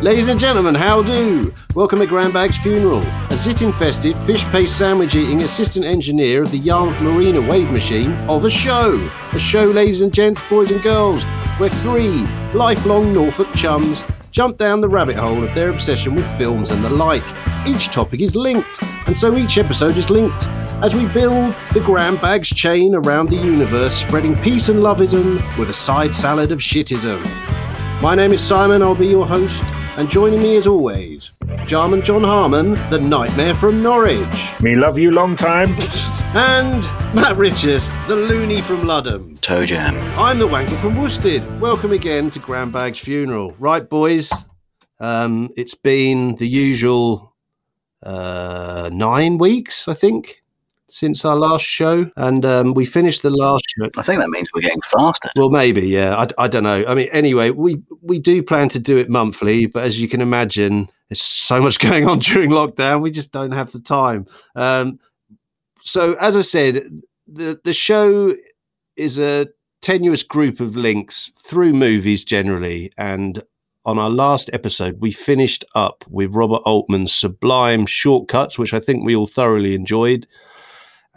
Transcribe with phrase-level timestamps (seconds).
[0.00, 1.52] Ladies and gentlemen, how do?
[1.74, 3.02] Welcome to Grandbag's funeral.
[3.30, 8.12] A zit infested, fish paste sandwich eating assistant engineer of the Yarmouth Marina wave machine
[8.28, 8.94] of a show.
[9.32, 11.24] A show, ladies and gents, boys and girls,
[11.58, 12.24] where three
[12.54, 16.90] lifelong Norfolk chums jump down the rabbit hole of their obsession with films and the
[16.90, 17.24] like.
[17.66, 20.46] Each topic is linked, and so each episode is linked.
[20.80, 25.74] As we build the Grandbags chain around the universe, spreading peace and loveism with a
[25.74, 27.20] side salad of shitism.
[28.00, 29.64] My name is Simon, I'll be your host,
[29.98, 31.32] and joining me as always,
[31.66, 35.70] Jarman John Harmon, the nightmare from Norwich, Me love you long time.
[36.36, 36.84] and
[37.16, 39.40] Matt Richards, the loony from Ludham.
[39.40, 39.96] Toe jam.
[40.16, 41.42] I'm the wanker from Worstead.
[41.58, 43.56] Welcome again to Grandbag's funeral.
[43.58, 44.32] Right, boys,
[45.00, 47.34] um, it's been the usual
[48.04, 50.44] uh, nine weeks, I think,
[50.90, 53.88] since our last show, and um, we finished the last show.
[53.96, 55.30] I think that means we're getting faster.
[55.36, 56.16] Well, maybe, yeah.
[56.16, 56.84] I, I don't know.
[56.86, 60.20] I mean, anyway, we we do plan to do it monthly, but as you can
[60.20, 63.02] imagine, there's so much going on during lockdown.
[63.02, 64.26] We just don't have the time.
[64.54, 64.98] Um,
[65.80, 68.34] so, as I said, the the show
[68.96, 69.48] is a
[69.80, 73.42] tenuous group of links through movies generally, and
[73.84, 79.02] on our last episode, we finished up with Robert Altman's sublime shortcuts, which I think
[79.02, 80.26] we all thoroughly enjoyed.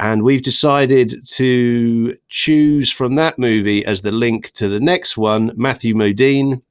[0.01, 5.51] And we've decided to choose from that movie as the link to the next one,
[5.55, 6.63] Matthew Modine.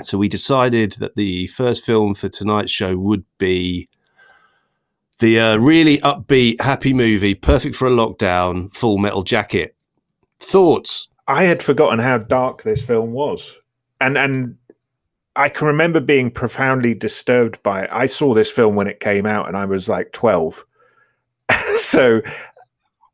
[0.00, 3.90] So we decided that the first film for tonight's show would be
[5.18, 9.76] the uh, really upbeat, happy movie, perfect for a lockdown, Full Metal Jacket.
[10.40, 11.08] Thoughts?
[11.28, 13.54] I had forgotten how dark this film was,
[14.00, 14.56] and and
[15.36, 17.90] I can remember being profoundly disturbed by it.
[17.92, 20.64] I saw this film when it came out, and I was like twelve.
[21.76, 22.22] so,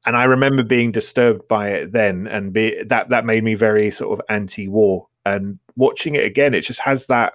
[0.08, 3.90] and I remember being disturbed by it then, and be that that made me very
[3.90, 5.06] sort of anti-war.
[5.26, 7.34] And watching it again, it just has that.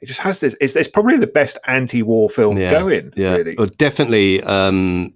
[0.00, 0.56] It just has this.
[0.60, 3.12] It's, it's probably the best anti-war film going.
[3.16, 3.56] Yeah, really.
[3.58, 5.12] Well, definitely um,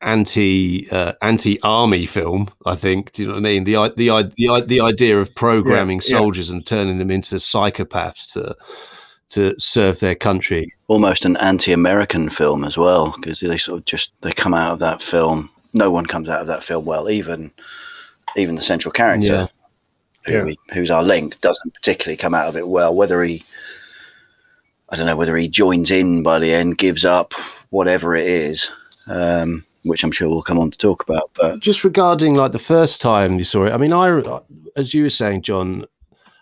[0.00, 2.46] anti uh, anti army film.
[2.64, 3.10] I think.
[3.10, 3.64] Do you know what I mean?
[3.64, 6.18] The the the the idea of programming Yeah, yeah.
[6.18, 8.56] soldiers and turning them into psychopaths to
[9.30, 10.68] to serve their country.
[10.86, 14.78] Almost an anti-American film as well, because they sort of just they come out of
[14.78, 15.50] that film.
[15.76, 17.10] No one comes out of that film well.
[17.10, 17.52] Even
[18.36, 19.48] even the central character,
[20.26, 20.44] who Yeah.
[20.44, 22.94] we, who's our link, doesn't particularly come out of it well.
[22.94, 23.44] Whether he,
[24.90, 27.34] I don't know, whether he joins in by the end, gives up,
[27.70, 28.70] whatever it is,
[29.06, 31.30] um, which I'm sure we'll come on to talk about.
[31.34, 34.40] But Just regarding like the first time you saw it, I mean, I
[34.76, 35.86] as you were saying, John.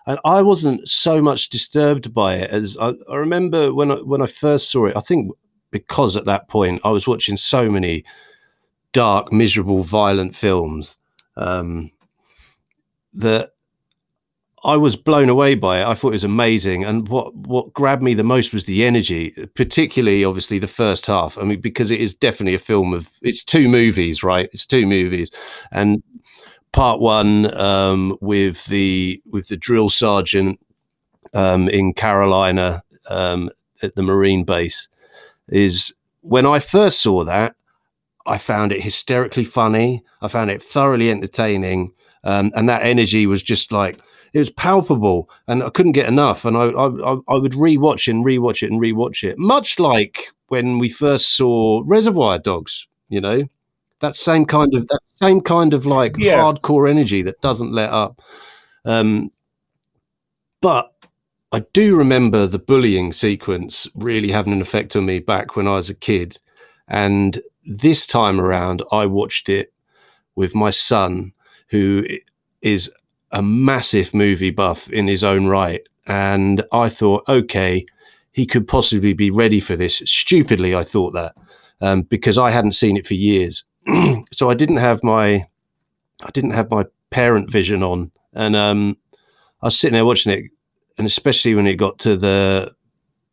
[0.07, 4.21] And I wasn't so much disturbed by it as I, I remember when I, when
[4.21, 4.97] I first saw it.
[4.97, 5.33] I think
[5.71, 8.05] because at that point I was watching so many
[8.95, 10.97] dark, miserable, violent films
[11.37, 11.91] um,
[13.13, 13.51] that
[14.65, 15.87] I was blown away by it.
[15.87, 19.35] I thought it was amazing, and what what grabbed me the most was the energy,
[19.55, 21.37] particularly obviously the first half.
[21.37, 24.49] I mean, because it is definitely a film of it's two movies, right?
[24.55, 25.31] It's two movies,
[25.71, 26.03] and
[26.73, 30.59] part one um, with the with the drill sergeant
[31.35, 32.81] um, in Carolina
[33.11, 33.51] um,
[33.83, 34.89] at the Marine base
[35.49, 37.55] is when I first saw that.
[38.27, 40.03] I found it hysterically funny.
[40.23, 41.93] I found it thoroughly entertaining,
[42.25, 44.01] um, and that energy was just like
[44.33, 46.45] it was palpable, and I couldn't get enough.
[46.45, 50.79] And I, I, I- would rewatch and rewatch it and rewatch it, much like when
[50.79, 52.87] we first saw Reservoir Dogs.
[53.11, 53.43] You know,
[54.01, 56.39] that same kind of that same kind of like Yeah.
[56.39, 58.21] hardcore energy that doesn't let up.
[58.87, 59.31] Um,
[60.61, 60.93] but
[61.53, 65.77] I do remember the bullying sequence really having an effect on me back when I
[65.77, 66.39] was a kid.
[66.89, 69.73] And this time around, I watched it
[70.35, 71.33] with my son,
[71.69, 72.05] who
[72.61, 72.91] is
[73.31, 75.83] a massive movie buff in his own right.
[76.07, 77.87] And I thought, okay,
[78.33, 80.03] he could possibly be ready for this.
[80.05, 81.35] Stupidly, I thought that
[81.81, 83.65] um, because I hadn't seen it for years.
[84.33, 85.47] so I didn't have my,
[86.23, 88.97] I didn't have my parent vision on, and um,
[89.63, 90.51] I was sitting there watching it,
[90.99, 92.75] and especially when it got to the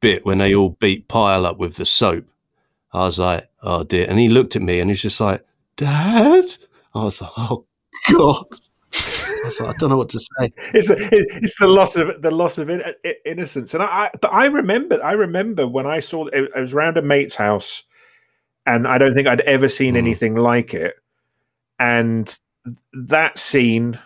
[0.02, 2.26] bit when they all beat Pyle up with the soap,
[2.94, 4.06] I was like, oh dear.
[4.10, 5.44] And he looked at me and he's just like,
[5.78, 6.46] Dad?
[6.94, 7.66] I was like, oh
[8.14, 8.46] God.
[8.94, 10.52] I was like, I don't know what to say.
[10.74, 14.10] it's the, it's the loss of the loss of in, i- innocence and I, I
[14.22, 17.84] but i remember i remember when i saw it, I was around a mate's house
[18.66, 19.98] and i don't think i'd ever seen Mm.
[20.00, 20.96] anything like it
[21.80, 22.38] and
[23.10, 23.98] that scene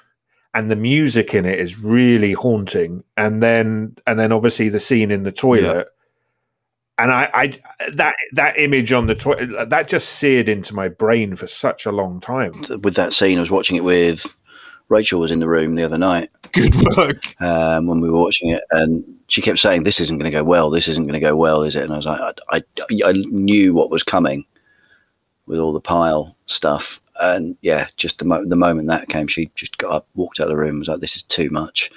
[0.54, 5.10] and the music in it is really haunting and then and then obviously the scene
[5.12, 5.88] in the toilet
[6.98, 7.54] and I, I
[7.94, 11.92] that that image on the toilet that just seared into my brain for such a
[11.92, 14.26] long time with that scene, I was watching it with
[14.90, 17.42] Rachel was in the room the other night Good work.
[17.42, 20.44] um, when we were watching it, and she kept saying, "This isn't going to go
[20.44, 20.70] well.
[20.70, 22.62] This isn't going to go well, is it?" And I was like, I, I,
[23.06, 24.46] I knew what was coming
[25.48, 29.52] with all the Pyle stuff, and yeah, just the mo- the moment that came, she
[29.56, 31.92] just got up, walked out of the room, was like, "This is too much,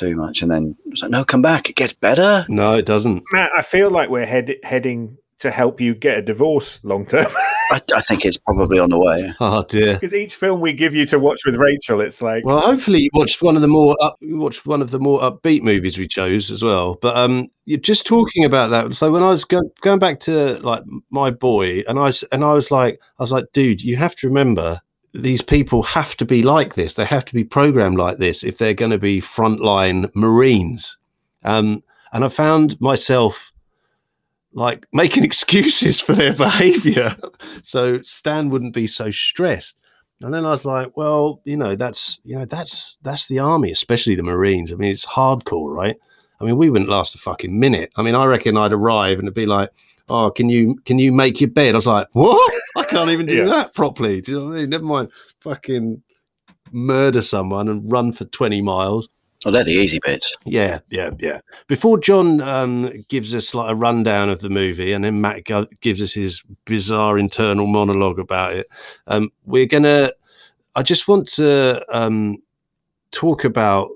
[0.00, 1.68] too much," and then was like, "No, come back.
[1.70, 3.22] It gets better." No, it doesn't.
[3.32, 7.26] Matt, I feel like we're head, heading to help you get a divorce long term.
[7.72, 9.32] I, I think it's probably on the way.
[9.40, 9.94] Oh dear.
[9.94, 13.10] Because each film we give you to watch with Rachel, it's like Well, hopefully you
[13.14, 16.08] watched one of the more up, you watched one of the more upbeat movies we
[16.08, 16.98] chose as well.
[17.00, 18.92] But um, you're just talking about that.
[18.94, 22.44] So when I was go- going back to like my boy, and I s- and
[22.44, 24.80] I was like, I was like, dude, you have to remember
[25.12, 26.94] these people have to be like this.
[26.94, 30.98] They have to be programmed like this if they're going to be frontline Marines.
[31.44, 33.52] Um, and I found myself
[34.52, 37.16] like making excuses for their behavior
[37.62, 39.80] so Stan wouldn't be so stressed.
[40.22, 43.70] And then I was like, well, you know, that's you know, that's that's the army,
[43.70, 44.70] especially the Marines.
[44.70, 45.96] I mean, it's hardcore, right?
[46.40, 47.90] I mean, we wouldn't last a fucking minute.
[47.96, 49.70] I mean, I reckon I'd arrive and it'd be like,
[50.10, 51.74] oh, can you can you make your bed?
[51.74, 52.52] I was like, what?
[52.76, 53.44] I can't even do Yeah.
[53.46, 54.20] that properly.
[54.20, 54.70] Do you know what I mean?
[54.70, 55.10] Never mind
[55.40, 56.02] fucking
[56.72, 59.08] murder someone and run for 20 miles.
[59.46, 60.36] Oh, they're the easy bits.
[60.44, 61.40] Yeah, yeah, yeah.
[61.66, 65.66] Before John um, gives us like a rundown of the movie, and then Matt go-
[65.80, 68.66] gives us his bizarre internal monologue about it,
[69.06, 70.12] um, we're gonna.
[70.76, 72.36] I just want to um,
[73.12, 73.88] talk about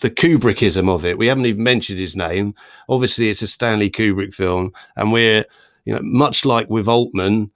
[0.00, 1.18] the Kubrickism of it.
[1.18, 2.54] We haven't even mentioned his name.
[2.88, 5.44] Obviously, it's a Stanley Kubrick film, and we're
[5.84, 7.50] you know much like with Altman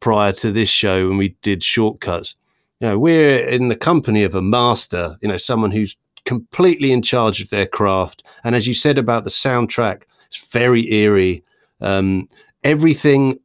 [0.00, 2.34] prior to this show when we did shortcuts.
[2.80, 5.16] You know, we're in the company of a master.
[5.20, 8.24] You know, someone who's completely in charge of their craft.
[8.44, 11.42] And as you said about the soundtrack, it's very eerie.
[11.80, 12.28] Um,
[12.64, 13.38] everything,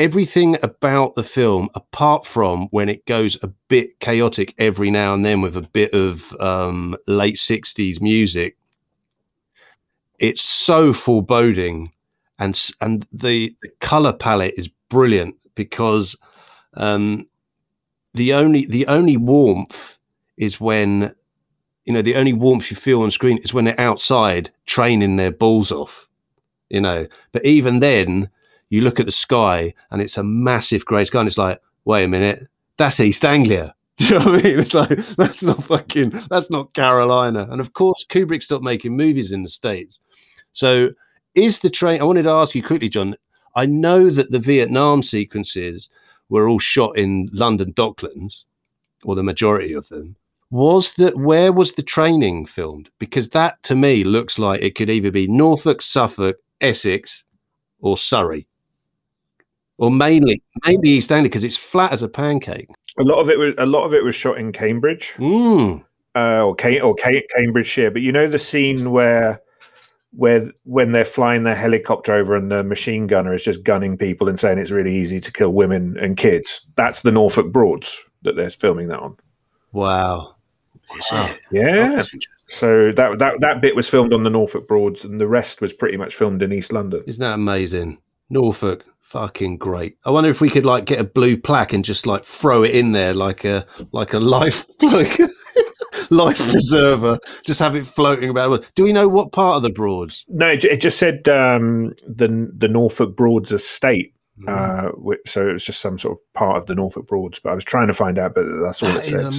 [0.00, 5.24] everything about the film, apart from when it goes a bit chaotic every now and
[5.24, 8.56] then with a bit of um, late '60s music,
[10.18, 11.92] it's so foreboding,
[12.38, 16.16] and and the, the color palette is brilliant because
[16.74, 17.28] um,
[18.14, 19.98] the only the only warmth
[20.36, 21.14] is when
[21.84, 25.30] you know the only warmth you feel on screen is when they're outside training their
[25.30, 26.08] balls off
[26.70, 27.06] you know.
[27.32, 28.30] But even then
[28.70, 32.04] you look at the sky and it's a massive grey sky and it's like wait
[32.04, 32.46] a minute
[32.80, 33.74] that's east anglia.
[33.98, 34.58] Do you know what i mean?
[34.58, 34.88] It's like
[35.18, 37.46] that's not fucking that's not carolina.
[37.50, 40.00] And of course kubrick stopped making movies in the states.
[40.52, 40.90] So
[41.34, 43.16] is the train i wanted to ask you quickly john.
[43.54, 45.90] I know that the vietnam sequences
[46.30, 48.44] were all shot in london docklands
[49.04, 50.16] or the majority of them.
[50.50, 52.90] Was that where was the training filmed?
[52.98, 57.24] Because that to me looks like it could either be norfolk suffolk essex
[57.80, 58.46] or surrey
[59.80, 62.68] or mainly mainly east anglia because it's flat as a pancake
[62.98, 65.82] a lot of it was a lot of it was shot in Cambridge mm.
[66.14, 67.90] uh, or Ca- or Ca- Cambridgeshire.
[67.90, 69.40] But you know the scene where
[70.12, 74.28] where when they're flying their helicopter over and the machine gunner is just gunning people
[74.28, 76.66] and saying it's really easy to kill women and kids.
[76.76, 79.16] That's the Norfolk Broads that they're filming that on.
[79.72, 80.34] wow
[81.12, 81.30] Wow.
[81.52, 82.02] Yeah.
[82.46, 85.72] So that that that bit was filmed on the Norfolk Broads, and the rest was
[85.72, 87.04] pretty much filmed in East London.
[87.06, 87.98] isn't that amazing
[88.28, 92.06] norfolk fucking great i wonder if we could like get a blue plaque and just
[92.06, 95.18] like throw it in there like a like a life like
[96.10, 100.24] life preserver just have it floating about do we know what part of the broads
[100.28, 104.14] No, it, just said um, the the Norfolk Broads estate.
[104.40, 104.48] Mm.
[104.48, 107.40] Uh, so it was just some sort of part of the Norfolk Broads.
[107.40, 109.34] But I was trying to find out, but that's all that it is said.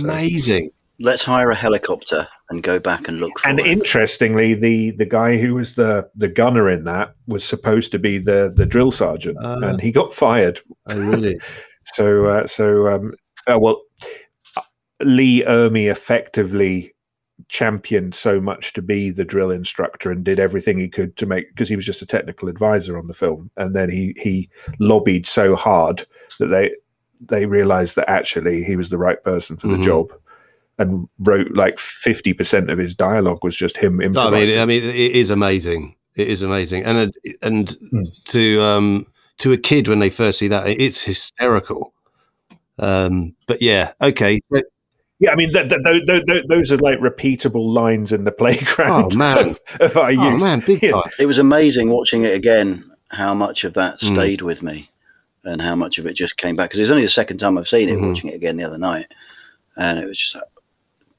[0.66, 0.70] so.
[1.00, 3.66] Amazing Let's hire a helicopter and go back and look for And it.
[3.68, 8.18] interestingly, the the guy who was the the gunner in that was supposed to be
[8.18, 9.60] the the drill sergeant, Ah.
[9.60, 10.60] and he got fired.
[10.90, 11.40] oh really
[11.86, 13.14] So uh, so um,
[13.48, 13.82] uh, well,
[15.04, 16.94] Lee Ermey effectively
[17.48, 21.50] championed so much to be the drill instructor and did everything he could to make
[21.50, 24.48] because he was just a technical advisor on the film, and then he he
[24.80, 26.06] lobbied so hard
[26.40, 26.72] that they
[27.20, 29.84] they realized that actually he was the right person for the Mhm.
[29.84, 30.12] job.
[30.78, 34.66] And wrote like fifty percent of his dialogue was just him No, I mean, I
[34.66, 35.96] mean, it is amazing.
[36.16, 38.06] It is amazing, and and Mm.
[38.26, 39.06] to um
[39.40, 41.94] to a kid when they first see that, it's hysterical.
[42.80, 44.40] Um, but yeah, okay.
[44.54, 44.62] So-
[45.20, 48.32] Yeah, I mean, th- th- th- th- th- those are like repeatable lines in the
[48.42, 49.50] playground Oh, man.
[49.50, 50.42] of, of our oh youth.
[50.42, 50.92] man, big Yeah.
[50.94, 51.12] time.
[51.20, 52.84] It was amazing watching it again.
[53.10, 54.14] How much of that Mm.
[54.14, 54.90] stayed with me,
[55.44, 56.70] and how much of it just came back.
[56.70, 57.98] Because it's only the second time I've seen it.
[57.98, 58.08] Mhm.
[58.08, 59.08] Watching it again the other night,
[59.78, 60.44] and it was just like,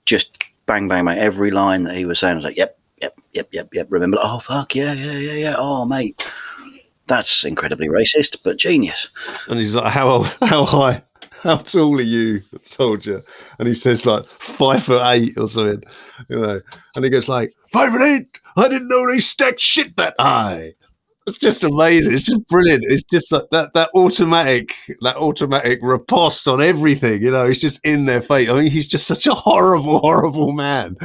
[0.04, 1.18] just bang, bang, bang.
[1.18, 4.18] Every line that he was saying, I was like, "Yep, yep, yep, yep, yep." Remember?
[4.20, 5.54] Oh fuck, yeah, yeah, yeah, yeah.
[5.58, 6.22] Oh mate,
[7.06, 9.08] that's incredibly racist, but genius.
[9.48, 11.02] And he's like, how old, how high
[11.42, 13.20] how tall are you, soldier?
[13.58, 15.82] And he says like five foot eight or something,
[16.28, 16.60] you know.
[16.94, 18.38] And he goes like five foot eight.
[18.56, 20.74] I didn't know they stacked shit that high.
[21.26, 22.14] It's just amazing.
[22.14, 22.84] It's just brilliant.
[22.86, 27.22] It's just like that that automatic that automatic riposte on everything.
[27.22, 28.48] You know, it's just in their face.
[28.48, 30.96] I mean, he's just such a horrible, horrible man.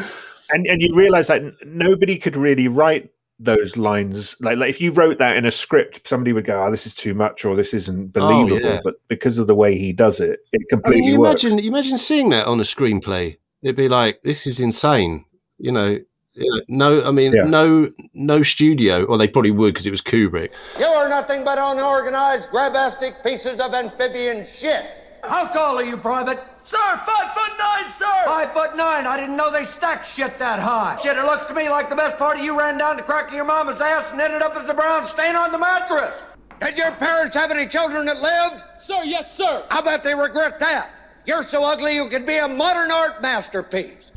[0.51, 4.35] And and you realize that nobody could really write those lines.
[4.39, 6.95] Like, like if you wrote that in a script, somebody would go, "Oh, this is
[6.95, 8.79] too much," or "This isn't oh, believable." yeah.
[8.83, 11.43] But because of the way he does it, it I completely mean, you works.
[11.43, 13.37] imagine you imagine seeing that on a screenplay.
[13.61, 15.25] It'd be like, this is insane.
[15.57, 15.99] You know,
[16.37, 17.43] you know, no, I mean, Yeah.
[17.43, 20.51] no, no studio, or they probably would because it was Kubrick.
[20.79, 24.85] You are nothing but unorganized, grabastic pieces of amphibian shit.
[25.27, 26.39] How tall are you, Private?
[26.63, 28.05] Sir, five foot nine, sir!
[28.25, 29.07] Five foot nine.
[29.07, 30.97] I didn't know they stacked shit that high.
[31.01, 33.29] Shit, it looks to me like the best part of you ran down the crack
[33.29, 36.21] of your mama's ass and ended up as a brown stain on the mattress.
[36.61, 38.63] Did your parents have any children that lived?
[38.77, 39.63] Sir, yes, sir.
[39.71, 40.89] I bet they regret that.
[41.25, 44.11] You're so ugly you could be a modern art masterpiece.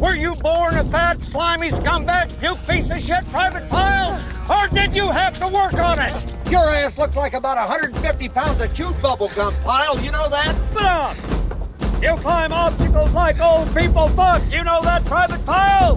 [0.00, 4.22] Were you born a fat, slimy scumbag, puke piece of shit, Private Pyle?
[4.50, 6.50] Or did you have to work on it?
[6.50, 9.98] Your ass looks like about 150 pounds of chewed bubble gum, Pyle.
[10.00, 10.54] You know that?
[10.74, 11.16] But up!
[12.02, 14.42] You climb obstacles like old people fuck.
[14.52, 15.96] You know that, Private Pyle?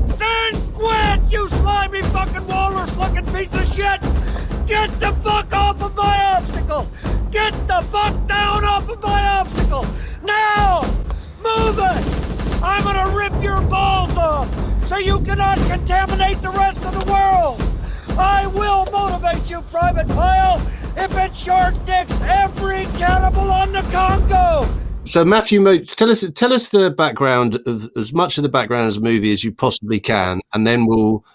[25.10, 29.00] So Matthew, tell us tell us the background of as much of the background as
[29.00, 31.26] movie as you possibly can, and then we'll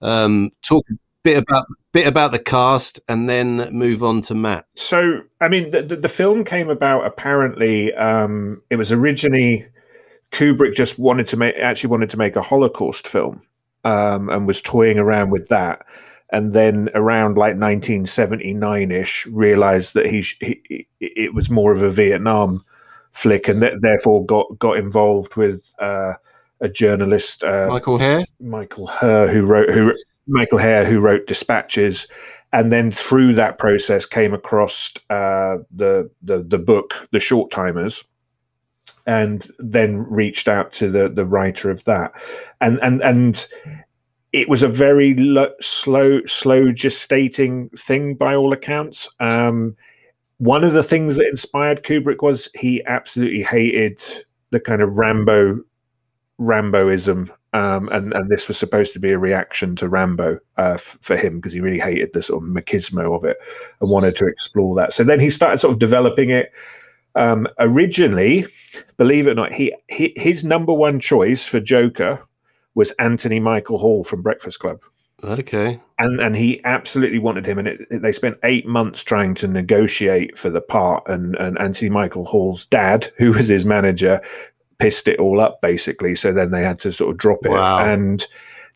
[0.00, 4.66] um, talk a bit about bit about the cast, and then move on to Matt.
[4.76, 7.92] So, I mean, the, the, the film came about apparently.
[7.94, 9.66] Um, it was originally
[10.30, 13.42] Kubrick just wanted to make actually wanted to make a Holocaust film,
[13.82, 15.84] um, and was toying around with that.
[16.30, 21.90] And then around like 1979 ish, realized that he he- it was more of a
[21.90, 22.64] Vietnam
[23.16, 26.14] flick, and th- therefore got got involved with uh,
[26.60, 28.24] a journalist, uh, Michael Herr.
[28.40, 29.94] Michael Herr, who wrote who
[30.26, 32.06] Michael Herr, who wrote Dispatches,
[32.52, 38.04] and then through that process came across uh, the the the book, The Short Timers,
[39.06, 42.12] and then reached out to the the writer of that,
[42.60, 43.46] and and and
[44.32, 49.08] it was a very lo- slow slow gestating thing by all accounts.
[49.20, 49.76] Um,
[50.38, 54.02] one of the things that inspired Kubrick was he absolutely hated
[54.50, 55.60] the kind of Rambo
[56.38, 60.98] Ramboism, um, and and this was supposed to be a reaction to Rambo uh, f-
[61.00, 63.38] for him because he really hated the sort of machismo of it
[63.80, 64.92] and wanted to explore that.
[64.92, 66.52] So then he started sort of developing it.
[67.14, 68.44] Um, originally,
[68.98, 72.22] believe it or not, he, he his number one choice for Joker
[72.74, 74.80] was Anthony Michael Hall from Breakfast Club
[75.24, 75.80] Okay.
[75.98, 79.48] and and he absolutely wanted him and it, it- they spent eight months trying to
[79.48, 84.20] negotiate for the part and and anthony michael hall's dad who was his manager
[84.78, 87.78] pissed it all up basically so then they had to sort of drop it Wow.
[87.86, 88.26] and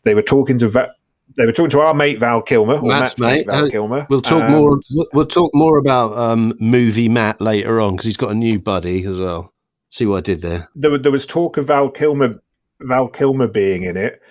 [0.03, 0.95] they were talking to Va-
[1.37, 3.53] they were talking to our mate val kilmer or Matt's Matt's mate, mate.
[3.53, 4.79] val Uh, kilmer We'll talk Um, more.
[4.91, 8.59] We'll, we'll talk more about um, movie Matt later on because he's got a new
[8.59, 9.53] buddy as well.
[9.89, 10.67] See what I did there?
[10.75, 12.41] there, there was talk of Val Kilmer,
[12.81, 14.21] Val Kilmer being in it,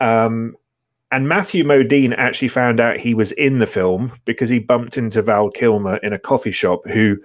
[0.00, 0.56] um,
[1.10, 5.22] and Matthew Modine actually found out he was in the film because he bumped into
[5.22, 7.16] Val Kilmer in a coffee shop, who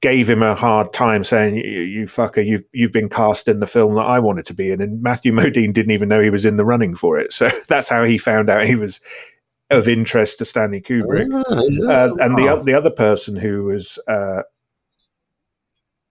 [0.00, 3.66] gave him a hard time, saying, "You, you fucker, you've you've been cast in the
[3.66, 6.44] film that I wanted to be in." And Matthew Modine didn't even know he was
[6.44, 9.00] in the running for it, so that's how he found out he was
[9.70, 11.32] of interest to Stanley Kubrick
[11.88, 12.62] uh, and the Oh.
[12.62, 14.42] the other person who was uh,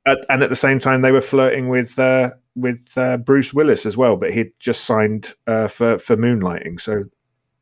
[0.05, 3.85] at, and at the same time they were flirting with uh, with uh, Bruce Willis
[3.85, 6.79] as well, but he'd just signed uh, for for Moonlighting.
[6.79, 7.05] So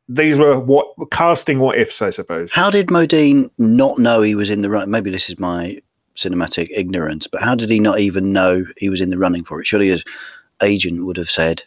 [0.08, 2.50] these were what casting what ifs, I suppose.
[2.52, 4.90] How did Modine not know he was in the run?
[4.90, 5.78] Maybe this is my
[6.16, 9.60] cinematic ignorance, but how did he not even know he was in the running for
[9.60, 9.66] it?
[9.66, 10.04] Surely his
[10.62, 11.62] agent would have said,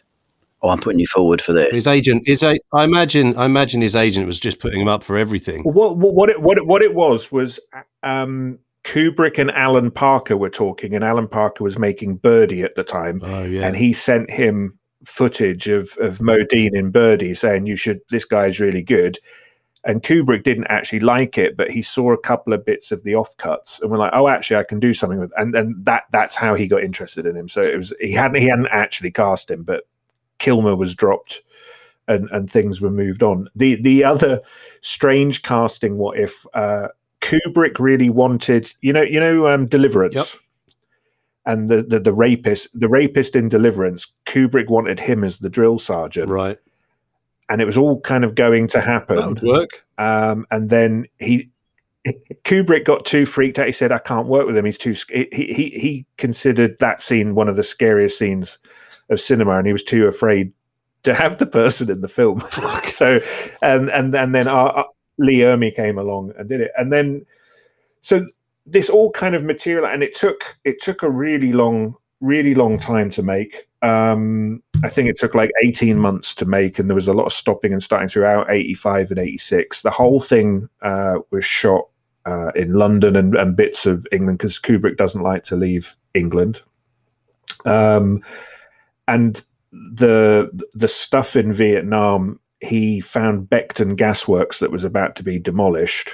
[0.62, 2.58] "Oh, I'm putting you forward for this." His agent is a.
[2.72, 3.34] I imagine.
[3.36, 5.62] I imagine his agent was just putting him up for everything.
[5.62, 7.58] What what what it what it, what it was was
[8.02, 12.84] um, Kubrick and Alan Parker were talking, and Alan Parker was making Birdy at the
[12.84, 13.66] time, Oh yeah.
[13.66, 18.60] and he sent him footage of of Modine in Birdy saying you should this guy's
[18.60, 19.18] really good.
[19.86, 23.12] And Kubrick didn't actually like it, but he saw a couple of bits of the
[23.12, 25.30] offcuts and we're like, oh, actually, I can do something with.
[25.36, 27.48] And then that that's how he got interested in him.
[27.48, 29.84] So it was he hadn't he hadn't actually cast him, but
[30.38, 31.42] Kilmer was dropped,
[32.08, 33.48] and and things were moved on.
[33.54, 34.40] The the other
[34.80, 36.88] strange casting, what if uh,
[37.24, 40.14] Kubrick really wanted, you know, you know, um, Deliverance.
[40.14, 40.26] Yep.
[41.46, 44.12] and the, the the rapist the rapist in Deliverance.
[44.26, 46.58] Kubrick wanted him as the drill sergeant, Right.
[47.48, 49.16] and it was all kind of going to happen.
[49.16, 49.84] That would work.
[49.98, 51.50] Um, and then he
[52.44, 53.66] Kubrick got too freaked out.
[53.66, 54.64] He said, "I can't work with him.
[54.66, 58.58] He's too." He he he considered that scene one of the scariest scenes
[59.10, 60.52] of cinema, and he was too afraid
[61.04, 62.42] to have the person in the film.
[62.86, 63.20] so,
[63.62, 64.84] and and and then uh,
[65.18, 67.24] Lee Ermey came along and did it, and then
[68.00, 68.26] so
[68.66, 72.78] this all kind of material, and it took it took a really long, really long
[72.78, 73.68] time to make.
[73.82, 77.26] Um, I think it took like 18 months to make, and there was a lot
[77.26, 79.82] of stopping and starting throughout 85 and 86.
[79.82, 81.88] The whole thing uh, was shot
[82.24, 86.62] uh, in London and, and bits of England because Kubrick doesn't like to leave England.
[87.66, 88.22] Um,
[89.08, 95.38] and the the stuff in Vietnam, he found Beckton Gasworks that was about to be
[95.38, 96.10] demolished,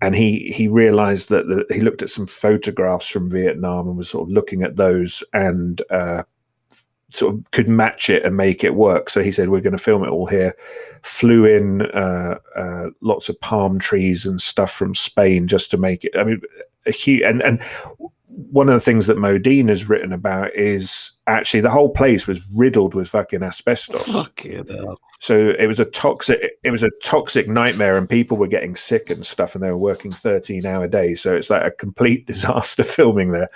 [0.00, 4.08] and he he realized that the, he looked at some photographs from Vietnam and was
[4.08, 6.22] sort of looking at those and uh,
[7.10, 9.10] sort of could match it and make it work.
[9.10, 10.54] So he said, "We're going to film it all here."
[11.02, 16.04] Flew in uh, uh, lots of palm trees and stuff from Spain just to make
[16.04, 16.16] it.
[16.16, 16.40] I mean,
[16.86, 17.60] a huge and and
[18.32, 22.46] one of the things that Modine has written about is actually the whole place was
[22.54, 24.12] riddled with fucking asbestos.
[24.12, 25.00] Fucking hell.
[25.20, 29.10] So it was a toxic it was a toxic nightmare and people were getting sick
[29.10, 31.20] and stuff and they were working 13 hour days.
[31.20, 33.48] So it's like a complete disaster filming there.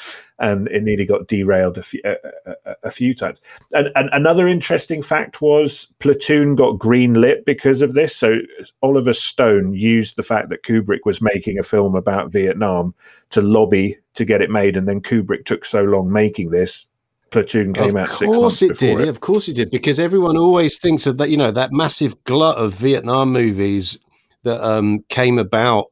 [0.45, 3.41] And it nearly got derailed a few, a, a, few times.
[3.73, 8.15] And, and another interesting fact was Platoon got green lit because of this.
[8.15, 8.41] So
[8.83, 12.95] Oliver Stone used the fact that Kubrick was making a film about Vietnam
[13.31, 14.77] to lobby to get it made.
[14.77, 16.87] And then Kubrick took so long making this.
[17.31, 19.05] Platoon came out of six months Of course it before did.
[19.05, 19.71] Yeah, of course it did.
[19.71, 23.99] Because everyone always thinks of that, you know, that massive glut of Vietnam movies
[24.43, 25.87] that um, came about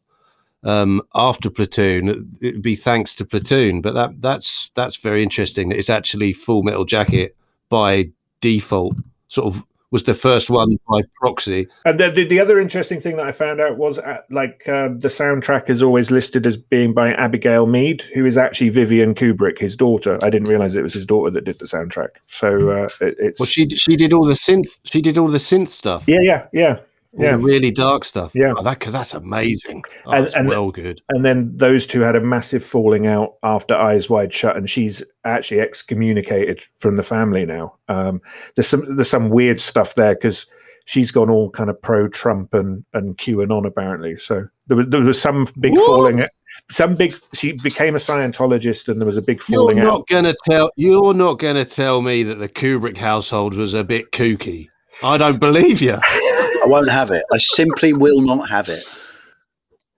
[0.65, 2.31] um, after Platoon.
[2.41, 5.69] It'd be thanks to Platoon, but that that's that's very interesting.
[5.69, 7.37] That it's actually Full Metal Jacket
[7.69, 11.69] by default, sort of was the first one by proxy.
[11.85, 14.89] And the, the, the other interesting thing that I found out was uh, like uh,
[14.89, 19.59] the soundtrack is always listed as being by Abigail Mead, who is actually Vivian Kubrick,
[19.59, 20.19] his daughter.
[20.23, 22.09] I didn't realize it was his daughter that did the soundtrack.
[22.27, 24.81] So uh, it, it's Well, she she did all the synth.
[24.85, 26.05] She did all the synth stuff.
[26.07, 26.79] yeah, yeah, yeah,
[27.19, 27.37] yeah.
[27.39, 28.33] really dark stuff.
[28.35, 28.55] Yeah.
[28.57, 29.83] oh, that because that's amazing.
[30.07, 31.03] Oh, And- that's and- well good.
[31.11, 35.03] And then those two had a massive falling out after Eyes Wide Shut, and she's
[35.25, 37.75] actually excommunicated from the family now.
[37.89, 38.21] Um,
[38.57, 40.47] there's some there's some weird stuff there because
[40.85, 44.17] she's gone all kind of pro Trump and and QAnon apparently.
[44.17, 45.87] So there was there was some big What?
[45.87, 46.23] falling.
[46.71, 47.15] Some big.
[47.35, 49.99] She became a Scientologist, and there was a big falling You're falling out.
[49.99, 50.71] not gonna tell.
[50.77, 54.69] You're not gonna tell me that the Kubrick household was a bit kooky.
[55.03, 55.97] I don't believe you.
[56.63, 57.25] I won't have it.
[57.33, 58.85] I simply will not have it.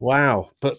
[0.01, 0.79] Wow, but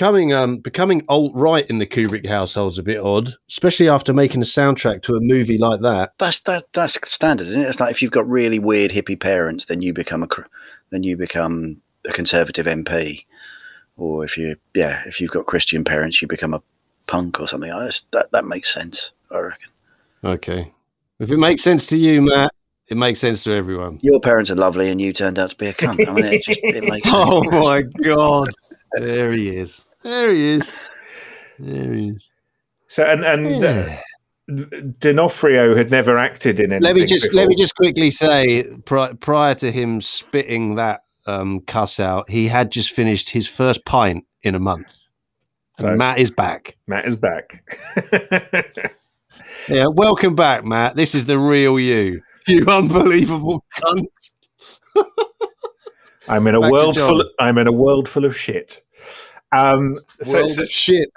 [0.00, 4.40] becoming um becoming alt right in the Kubrick household's a bit odd, especially after making
[4.40, 6.14] a soundtrack to a movie like that.
[6.18, 6.64] That's that.
[6.72, 7.68] That's standard, isn't it?
[7.68, 10.48] It's like if you've got really weird hippie parents, then you become a cr-
[10.90, 13.26] then you become a conservative MP,
[13.96, 16.62] or if you yeah, if you've got Christian parents, you become a
[17.06, 17.70] punk or something.
[17.70, 19.10] I just, that that makes sense.
[19.30, 19.68] I reckon.
[20.24, 20.72] Okay,
[21.18, 22.52] if it makes sense to you, Matt,
[22.90, 23.98] it makes sense to everyone.
[24.02, 26.06] Your parents are lovely, and you turned out to be a cunt.
[26.06, 27.16] I mean, it just it makes sense.
[27.28, 28.48] Oh my god,
[28.94, 29.82] there he is.
[30.02, 30.74] There he is.
[31.58, 32.24] There he is.
[32.88, 33.96] So and and uh,
[34.98, 36.82] D'Onofrio had never acted in anything.
[36.82, 41.60] let me just let me just quickly say pri- prior to him spitting that um,
[41.60, 44.86] cuss out, he had just finished his first pint in a month.
[45.78, 46.76] And So- Matt is back.
[46.86, 47.62] Matt is back.
[49.68, 50.96] Yeah, welcome back, Matt.
[50.96, 52.22] This is the real you.
[52.48, 54.06] You unbelievable cunt.
[56.28, 57.24] I'm in a Back world full.
[57.38, 58.82] I'm in a world full of shit.
[59.52, 61.10] Um, so, World so- of shit.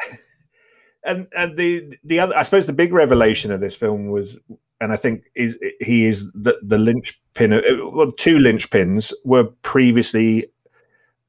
[1.04, 4.38] and and the the other, I suppose, the big revelation of this film was,
[4.82, 7.54] and I think is he is the the linchpin.
[7.54, 10.50] Of, well, two linchpins were previously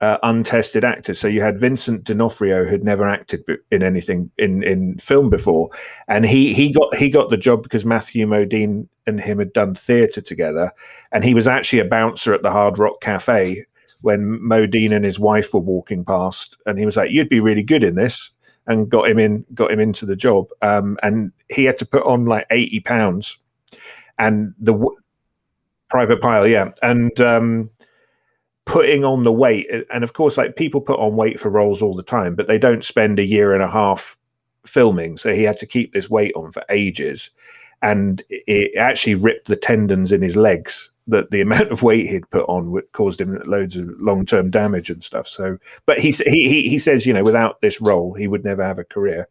[0.00, 1.18] uh, untested actors.
[1.18, 5.70] So you had Vincent D'Onofrio, who'd never acted in anything in in film before,
[6.09, 9.74] and he he got he got the job because Matthew Modine and him had done
[9.74, 10.70] theatre together,
[11.12, 13.64] and he was actually a bouncer at the Hard Rock Cafe
[14.02, 17.64] when Modine and his wife were walking past, and he was like, "You'd be really
[17.64, 18.30] good in this."
[18.66, 20.48] and got him in got him into the job.
[20.62, 23.38] Um, and he had to put on like 80 pounds.
[24.18, 24.74] And the
[25.90, 26.70] private pile yeah.
[26.83, 27.70] And um,
[28.66, 31.94] putting on the weight and of course like people put on weight for roles all
[31.94, 34.16] the time but they don't spend a year and a half
[34.64, 37.31] filming so he had to keep this weight on for ages
[37.83, 42.29] and it actually ripped the tendons in his legs that the amount of weight he'd
[42.31, 46.79] put on caused him loads of long-term damage and stuff so but he, he he
[46.79, 49.29] says you know without this role he would never have a career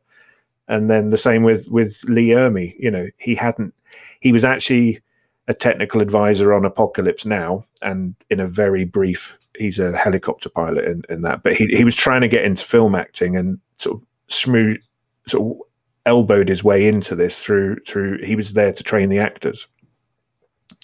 [0.67, 2.75] and then the same with with Lee Ermey.
[2.79, 3.73] You know, he hadn't.
[4.19, 4.99] He was actually
[5.47, 10.85] a technical advisor on Apocalypse Now, and in a very brief, he's a helicopter pilot
[10.85, 11.43] in, in that.
[11.43, 14.81] But he he was trying to get into film acting and sort of smooth,
[15.27, 15.61] sort of
[16.05, 18.19] elbowed his way into this through through.
[18.23, 19.67] He was there to train the actors.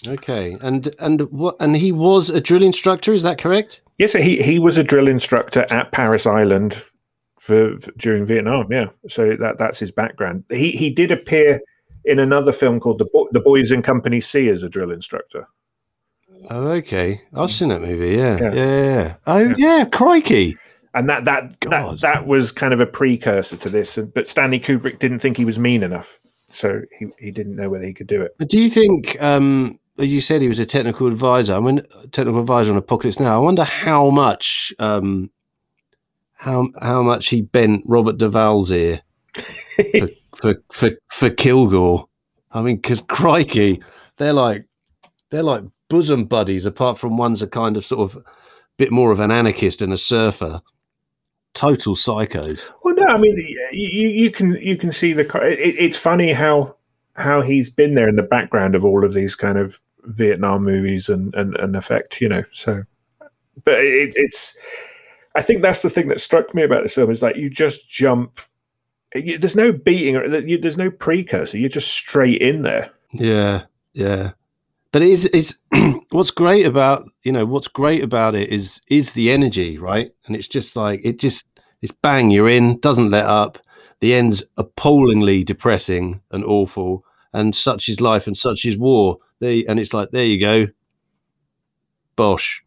[0.06, 1.56] Okay, and and what?
[1.60, 3.12] And he was a drill instructor.
[3.12, 3.82] Is that correct?
[3.98, 6.74] Yes, he he was a drill instructor at Parris Island
[7.38, 8.66] for, for during Vietnam.
[8.70, 10.44] Yeah, so that that's his background.
[10.50, 11.60] He he did appear
[12.10, 15.46] in another film called the Bo- the Boys in Company C as a drill instructor.
[16.50, 17.20] Oh, okay.
[17.34, 18.16] I've seen that movie.
[18.16, 18.54] Yeah, yeah.
[18.54, 19.14] Yeah.
[19.26, 19.54] Oh, yeah.
[19.58, 19.84] Yeah.
[19.84, 20.56] Crikey.
[20.94, 21.98] and that that, God.
[21.98, 23.96] that that was kind of a precursor to this.
[23.96, 26.18] But Stanley Kubrick didn't think he was mean enough,
[26.48, 28.34] so he, he didn't know whether he could do it.
[28.38, 29.20] But do you think?
[29.22, 31.54] Um, you said he was a technical advisor.
[31.54, 33.36] I mean, technical advisor on Apocalypse Now.
[33.38, 35.30] I wonder how much, um,
[36.34, 39.02] how how much he bent Robert Duvall's ear
[40.36, 42.06] for for, for Kilgore.
[42.52, 43.82] I mean, because crikey,
[44.16, 44.66] they're like
[45.30, 46.66] they're like bosom buddies.
[46.66, 48.22] Apart from one's a kind of sort of
[48.76, 50.60] bit more of an anarchist and a surfer.
[51.52, 52.70] Total psychos.
[52.82, 53.36] Well, no, I mean
[53.72, 55.24] you, you can you can see the.
[55.42, 56.76] It, it's funny how
[57.16, 61.08] how he's been there in the background of all of these kind of Vietnam movies
[61.08, 62.44] and and, and effect, you know.
[62.52, 62.82] So,
[63.64, 64.56] but it, it's.
[65.34, 67.88] I think that's the thing that struck me about this film is like you just
[67.88, 68.40] jump.
[69.14, 71.58] You, there's no beating or you, there's no precursor.
[71.58, 72.90] You're just straight in there.
[73.12, 74.32] Yeah, yeah.
[74.92, 75.54] But it is it's
[76.10, 80.10] what's great about you know what's great about it is is the energy, right?
[80.26, 81.46] And it's just like it just
[81.82, 83.58] it's bang, you're in, doesn't let up.
[84.00, 89.18] The end's appallingly depressing and awful, and such is life and such is war.
[89.40, 90.66] They and it's like there you go,
[92.16, 92.64] Bosh,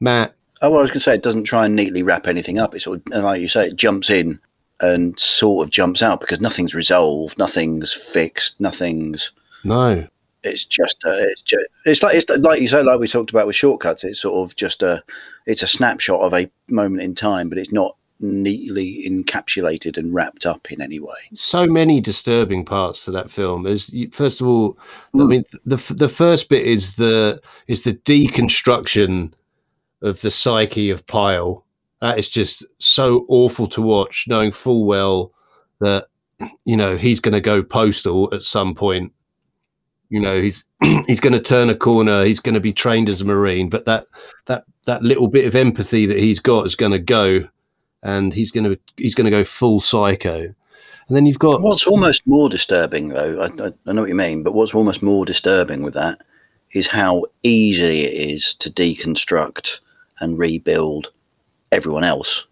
[0.00, 0.34] Matt.
[0.62, 2.74] Oh, well, I was going to say it doesn't try and neatly wrap anything up.
[2.74, 4.38] It sort of, like you say, it jumps in
[4.80, 9.32] and sort of jumps out because nothing's resolved, nothing's fixed, nothing's.
[9.64, 10.06] No,
[10.42, 13.46] It's just, uh, it's just, it's like it's like you say, like we talked about
[13.46, 14.04] with shortcuts.
[14.04, 15.02] It's sort of just a,
[15.46, 20.44] it's a snapshot of a moment in time, but it's not neatly encapsulated and wrapped
[20.44, 21.14] up in any way.
[21.34, 23.66] so many disturbing parts to that film.
[23.92, 24.78] You- first of all,
[25.14, 25.28] I Mm.
[25.28, 29.32] mean, the the first bit is the is the deconstruction
[30.02, 31.64] of the psyche of Pyle.
[32.00, 35.32] That is just so awful to watch, knowing full well
[35.80, 36.06] that
[36.64, 39.12] you know he's going to go postal at some point.
[40.08, 40.64] You know he's
[41.06, 42.24] he's going to turn a corner.
[42.24, 44.06] He's going to be trained as a marine, but that
[44.46, 47.48] that that little bit of empathy that he's got is going to go,
[48.02, 50.54] and he's going to he's going to go full psycho.
[51.10, 54.14] And then you've got What's almost more disturbing, though, I, I, I know what you
[54.14, 56.20] mean, but what's almost more disturbing with that
[56.70, 59.80] is how easy it is to deconstruct
[60.20, 61.10] and rebuild
[61.72, 62.46] everyone else.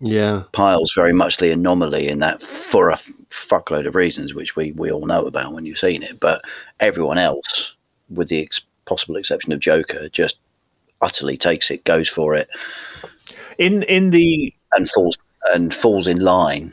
[0.00, 2.96] yeah, Pyle's very much the anomaly in that for a
[3.30, 6.20] fuckload of reasons, which we, we all know about when you've seen it.
[6.20, 6.42] But
[6.80, 7.74] everyone else,
[8.10, 10.38] with the ex- possible exception of Joker, just
[11.00, 12.48] utterly takes it, goes for it,
[13.58, 15.16] In in the and falls
[15.54, 16.72] and falls in line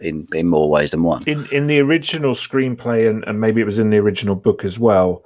[0.00, 1.22] in, in more ways than one.
[1.26, 4.78] in in the original screenplay and, and maybe it was in the original book as
[4.78, 5.24] well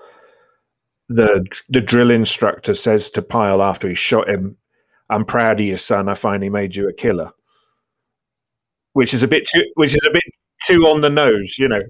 [1.08, 4.56] the the drill instructor says to Pyle after he shot him
[5.12, 7.30] i'm proud of you son i finally made you a killer
[8.92, 10.22] which is a bit too which is a bit
[10.62, 11.80] too on the nose you know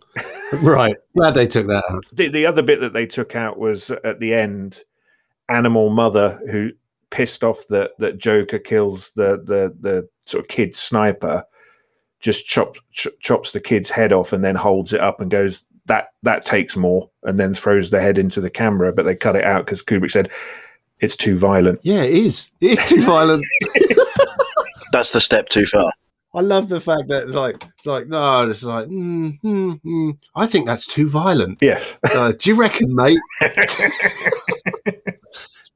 [0.62, 0.96] right.
[1.16, 2.04] Glad they took that out.
[2.12, 4.82] the, the other bit that they took out was at the end
[5.48, 6.70] animal mother who
[7.10, 11.44] pissed off that that joker kills the the the sort of kid sniper
[12.20, 15.64] just chops ch- chops the kid's head off and then holds it up and goes
[15.86, 19.36] that that takes more and then throws the head into the camera but they cut
[19.36, 20.30] it out because kubrick said
[21.02, 22.50] it's too violent Yeah, it is.
[22.60, 23.44] It is too violent.
[24.92, 25.92] That's the step too far.
[26.34, 30.18] I love the fact that it's like, it's like no, it's like, mm, mm, mm.
[30.34, 31.58] I think that's too violent.
[31.60, 33.18] yes Uh, do you reckon, mate?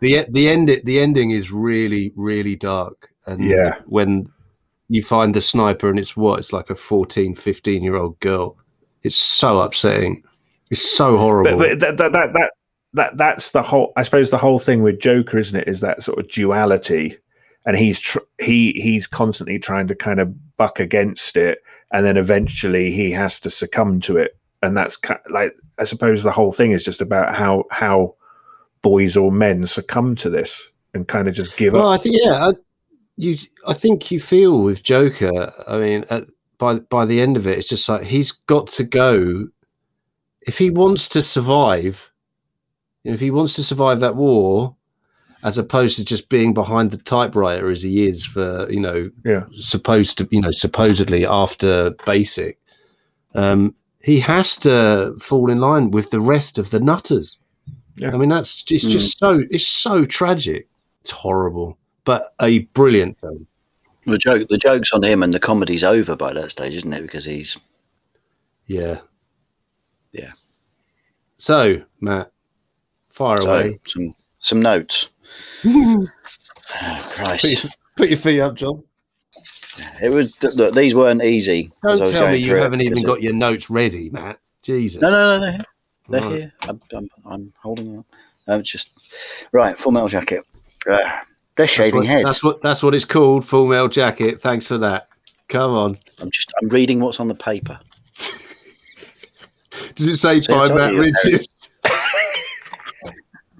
[0.01, 3.77] the the end the ending is really really dark, and Yeah.
[3.87, 4.27] when
[4.89, 8.57] you find the sniper and it's what it's like a 14, 15 year old girl,
[9.03, 10.23] it's so upsetting.
[10.71, 11.59] It's so horrible.
[11.59, 12.51] but, but that, that that
[12.97, 15.81] that that that's the whole i suppose the whole thing with joker isn't it is
[15.81, 17.17] that sort of duality
[17.65, 21.59] and he's tr- he he's constantly trying to kind of buck against it
[21.93, 26.23] and then eventually he has to succumb to it and that's ki- like i suppose
[26.23, 28.15] the whole thing is just about how how
[28.83, 32.17] boys or men succumb to this and kind of just give Well, up I think
[32.21, 32.53] yeah, I,
[33.17, 33.37] you.
[33.67, 35.53] I think you feel with Joker.
[35.69, 36.25] I mean, at,
[36.59, 39.49] by by the end of it, it's just like he's got to go.
[40.41, 42.11] If he wants to survive,
[43.15, 44.75] if he wants to survive that war,
[45.43, 49.45] as opposed to just being behind the typewriter as he is for you know Yeah.
[49.53, 52.59] supposed to you know supposedly after basic
[53.35, 57.39] um he has to fall in line with the rest of the nutters
[57.97, 58.15] Yeah.
[58.15, 60.69] i mean that's it's just so it's so tragic
[61.03, 63.47] it's horrible but a brilliant film
[64.05, 67.03] The joke, the joke's on him, and the comedy's over by that stage, isn't it?
[67.03, 67.57] Because he's
[68.67, 68.99] yeah
[70.13, 70.33] Yeah.
[71.37, 72.31] so matt
[73.17, 75.09] fire so, away some some notes.
[75.67, 76.07] oh,
[77.11, 78.83] Christ, put your feet up john
[80.03, 80.75] it was th- look.
[80.75, 81.71] These weren't easy.
[81.83, 85.17] don't tell me you haven't even because got your notes ready matt jesus No, no,
[85.17, 85.65] no, they're, here.
[86.09, 86.33] they're Right.
[86.33, 86.53] here.
[86.69, 88.05] I'm, I'm, I'm holding them.
[88.49, 88.93] I'm just
[89.53, 89.77] right.
[89.77, 90.45] Full metal jacket.
[90.89, 91.21] Uh, they're
[91.57, 92.25] That's shaving what, heads.
[92.25, 93.45] That's what that's what it's called.
[93.45, 94.41] Full male jacket.
[94.41, 95.09] Thanks for that.
[95.49, 95.99] Come on.
[96.21, 96.53] I'm just.
[96.63, 97.79] I'm reading what's on the paper.
[99.95, 101.45] Does it say See, I by Matt you, Ritchie?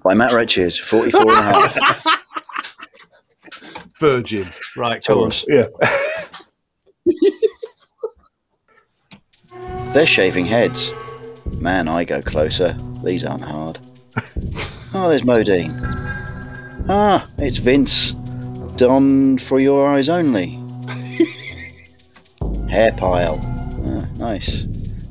[0.07, 1.75] By Matt Riches, 44 and a half.
[3.99, 4.49] Virgin.
[4.77, 5.03] Right.
[5.03, 5.31] Come on.
[5.49, 5.65] Yeah.
[9.91, 10.93] They're shaving heads.
[11.57, 12.71] Man, I go closer.
[13.03, 13.79] These aren't hard.
[14.93, 15.73] Oh, there's Modine.
[16.87, 18.11] Ah, it's Vince.
[18.77, 20.51] Don for your eyes only.
[22.69, 23.41] Hair pile.
[23.85, 24.63] Ah, nice.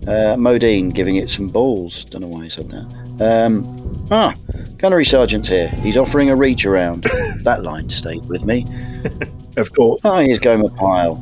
[0.07, 2.07] Uh, Modine giving it some balls.
[2.07, 2.87] Don't know why he said that.
[3.21, 4.35] Um, ah,
[4.79, 5.69] Gunnery Sergeant's here.
[5.69, 7.05] He's offering a reach around.
[7.43, 8.67] that line stayed with me.
[9.57, 10.03] Of course.
[10.05, 11.15] Oh, here's Gomer Pyle.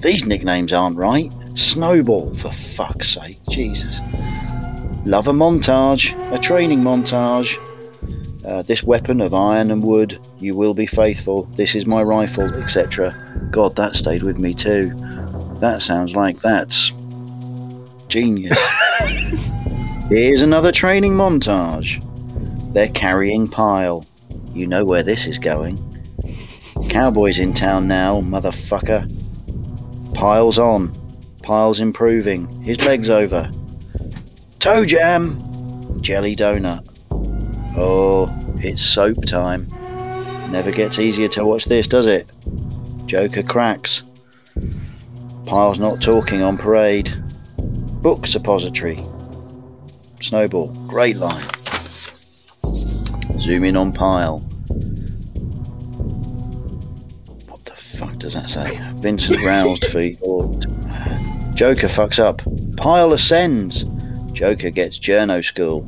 [0.00, 1.32] These nicknames aren't right.
[1.54, 3.38] Snowball, for fuck's sake.
[3.50, 4.00] Jesus.
[5.04, 7.56] Love a montage, a training montage.
[8.44, 11.44] Uh, this weapon of iron and wood, you will be faithful.
[11.54, 13.14] This is my rifle, etc.
[13.52, 14.90] God, that stayed with me too.
[15.60, 16.90] That sounds like that's
[18.08, 18.58] genius.
[20.14, 22.04] Here's another training montage.
[22.74, 24.04] They're carrying Pyle.
[24.52, 25.78] You know where this is going.
[26.90, 29.08] Cowboys in town now, motherfucker.
[30.14, 30.94] Pyle's on.
[31.42, 32.46] Pyle's improving.
[32.60, 33.50] His legs over.
[34.58, 35.40] Toe jam.
[36.02, 36.86] Jelly donut.
[37.78, 39.66] Oh, it's soap time.
[40.50, 42.30] Never gets easier to watch this, does it?
[43.06, 44.02] Joker cracks.
[45.46, 47.10] Pyle's not talking on parade.
[48.02, 49.02] Book suppository.
[50.22, 50.68] Snowball.
[50.86, 51.46] Great line.
[53.40, 54.38] Zoom in on Pyle.
[57.48, 58.78] What the fuck does that say?
[58.94, 60.02] Vincent roused for.
[61.54, 62.40] Joker fucks up.
[62.76, 63.84] Pyle ascends.
[64.32, 65.82] Joker gets journo school.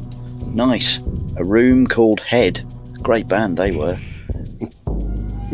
[0.53, 0.99] Nice.
[1.37, 2.67] A room called Head.
[3.03, 3.97] Great band they were.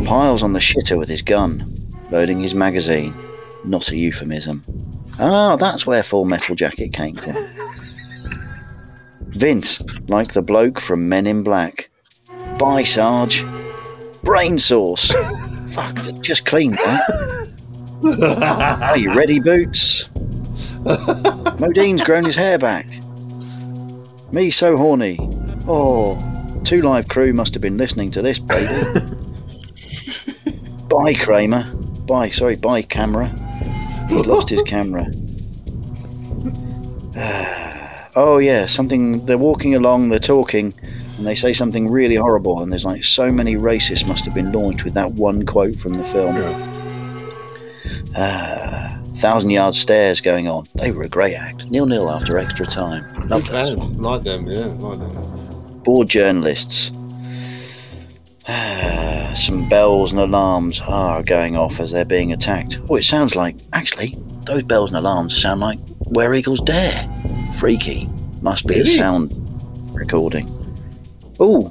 [0.05, 3.15] Pyle's on the shitter with his gun, loading his magazine.
[3.65, 4.65] Not a euphemism.
[5.19, 7.35] Ah, that's where Full Metal Jacket came from.
[9.33, 11.91] Vince, like the bloke from Men in Black.
[12.59, 13.45] Bye, Sarge.
[14.23, 15.11] Brain sauce.
[15.75, 18.79] Fuck, just cleaned that.
[18.83, 20.09] Are you ready, Boots?
[21.59, 22.87] Modine's grown his hair back.
[24.33, 25.19] Me so horny.
[25.67, 26.19] Oh,
[26.65, 28.67] two live crew must have been listening to this, baby.
[30.89, 31.71] bye, Kramer.
[32.07, 33.29] Bye, sorry, bye, camera.
[34.09, 35.07] He's lost his camera.
[38.21, 39.25] oh, yeah, something.
[39.27, 40.75] They're walking along, they're talking,
[41.17, 44.53] and they say something really horrible, and there's like so many racists must have been
[44.53, 46.35] launched with that one quote from the film.
[48.17, 50.67] Ah, thousand yard stares going on.
[50.75, 51.67] They were a great act.
[51.71, 53.05] Nil nil after extra time.
[53.29, 53.97] Love that song.
[53.99, 55.81] Like them, yeah, like them.
[55.85, 56.91] Bored journalists.
[58.49, 62.79] Ah, Some bells and alarms are going off as they're being attacked.
[62.89, 63.57] Oh, it sounds like.
[63.73, 65.79] Actually, those bells and alarms sound like
[66.09, 67.09] Where Eagles Dare.
[67.61, 68.09] Freaky.
[68.41, 68.91] Must be Really?
[68.91, 69.31] a sound
[69.93, 70.49] recording.
[71.39, 71.71] Oh,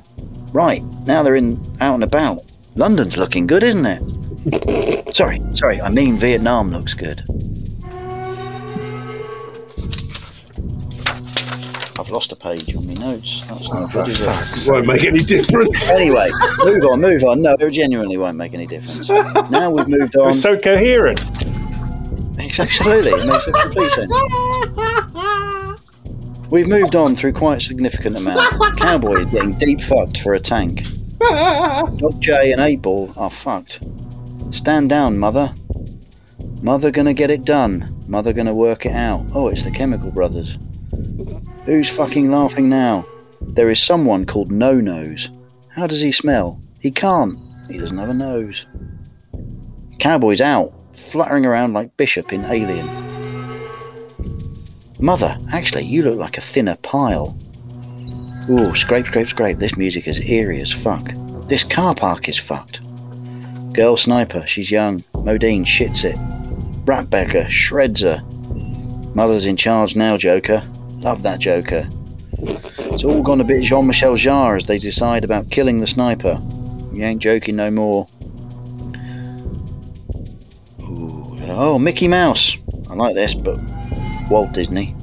[0.54, 0.84] right.
[1.08, 2.43] Now they're in out and about.
[2.75, 5.15] London's looking good, isn't it?
[5.15, 5.82] sorry, sorry.
[5.82, 7.23] I mean Vietnam looks good.
[11.99, 13.43] I've lost a page on my notes.
[13.47, 14.21] That's not good, is
[14.67, 14.71] it?
[14.71, 15.89] Won't make any difference.
[15.99, 16.30] Anyway,
[16.63, 17.41] move on, move on.
[17.41, 19.10] No, it genuinely won't make any difference.
[19.49, 20.30] Now we've moved on.
[20.30, 21.19] It's so coherent.
[22.60, 24.12] Absolutely, it makes a complete sense.
[26.49, 28.77] We've moved on through quite a significant amount.
[28.77, 30.83] Cowboy is getting deep fucked for a tank.
[31.19, 33.79] Doc J and 8 Ball are fucked.
[34.51, 35.53] Stand down, mother.
[36.63, 38.03] Mother gonna get it done.
[38.07, 39.25] Mother gonna work it out.
[39.33, 40.57] Oh, it's the Chemical Brothers.
[41.65, 43.05] Who's fucking laughing now?
[43.41, 45.29] There is someone called No Nose.
[45.67, 46.59] How does he smell?
[46.79, 47.38] He can't.
[47.69, 48.65] He doesn't have a nose.
[49.99, 52.88] Cowboy's out, fluttering around like Bishop in Alien.
[55.01, 57.38] Mother, actually, you look like a thinner Pyle.
[58.49, 59.57] Ooh, scrape, scrape, scrape.
[59.57, 61.12] This music is eerie as fuck.
[61.47, 62.81] This car park is fucked.
[63.73, 65.03] Girl sniper, she's young.
[65.13, 66.17] Modine shits it.
[66.85, 68.21] Ratbecker shreds her.
[69.15, 70.67] Mother's in charge now, Joker.
[70.95, 71.88] Love that Joker.
[72.41, 76.38] It's all gone a bit Jean Michel Jarre as they decide about killing the sniper.
[76.93, 78.07] You ain't joking no more.
[80.81, 82.57] Ooh, oh, Mickey Mouse.
[82.89, 83.57] I like this, but
[84.29, 84.95] Walt Disney.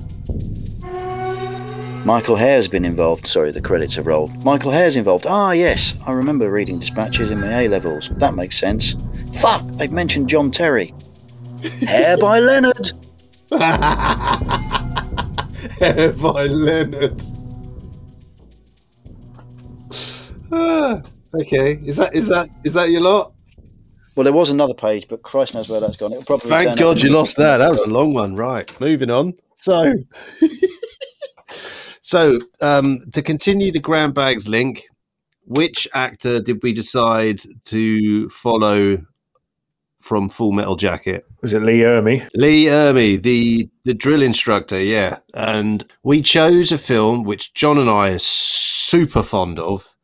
[2.04, 3.26] Michael Herr's been involved.
[3.26, 4.32] Sorry, the credits have rolled.
[4.44, 5.26] Michael Herr's involved.
[5.26, 5.96] Ah, yes.
[6.06, 8.10] I remember reading dispatches in my A levels.
[8.18, 8.94] That makes sense.
[9.40, 10.94] Fuck, they've mentioned John Terry.
[11.88, 12.92] Hair by Leonard.
[15.80, 17.20] Hair by Leonard.
[20.52, 21.02] Ah,
[21.34, 23.32] okay, is that is that is that your lot?
[24.16, 26.12] Well, there was another page, but Christ knows where that's gone.
[26.12, 26.48] It'll probably.
[26.48, 27.58] Thank God you lost that.
[27.58, 28.34] That was a long one.
[28.34, 29.34] Right, moving on.
[29.56, 29.92] So,
[32.00, 34.88] so um, to continue the Grand Bags link,
[35.44, 39.04] which actor did we decide to follow
[40.00, 41.26] from Full Metal Jacket?
[41.42, 42.26] Was it Lee Ermey?
[42.34, 45.18] Lee Ermey, the the drill instructor, yeah.
[45.34, 49.94] And we chose a film which John and I are super fond of.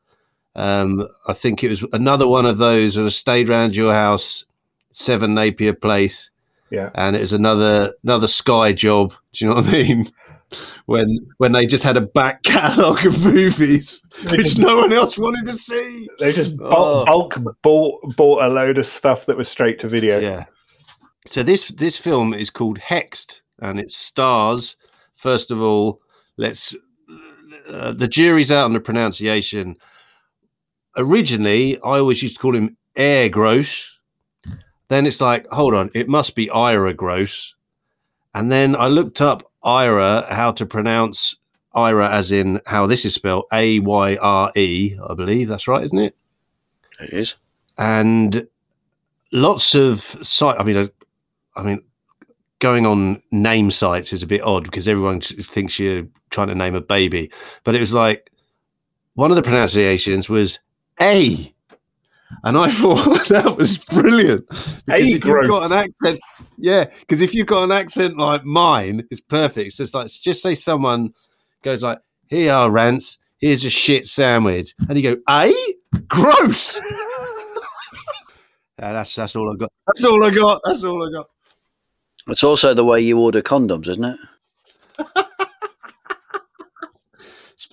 [0.54, 4.44] Um, I think it was another one of those that stayed round your house,
[4.90, 6.30] Seven Napier Place,
[6.70, 6.90] Yeah.
[6.94, 9.14] and it was another another Sky job.
[9.32, 10.04] Do you know what I mean?
[10.84, 11.06] When
[11.38, 15.52] when they just had a back catalogue of movies which no one else wanted to
[15.54, 16.06] see.
[16.18, 17.06] They just Oh.
[17.06, 20.18] bulk, bulk bought bought a load of stuff that was straight to video.
[20.18, 20.44] Yeah.
[21.24, 24.76] So this this film is called Hexed, and it stars.
[25.14, 26.02] First of all,
[26.36, 26.76] let's.
[27.70, 29.76] Uh, the jury's out on the pronunciation.
[30.96, 33.98] Originally, I always used to call him Air Gross.
[34.88, 37.54] Then it's like, hold on, it must be Ira Gross.
[38.34, 41.36] And then I looked up Ira, how to pronounce
[41.74, 45.84] Ira, as in how this is spelled A Y R E, I believe that's right,
[45.84, 46.16] isn't it?
[47.00, 47.36] It is.
[47.78, 48.46] and
[49.32, 50.58] lots of site.
[50.58, 50.88] I mean,
[51.56, 51.82] I mean,
[52.58, 56.74] going on name sites is a bit odd because everyone thinks you're trying to name
[56.74, 57.30] a baby.
[57.64, 58.30] But it was like
[59.14, 60.58] one of the pronunciations was
[61.02, 61.52] A,
[62.44, 64.48] and I thought that was brilliant.
[64.48, 66.20] Because A if you've got an accent,
[66.56, 69.74] yeah, because if you've got an accent like mine, it's perfect.
[69.74, 71.12] So it's just like just say someone
[71.62, 73.18] goes like, "Here, you are, Rance.
[73.40, 75.52] Here's a shit sandwich," and you go, "A,
[76.08, 76.80] gross."
[78.78, 79.70] Yeah, that's that's all I got.
[79.86, 80.60] That's all I got.
[80.64, 81.28] That's all I got.
[82.26, 84.18] It's also the way you order condoms, isn't it?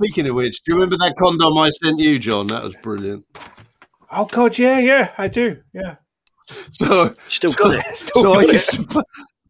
[0.01, 2.47] Speaking of which, do you remember that condom I sent you, John?
[2.47, 3.25] That was brilliant.
[4.11, 5.61] Oh God, yeah, yeah, I do.
[5.73, 5.95] Yeah.
[6.49, 7.95] So, Still so, got it.
[7.97, 8.53] Still so I it.
[8.53, 9.03] used to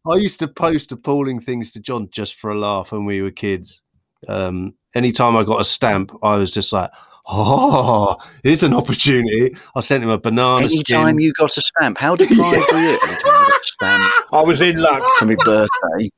[0.10, 3.30] I used to post appalling things to John just for a laugh when we were
[3.30, 3.84] kids.
[4.28, 6.90] Um, anytime I got a stamp, I was just like,
[7.28, 11.20] "Oh, here's an opportunity." I sent him a banana Anytime skin.
[11.20, 12.42] you got a stamp, how deprived
[12.74, 12.90] were you?
[12.90, 15.04] Anytime I got a stamp I was in luck.
[15.20, 16.10] for my birthday.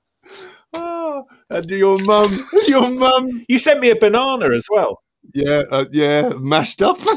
[0.73, 5.01] Oh, and your mum, your mum, You sent me a banana as well.
[5.33, 6.97] Yeah, uh, yeah, mashed up.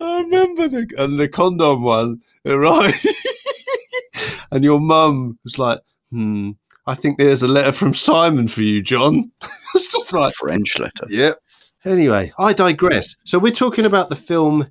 [0.00, 2.94] I remember the and the condom one, right?
[4.50, 6.52] and your mum was like, "Hmm,
[6.86, 9.30] I think there's a letter from Simon for you, John."
[9.74, 11.06] it's just like, French letter.
[11.08, 11.38] yep.
[11.84, 13.14] Anyway, I digress.
[13.24, 14.66] So we're talking about the film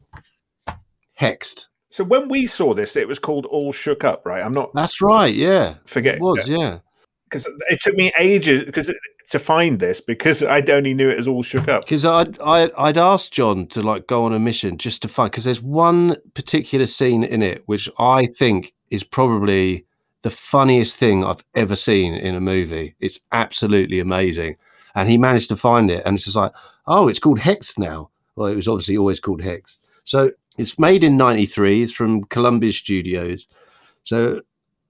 [1.20, 1.68] Hexed.
[1.96, 4.44] So when we saw this, it was called All Shook Up, right?
[4.44, 5.34] I'm not That's right.
[5.34, 6.46] Yeah, forget it was.
[6.46, 6.80] Yeah.
[7.24, 8.94] because it took me ages because
[9.30, 11.86] to find this because I'd only knew it as All Shook Up.
[11.86, 15.32] because I'd, I'd I'd asked John to like go on a mission just to find
[15.32, 19.86] because there's one particular scene in it which I think is probably
[20.24, 22.96] the funniest thing I've ever seen in a movie.
[23.00, 24.58] It's absolutely amazing,
[24.96, 26.52] and he managed to find it, and it's just like,
[26.88, 28.10] oh, it's called Hex now.
[28.36, 29.80] Well, it was obviously always called Hex.
[30.04, 31.84] So it's made in '93.
[31.84, 33.48] It's from Columbia Studios.
[34.04, 34.42] So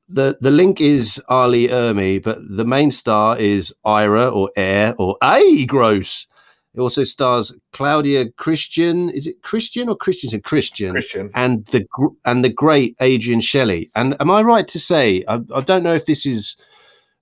[0.09, 1.47] the the link is R.
[1.47, 6.27] Lee Ermey, but the main star is Ira or Air or A Gross.
[6.73, 9.09] It also stars Claudia Christian.
[9.09, 10.41] Is it Christian or Christiansen?
[10.41, 10.91] Christian.
[10.91, 11.31] Christian.
[11.33, 11.87] And the
[12.25, 13.89] and the great Adrienne Shelly.
[13.95, 16.57] And am I right to say I, I don't know if this is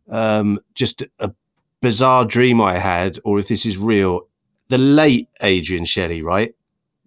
[0.09, 1.31] um, just a
[1.81, 4.21] bizarre dream I had or if this is real.
[4.69, 6.55] The late Adrienne Shelly, right?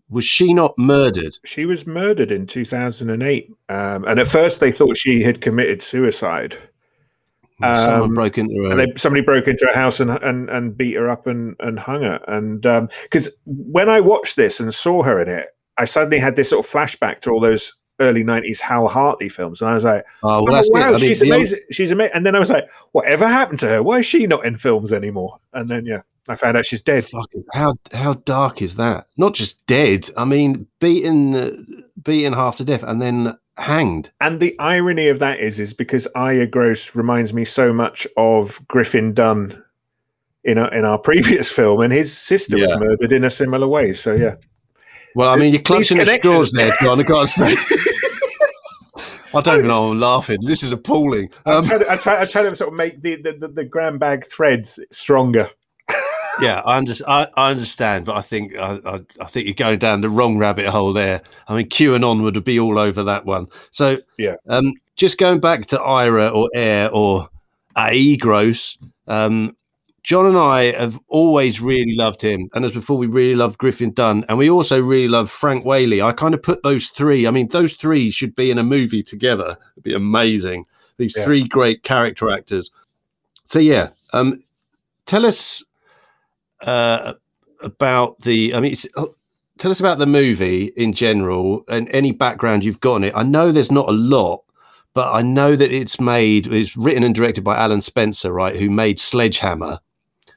[0.09, 1.37] Was she not murdered?
[1.45, 6.57] She was murdered in 2008, um, and at first they thought she had committed suicide.
[7.61, 8.71] Someone Um, broke into her.
[8.71, 11.79] And they, somebody broke into her house and and, and beat her up and, and
[11.79, 12.21] hung her.
[12.29, 12.61] And
[13.03, 15.49] because when I watched this and saw her in it,
[15.79, 19.63] I suddenly had this sort of flashback to all those early 90s Hal Hartley films.
[19.63, 21.61] And I was like, oh, well, oh, wow, she's amazing.
[21.73, 22.13] She's amazing.
[22.15, 23.83] And then I was like, whatever happened to her?
[23.83, 25.39] Why is she not in films anymore?
[25.55, 26.03] And then, yeah.
[26.29, 27.05] I found out she's dead.
[27.05, 29.07] Fucking how how dark is that?
[29.17, 30.09] Not just dead.
[30.17, 31.51] I mean, beaten, uh,
[32.03, 34.11] beaten half to death, and then hanged.
[34.21, 38.61] And the irony of that is, is because Aya Gross reminds me so much of
[38.69, 39.63] Griffin Dunne
[40.45, 43.93] in our, in our previous film, and his sister was murdered in a similar way.
[43.93, 44.35] So yeah,
[45.15, 47.01] Well, I mean, you're clutching at straws there, John.
[47.01, 47.55] I gotta say.
[49.35, 49.91] I don't even know.
[49.91, 50.39] I'm laughing.
[50.41, 51.29] This is appalling.
[51.45, 53.49] I Um, try to, I try, I try to sort of make the the, the,
[53.49, 55.51] the grand bag threads stronger.
[56.43, 59.79] Yeah, I, under, I, I understand, but I think I, I, I think you're going
[59.79, 61.23] down the wrong rabbit hole there.
[61.49, 63.47] I mean, QAnon would be all over that one.
[63.71, 64.35] So Yeah.
[64.49, 67.29] um, just going back to Ira or Air or
[67.79, 68.77] A Gross,
[69.09, 69.57] um,
[70.03, 73.93] John and I have always really loved him, and as before, we really loved Griffin
[73.93, 76.01] Dunne, and we also really love Frank Whaley.
[76.01, 77.27] I kind of put those three.
[77.27, 79.57] I mean, those three should be in a movie together.
[79.73, 80.67] It'd be amazing.
[80.97, 81.25] These Yeah.
[81.25, 82.71] three great character actors.
[83.47, 84.45] So yeah, um,
[85.07, 85.65] tell us
[86.63, 87.15] uh,
[87.63, 88.55] about the.
[88.55, 89.07] I mean, it's, uh,
[89.59, 93.13] tell us about the movie in general and any background you've got on it.
[93.17, 94.43] I know there's not a lot,
[94.95, 96.47] but I know that it's made.
[96.47, 98.57] It's written and directed by Alan Spencer, right?
[98.57, 99.79] Who made Sledge Hammer.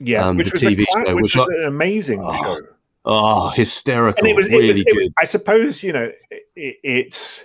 [0.01, 2.33] Yeah, Um, which the was, TV a, show, which which was I- an amazing Oh,
[2.33, 2.59] show.
[3.05, 4.19] Oh, hysterical!
[4.19, 4.97] and it was, it really was, it good.
[4.97, 6.43] was- I suppose you know it,
[6.83, 7.43] it's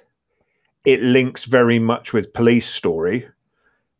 [0.85, 3.27] it links very much with police story.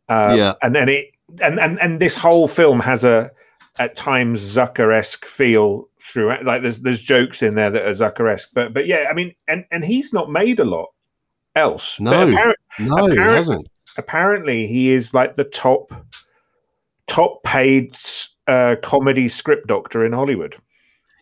[0.09, 0.55] Um, Yeah.
[0.63, 1.13] and then it
[1.43, 3.31] and, and and this whole film has a
[3.79, 6.45] at times Zucker esque feel throughout.
[6.45, 9.35] Like there's there's jokes in there that are Zucker esque, but but yeah, I mean,
[9.49, 10.89] and and he's not made a lot
[11.57, 11.99] else.
[12.01, 12.11] No.
[12.11, 12.33] no, it
[13.13, 13.69] apparent- hasn't.
[13.97, 15.93] apparently he is like the top
[17.07, 17.97] top paid
[18.47, 20.57] uh, comedy script doctor in Hollywood.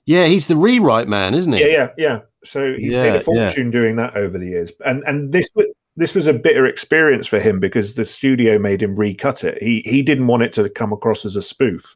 [0.07, 1.61] Yeah, he's the rewrite man, isn't he?
[1.61, 2.21] Yeah, yeah, yeah.
[2.45, 3.19] So he Yeah, made a yeah.
[3.21, 5.63] fortune doing that over the years, and and this wa-
[5.97, 9.63] this was a bitter experience for him because the studio made him recut it.
[9.63, 11.95] He he didn't want it to come across as a spoof,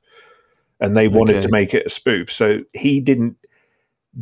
[0.80, 1.46] and they wanted Okay.
[1.46, 3.36] to make it a spoof, so he didn't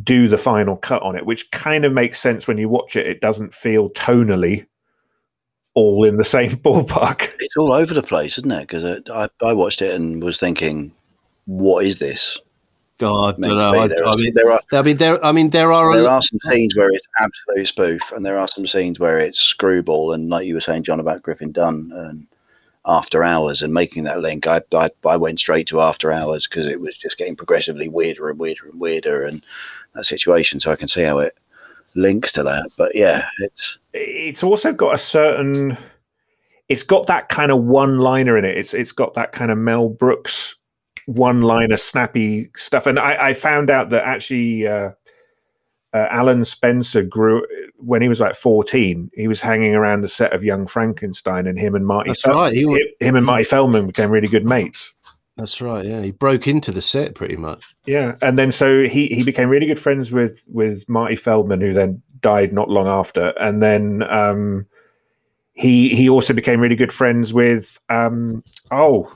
[0.03, 3.07] do the final cut on it, which kind of makes sense when you watch it.
[3.07, 4.65] It doesn't feel tonally
[5.73, 7.31] all in the same ballpark.
[7.39, 8.61] It's all over the place, isn't it?
[8.61, 10.91] Because uh, I, I watched it and was thinking,
[11.45, 12.39] what is this?
[13.01, 13.73] Oh, I don't know.
[13.73, 15.23] I, There I are, mean, there are I mean, there.
[15.25, 15.93] I mean, there are.
[15.93, 19.37] there are some scenes where it's absolute spoof, and there are some scenes where it's
[19.39, 20.13] screwball.
[20.13, 22.25] And like you were saying, John, about Griffin Dunne and
[22.87, 26.65] After Hours and making that link, I I, I went straight to After Hours because
[26.65, 29.41] it was just getting progressively weirder and weirder and weirder, and
[29.93, 30.59] that situation.
[30.59, 31.37] So I can see how it
[31.95, 32.69] links to that.
[32.77, 35.77] But yeah, it's it's also got a certain
[36.69, 39.57] it's got that kind of one liner in it it's it's got that kind of
[39.57, 40.55] mel brooks
[41.05, 44.91] one liner snappy stuff and i, I found out that actually uh,
[45.95, 47.45] uh, alan spencer grew
[47.77, 51.57] when he was like 14 he was hanging around the set of young frankenstein and
[51.57, 54.45] him and marty That's Fel- right, he him, him and marty feldman became really good
[54.45, 54.93] mates
[55.37, 55.85] That's right.
[55.85, 57.75] Yeah, he broke into the set pretty much.
[57.85, 61.73] Yeah, and then so he he became really good friends with with Marty Feldman, who
[61.73, 64.65] then died not long after, and then um,
[65.53, 69.11] he he also became really good friends with um, oh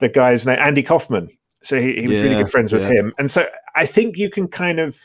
[0.00, 1.28] the guy's name Andy Kaufman.
[1.62, 2.92] So he, he was really good friends with yeah.
[2.92, 4.98] him, and so I think you can kind of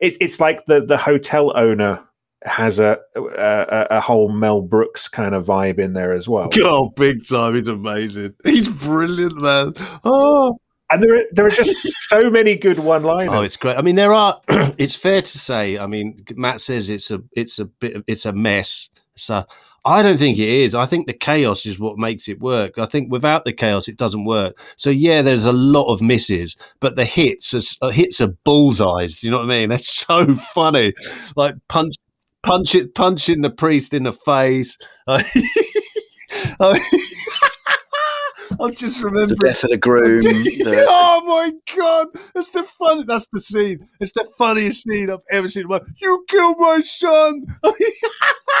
[0.00, 2.02] it's it's like the the hotel owner
[2.42, 6.50] has a a, a whole Mel Brooks kind of vibe in there as well.
[6.58, 7.54] Oh, big time!
[7.54, 8.34] He's amazing.
[8.44, 9.72] He's brilliant, man.
[10.04, 10.56] Oh,
[10.90, 13.34] And there are, there are just so many good one-liners.
[13.34, 13.76] oh, it's great.
[13.76, 14.40] I mean, there are.
[14.78, 15.78] it's fair to say.
[15.78, 18.90] I mean, Matt says it's a, it's a bit, it's a mess.
[19.16, 19.44] So
[19.86, 20.74] I don't think it is.
[20.74, 22.78] I think the chaos is what makes it work.
[22.78, 24.58] I think without the chaos, it doesn't work.
[24.76, 29.20] So yeah, there's a lot of misses, but the hits are uh, hits are bullseyes.
[29.20, 29.68] Do you know what I mean?
[29.70, 30.94] That's so funny.
[31.36, 31.96] Like punch,
[32.42, 34.78] punch it, punching the priest in the face.
[35.06, 35.20] I,
[38.60, 40.20] I'm just remembering the death of the groom.
[40.22, 43.04] the, oh my god, that's the fun.
[43.06, 43.86] That's the scene.
[44.00, 45.66] It's the funniest scene I've ever seen.
[46.00, 47.46] You killed my son.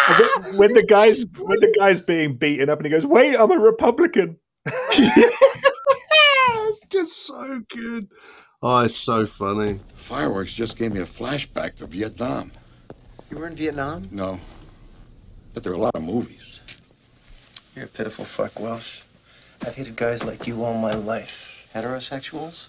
[0.08, 3.36] And when, when the guy's when the guy's being beaten up and he goes, "Wait,
[3.36, 5.10] I'm a Republican." it's
[6.90, 8.08] just so good.
[8.62, 9.80] Oh, it's so funny.
[9.94, 12.52] Fireworks just gave me a flashback to Vietnam.
[13.30, 14.08] You were in Vietnam?
[14.10, 14.40] No.
[15.52, 16.60] But there are a lot of movies.
[17.76, 19.02] You're a pitiful fuck, Welsh.
[19.66, 21.68] I've hated guys like you all my life.
[21.74, 22.68] Heterosexuals?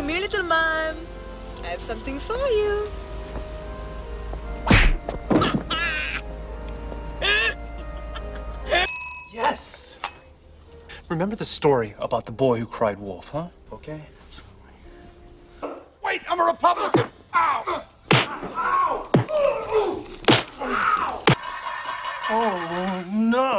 [0.00, 0.96] Come here, little man.
[1.62, 2.88] I have something for you.
[9.30, 9.98] yes!
[11.10, 13.48] Remember the story about the boy who cried wolf, huh?
[13.74, 14.00] Okay.
[16.02, 17.10] Wait, I'm a Republican!
[17.34, 17.84] Ow!
[18.14, 18.50] Ow!
[18.56, 19.10] Ow!
[20.60, 21.24] Ow!
[22.30, 23.50] Oh, no!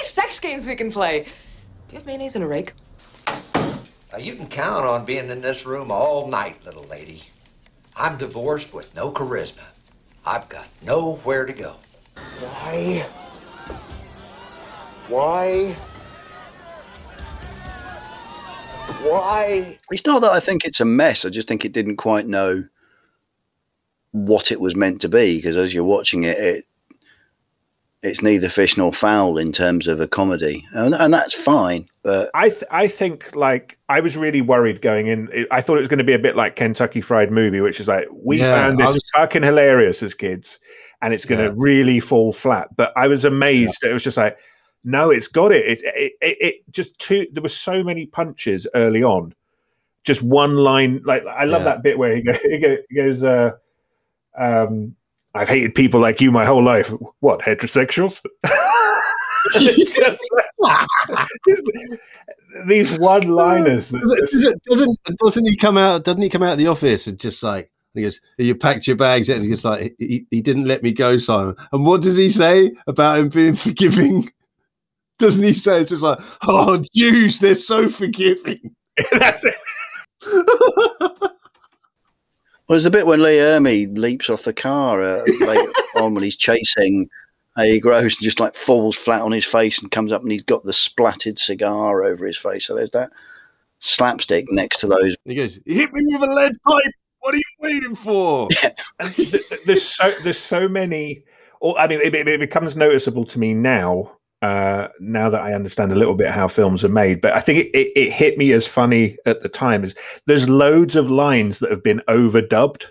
[0.00, 1.24] There's already sex games we can play.
[1.24, 1.28] Do
[1.90, 2.72] you have mayonnaise and a rake?
[3.26, 7.22] Now, you can count on being in this room all night, little lady.
[7.96, 9.76] I'm divorced with no charisma.
[10.24, 11.76] I've got nowhere to go.
[12.40, 13.00] Why?
[15.08, 15.72] Why?
[19.02, 19.78] Why?
[19.90, 21.26] It's not that I think it's a mess.
[21.26, 22.64] I just think it didn't quite know
[24.12, 26.66] what it was meant to be because as you're watching it, it
[28.02, 31.84] it's neither fish nor fowl in terms of a comedy, and, and that's fine.
[32.02, 35.46] But I th- I think like I was really worried going in.
[35.50, 37.88] I thought it was going to be a bit like Kentucky Fried Movie, which is
[37.88, 40.58] like we Yeah, found this was- fucking hilarious as kids,
[41.02, 41.54] and it's going to Yeah.
[41.56, 42.74] really fall flat.
[42.76, 43.82] But I was amazed.
[43.84, 44.38] It was just like,
[44.82, 45.66] no, it's got it.
[45.66, 47.26] It's it, it, it just two.
[47.32, 49.34] There were so many punches early on.
[50.04, 51.02] Just one line.
[51.04, 51.64] Like I love Yeah.
[51.74, 53.22] that bit where he, go, he, go, he goes.
[53.22, 53.50] uh
[54.38, 54.94] um
[55.34, 56.88] I've hated people like you my whole life.
[57.20, 58.20] What heterosexuals?
[59.54, 60.20] It's just
[60.60, 61.62] like- it's-
[62.66, 63.90] these one-liners.
[63.90, 66.02] doesn't, doesn't doesn't he come out?
[66.04, 68.96] Doesn't he come out of the office and just like he goes, "You packed your
[68.96, 72.28] bags," and he's like, he, "He didn't let me go, Simon." And what does he
[72.28, 74.24] say about him being forgiving?
[75.20, 78.74] Doesn't he say it's just like, "Oh, Jews, they're so forgiving."
[79.12, 79.54] That's it.
[82.70, 86.22] Well, there's a bit when Lee Ermey leaps off the car uh, later on when
[86.22, 87.10] he's chasing
[87.58, 87.80] A.
[87.80, 90.64] Gross and just like falls flat on his face and comes up and he's got
[90.64, 92.66] the splattered cigar over his face.
[92.68, 93.10] So there's that
[93.80, 95.16] slapstick next to those.
[95.24, 96.94] He goes, "Hit me with a lead pipe.
[97.18, 98.48] What are you waiting for?"
[99.00, 101.24] And th- th- there's so there's so many.
[101.58, 104.16] Or I mean, it, it becomes noticeable to me now.
[104.42, 107.66] Uh, now that I understand a little bit how films are made, but I think
[107.66, 109.84] it, it, it hit me as funny at the time.
[109.84, 109.94] Is
[110.26, 112.86] there's loads of lines that have been overdubbed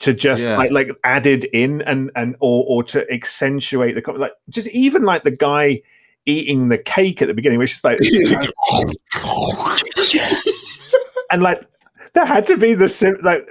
[0.00, 0.56] to just Yeah.
[0.56, 5.22] like like added in and and or or to accentuate the like just even like
[5.22, 5.80] the guy
[6.26, 8.00] eating the cake at the beginning, which is like
[11.30, 11.62] and like
[12.14, 13.46] there had to be the sim- like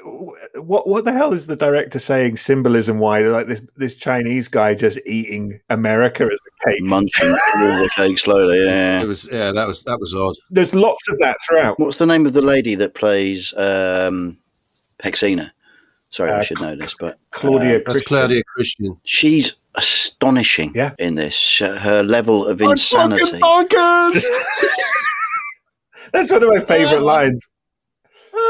[0.56, 4.74] what what the hell is the director saying symbolism why like this this chinese guy
[4.74, 8.64] just eating america as a cake munching all the cake slowly.
[8.66, 9.02] Yeah.
[9.02, 10.36] It was, yeah, that was that was odd.
[10.50, 14.40] there's lots of that throughout What's the name of the lady that plays um,
[15.04, 15.52] Hexina?
[16.12, 18.08] Sorry, I Uh, should know this, but claudia uh, Christian.
[18.08, 18.98] Claudia Christian.
[19.04, 20.94] she's astonishing Yeah.
[20.98, 21.60] in this.
[21.60, 23.40] Her level of I'm insanity.
[23.40, 24.24] bonkers.
[26.14, 27.46] that's one of my favorite lines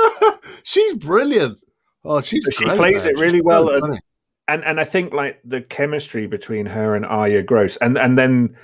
[0.64, 1.58] she's brilliant.
[2.04, 3.16] Oh, she's She great, plays man.
[3.16, 4.00] it really She's well, so and-
[4.48, 8.56] and and i think like the chemistry between her and arya gross and and then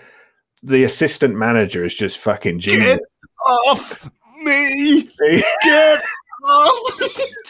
[0.62, 3.00] the assistant manager is just fucking genius Get
[3.48, 4.08] off
[4.44, 5.02] me.
[5.64, 6.02] Get
[6.46, 7.00] off.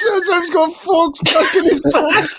[0.01, 2.29] Turns out he's got forks stuck in his back.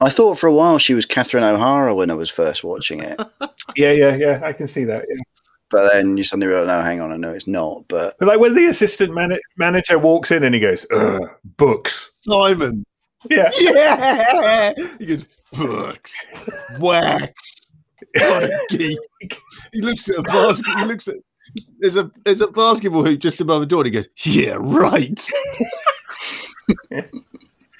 [0.00, 3.20] I thought for a while she was Catherine O'Hara when I was first watching it,
[3.76, 5.16] yeah yeah yeah i can see that yeah.
[5.72, 7.88] But then you suddenly realize, no, hang on, I know it's not.
[7.88, 11.20] But But like when the assistant man- manager walks in and he goes, Ugh,
[11.56, 12.10] books.
[12.20, 12.84] Simon.
[13.30, 13.50] Yeah.
[13.58, 14.72] Yeah.
[14.98, 16.26] He goes, books,
[16.78, 17.66] wax.
[18.14, 18.98] What a geek.
[19.72, 20.78] He looks at a basket.
[20.78, 21.16] He looks at
[21.78, 23.80] there's a there's a basketball hoop just above the door.
[23.84, 25.28] And he goes, yeah, right.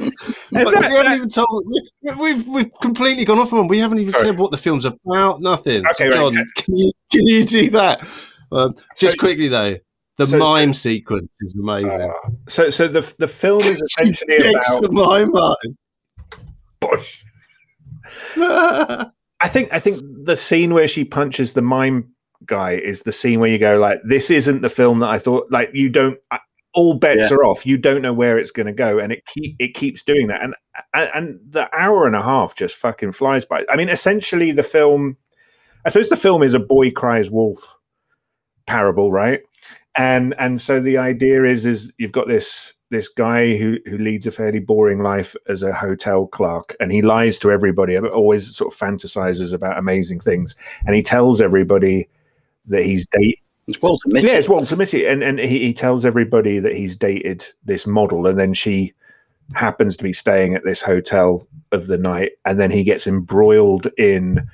[0.52, 1.64] Like, that- we haven't that- even told.
[1.66, 3.68] we- We've we've completely gone off on.
[3.68, 4.26] We haven't even Sorry.
[4.26, 5.40] said what the film's about.
[5.40, 5.84] Nothing.
[5.92, 8.02] Okay, right, John, so- can you can you do that?
[8.50, 9.76] Um, just So- quickly though,
[10.18, 11.90] the so- mime sequence is amazing.
[12.02, 12.12] Uh,
[12.48, 15.30] so so the the film is essentially about the mime
[16.80, 17.24] Bush.
[18.36, 19.10] line.
[19.40, 22.08] I think I think the scene where she punches the mime
[22.46, 25.46] guy is the scene where you go like, this isn't the film that I thought.
[25.50, 26.18] Like you don't.
[26.30, 26.38] I-
[26.74, 27.36] All bets Yeah.
[27.36, 27.66] are off.
[27.66, 30.42] You don't know where it's going to go, and it keep it keeps doing that.
[30.42, 30.54] And,
[30.94, 33.64] and and the hour and a half just fucking flies by.
[33.68, 35.16] I mean, essentially, the film.
[35.84, 37.76] I suppose the film is a boy cries wolf
[38.66, 39.40] parable, right?
[39.96, 44.26] And and so the idea is is you've got this this guy who who leads
[44.26, 47.98] a fairly boring life as a hotel clerk, and he lies to everybody.
[47.98, 50.54] but Always sort of fantasizes about amazing things,
[50.86, 52.08] and he tells everybody
[52.66, 53.38] that he's date.
[53.66, 54.28] It's Walter Mitty.
[54.28, 58.26] Yeah, it's Walter Mitty, and and he, he tells everybody that he's dated this model,
[58.26, 58.92] and then she
[59.54, 63.86] happens to be staying at this hotel of the night, and then he gets embroiled
[63.98, 64.48] in.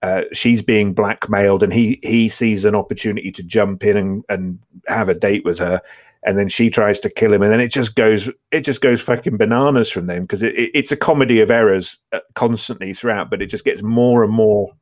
[0.00, 4.58] Uh, she's being blackmailed, and he he sees an opportunity to jump in and, and
[4.86, 5.82] have a date with her,
[6.22, 9.02] and then she tries to kill him, and then it just goes it just goes
[9.02, 13.28] fucking bananas from them because it, it, it's a comedy of errors uh, constantly throughout,
[13.28, 14.72] but it just gets more and more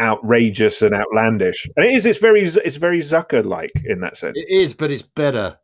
[0.00, 1.68] outrageous and outlandish.
[1.76, 4.90] And it is it's very it's very Zucker like in that sense It is, but
[4.90, 5.58] it's better.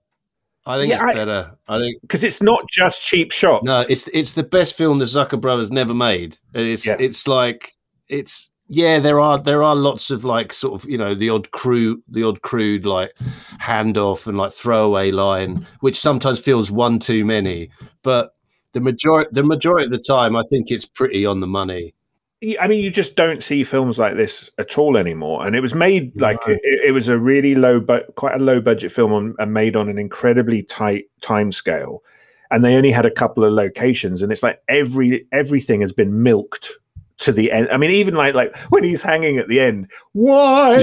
[0.67, 1.57] I think Yeah, it's I- better.
[1.69, 3.65] I think because it's not just cheap shots.
[3.65, 6.37] no, it's it's the best film the Zucker brothers never made.
[6.55, 6.97] And It's Yeah.
[6.99, 7.73] it's like
[8.09, 11.51] it's yeah, there are there are lots of like sort of you know the odd
[11.51, 13.13] crew the odd crude like
[13.61, 17.71] handoff and like throwaway line, which sometimes feels one too many.
[18.05, 18.33] But
[18.73, 21.95] the majority the majority of the time, I think it's pretty on the money.
[22.59, 25.47] I mean, you just don't see films like this at all anymore.
[25.47, 26.55] And it was made like No.
[26.55, 29.77] it, it was a really low, but quite a low budget film on, and made
[29.77, 32.03] on an incredibly tight time scale.
[32.51, 36.23] And they only had a couple of locations, and it's like every everything has been
[36.23, 36.71] milked
[37.19, 37.69] to the end.
[37.71, 40.77] I mean, even like like when he's hanging at the end, why?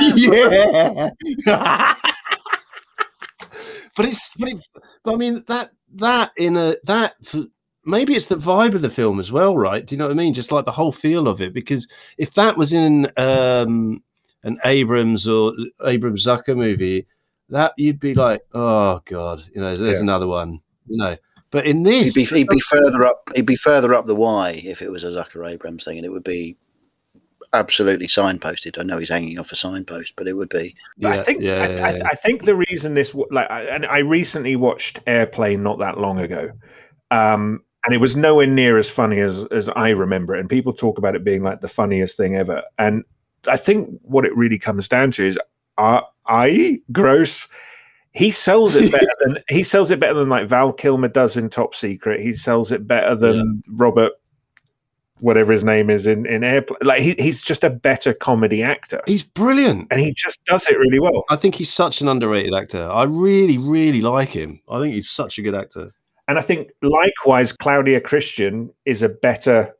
[0.00, 1.10] yeah.
[3.96, 4.56] but it's but it,
[5.06, 7.44] I mean that that in a that f-
[7.84, 9.84] maybe it's the vibe of the film as well, right?
[9.84, 10.34] Do you know what I mean?
[10.34, 11.52] Just like the whole feel of it.
[11.52, 14.02] Because if that was in um,
[14.44, 15.52] an Abrahams or
[15.84, 17.06] Abrahams Zucker movie,
[17.48, 20.02] that you'd be like, oh god, you know, there's Yeah.
[20.02, 21.16] another one, you know.
[21.50, 23.28] But in He'd this, be, he'd be further up.
[23.34, 26.08] He'd be further up the Y if it was a Zucker Abrahams thing, and it
[26.08, 26.56] would be
[27.52, 28.78] absolutely signposted.
[28.78, 30.74] I know he's hanging off a signpost, but it would be.
[30.98, 32.02] But I Yeah, think yeah, I, yeah, I, yeah.
[32.06, 36.18] I think the reason this like I, and I recently watched Airplane not that long
[36.20, 36.48] ago,
[37.10, 40.40] um, and it was nowhere near as funny as as I remember it.
[40.40, 42.62] And people talk about it being like the funniest thing ever.
[42.78, 43.04] And
[43.48, 45.38] I think what it really comes down to is,
[45.78, 47.48] are I gross?
[48.14, 51.48] He sells it better than he sells it better than like Val Kilmer does in
[51.48, 52.20] Top Secret.
[52.20, 54.12] He sells it better than Robert,
[55.18, 56.78] whatever his name is in in Airplane.
[56.82, 59.88] Like he, he's just a better comedy actor, he's brilliant.
[59.90, 61.24] and he just does it really well.
[61.30, 62.86] I think he's such an underrated actor.
[62.88, 64.60] I really, really like him.
[64.68, 65.88] I think he's such a good actor.
[66.32, 69.76] And I think likewise, Claudia Christian is a better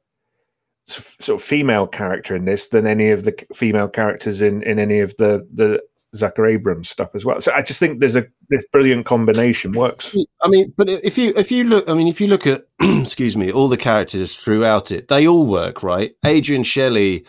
[0.85, 5.01] sort of female character in this than any of the female characters in, in any
[5.01, 5.83] of the, the
[6.15, 7.41] Zucker Abrahams stuff as well.
[7.41, 10.15] So I just think there's a this brilliant combination works.
[10.43, 13.35] I mean, but if you if you look, I mean, if you look at, excuse
[13.35, 16.15] me, all the characters throughout it, they all work, right?
[16.23, 17.25] Adrienne Shelly,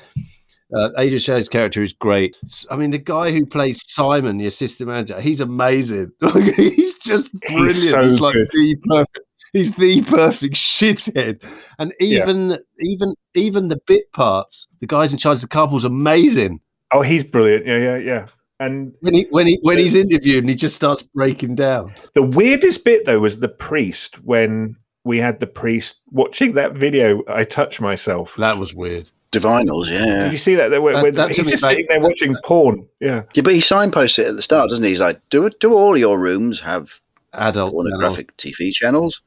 [0.75, 2.37] uh, Adrienne Shelly's character is great.
[2.69, 6.11] I mean, the guy who plays Simon, the assistant manager, he's amazing.
[6.55, 7.71] he's just brilliant.
[7.73, 8.47] He's, so like good.
[8.53, 9.19] the perfect.
[9.53, 11.43] He's the perfect shithead,
[11.77, 12.23] and Yeah.
[12.23, 16.59] even even even the bit parts, the guys in charge of the couple's amazing.
[16.91, 17.65] Oh, he's brilliant.
[17.67, 18.25] Yeah, yeah, yeah.
[18.59, 21.93] And When he when he when he's interviewed and he just starts breaking down.
[22.13, 27.21] the weirdest bit though was the priest when we had the priest watching that video.
[27.27, 28.35] I touch myself.
[28.37, 29.09] That was weird.
[29.33, 30.19] Divinyls, Did yeah.
[30.23, 30.69] Did you see that?
[30.69, 32.87] There, where, That- where that he's just sitting there watching porn.
[32.99, 33.23] Yeah.
[33.33, 34.91] Yeah, but he signposts it at the start, doesn't he?
[34.91, 37.01] He's like, "Do do all your rooms have
[37.33, 37.71] Adult.
[37.71, 37.71] channel.
[37.71, 39.21] pornographic TV channels?"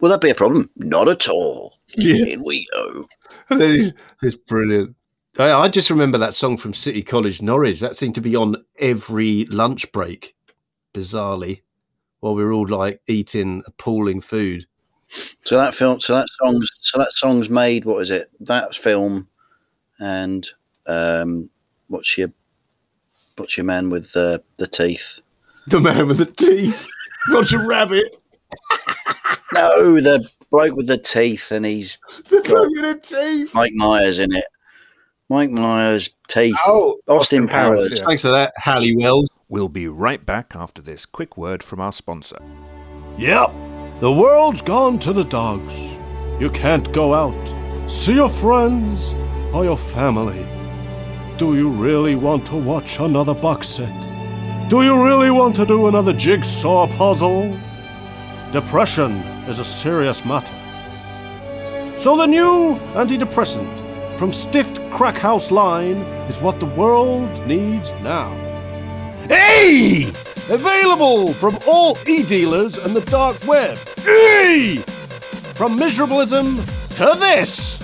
[0.00, 0.70] Will that be a problem?
[0.76, 1.74] Not at all.
[1.96, 2.26] Yeah.
[2.26, 3.08] In we go.
[3.48, 3.92] And then he-
[4.22, 4.94] it's brilliant.
[5.38, 7.80] I, I just remember that song from City College Norwich.
[7.80, 10.34] That seemed to be on every lunch break,
[10.94, 11.62] bizarrely,
[12.20, 14.66] while we were all like eating appalling food.
[15.44, 17.84] So that film, so that song's, so that song's made.
[17.84, 18.30] What is it?
[18.40, 19.28] That film,
[19.98, 20.46] and
[20.86, 21.48] um,
[21.88, 22.32] what's your,
[23.36, 25.20] what's your man with the the teeth?
[25.68, 26.86] The man with the teeth,
[27.30, 28.16] Roger Rabbit.
[29.52, 33.54] No, the bloke with the teeth, and he's The man with the teeth.
[33.54, 34.44] Mike Myers in it.
[35.28, 36.54] Mike Myers teeth.
[36.66, 37.90] Oh, Austin Powers.
[37.90, 38.04] yeah.
[38.06, 39.30] Thanks for that, Hallie Wells.
[39.48, 42.38] We'll be right back after this quick word from our sponsor.
[43.18, 43.52] Yep,
[44.00, 45.74] the world's gone to the dogs.
[46.38, 47.54] You can't go out,
[47.90, 49.14] see your friends
[49.56, 50.46] or your family.
[51.38, 53.94] Do you really want to watch another box set?
[54.68, 57.58] Do you really want to do another jigsaw puzzle?
[58.52, 59.12] Depression
[59.48, 60.54] is a serious matter.
[61.98, 68.28] So the new antidepressant from Stift Crackhouse line is what the world needs now.
[69.26, 70.08] Hey!
[70.50, 73.78] Available from all e-dealers and the dark web.
[74.00, 74.82] Hey!
[75.54, 77.78] From miserableism to this.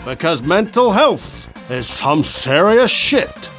[0.07, 3.51] because mental health is some serious shit.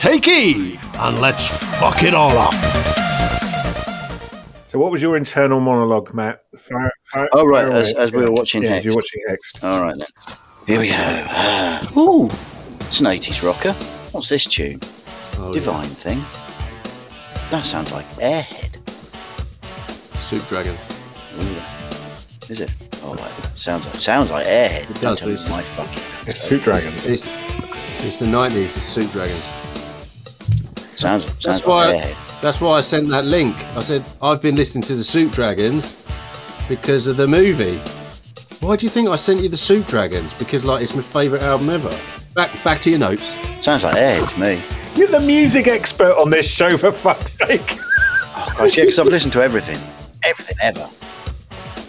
[0.00, 1.46] Take E and let's
[1.78, 2.54] fuck it all up.
[4.64, 6.40] So, what was your internal monologue, Matt?
[6.56, 9.62] Fire, fire, Oh, right, as- as we were watching yeah, as you're watching Hexed.
[9.62, 10.06] All right then.
[10.66, 12.00] Here we go.
[12.00, 12.30] Ooh,
[12.86, 13.74] it's an 80s rocker.
[14.12, 14.80] What's this tune?
[15.36, 16.24] Oh, Divine thing.
[17.50, 18.76] That sounds like Airhead.
[20.16, 20.80] Soup Dragons.
[21.34, 22.72] Ooh, is it?
[23.02, 23.44] Oh, right.
[23.54, 24.88] Sounds like sounds like Airhead.
[24.88, 26.02] It does, but it's my fucking.
[26.26, 27.04] It's Soup Dragons.
[27.06, 27.28] It's,
[28.02, 29.59] it's the 90s, it's Soup Dragons.
[31.00, 32.40] Sounds sounds That's like why, Airhead.
[32.42, 33.56] that's why I sent that link.
[33.76, 36.04] I said, I've been listening to the Soup Dragons
[36.68, 37.78] because of the movie.
[38.60, 40.34] Why do you think I sent you the Soup Dragons?
[40.34, 41.90] Because like it's my favourite album ever.
[42.34, 43.30] Back back to your notes.
[43.60, 44.60] Sounds like Airhead to me.
[44.96, 47.76] You're the music expert on this show, for fuck's sake.
[48.42, 49.78] Oh, gosh, yeah, because I've listened to everything,
[50.24, 50.88] everything ever.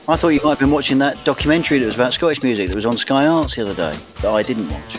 [0.07, 2.75] I thought you might have been watching that documentary that was about Scottish music that
[2.75, 4.97] was on Sky Arts the other day that I didn't watch.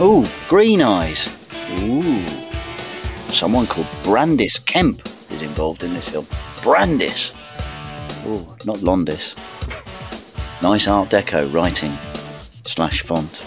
[0.00, 1.28] Oh, Green Eyes.
[1.80, 2.24] Ooh.
[3.32, 6.26] Someone called Brandis Kemp is involved in this film.
[6.62, 7.32] Brandis.
[8.26, 9.34] Ooh, not Londis.
[10.62, 11.90] Nice Art Deco writing
[12.66, 13.40] slash font.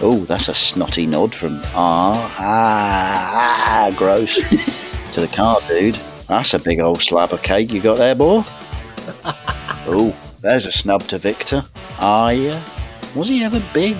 [0.00, 4.34] Oh, that's a snotty nod from ah ah, ah gross
[5.14, 5.96] to the car dude.
[6.28, 8.44] That's a big old slab of cake you got there, boy.
[9.86, 11.64] oh, there's a snub to Victor.
[11.98, 12.62] Ah, yeah.
[13.16, 13.96] Was he ever big?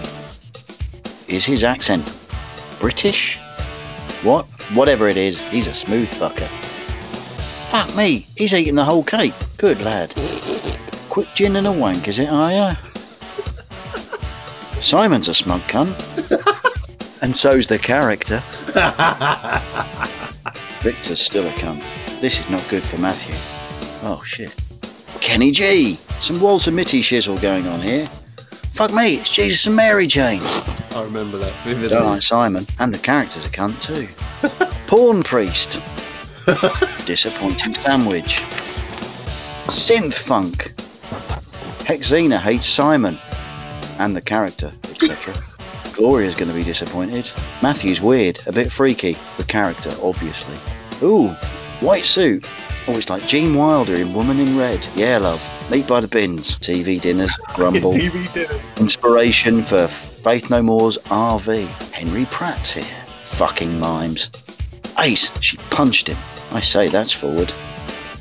[1.27, 2.13] Is his accent
[2.79, 3.39] British?
[4.25, 4.47] What?
[4.73, 6.49] Whatever it is, he's a smooth fucker.
[7.71, 9.35] Fuck me, he's eating the whole cake.
[9.59, 10.15] Good lad.
[11.11, 12.75] Quick gin and a wank, is it, are?
[14.81, 15.93] Simon's a smug cunt.
[17.21, 18.43] and so's the character.
[20.81, 21.85] Victor's still a cunt.
[22.23, 23.35] This is not good for Matthew.
[24.09, 24.55] Oh shit.
[25.21, 25.99] Kenny G!
[26.21, 28.09] Some Walter Mitty shizzle going on here.
[28.75, 30.43] Fuck me, it's Jesus and Mary Jane.
[30.43, 31.91] I remember that vividly.
[31.91, 32.67] Don't like Simon.
[32.81, 34.09] And the character's a cunt too.
[34.89, 35.81] Porn priest.
[37.07, 38.41] Disappointing sandwich.
[39.71, 40.75] Synth funk.
[41.85, 43.17] Hexena hates Simon.
[44.01, 45.35] And the character, etc.
[45.95, 47.31] Gloria's going to be disappointed.
[47.63, 49.17] Matthew's weird, a bit freaky.
[49.37, 50.57] The character, obviously.
[51.01, 51.29] Ooh,
[51.79, 52.45] white suit.
[52.89, 54.85] Oh, it's like Gene Wilder in Woman in Red.
[54.97, 55.64] Yeah, love.
[55.71, 56.59] Meat by the bins.
[56.59, 57.35] TV dinners.
[57.55, 57.93] Grumble.
[57.93, 58.63] TV dinners.
[58.79, 61.67] Inspiration for Faith No More's RV.
[61.93, 62.85] Henry Pratt's here.
[62.85, 64.31] Fucking mimes.
[64.99, 66.19] Ace, she punched him.
[66.53, 67.53] I say that's forward.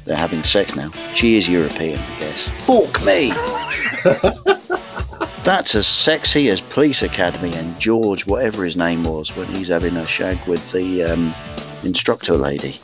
[0.06, 0.92] They're having sex now.
[1.14, 2.50] She is European, I guess.
[2.66, 3.30] Fork me!
[5.44, 9.98] that's as sexy as Police Academy and George, whatever his name was, when he's having
[9.98, 11.34] a shag with the um,
[11.84, 12.80] instructor lady.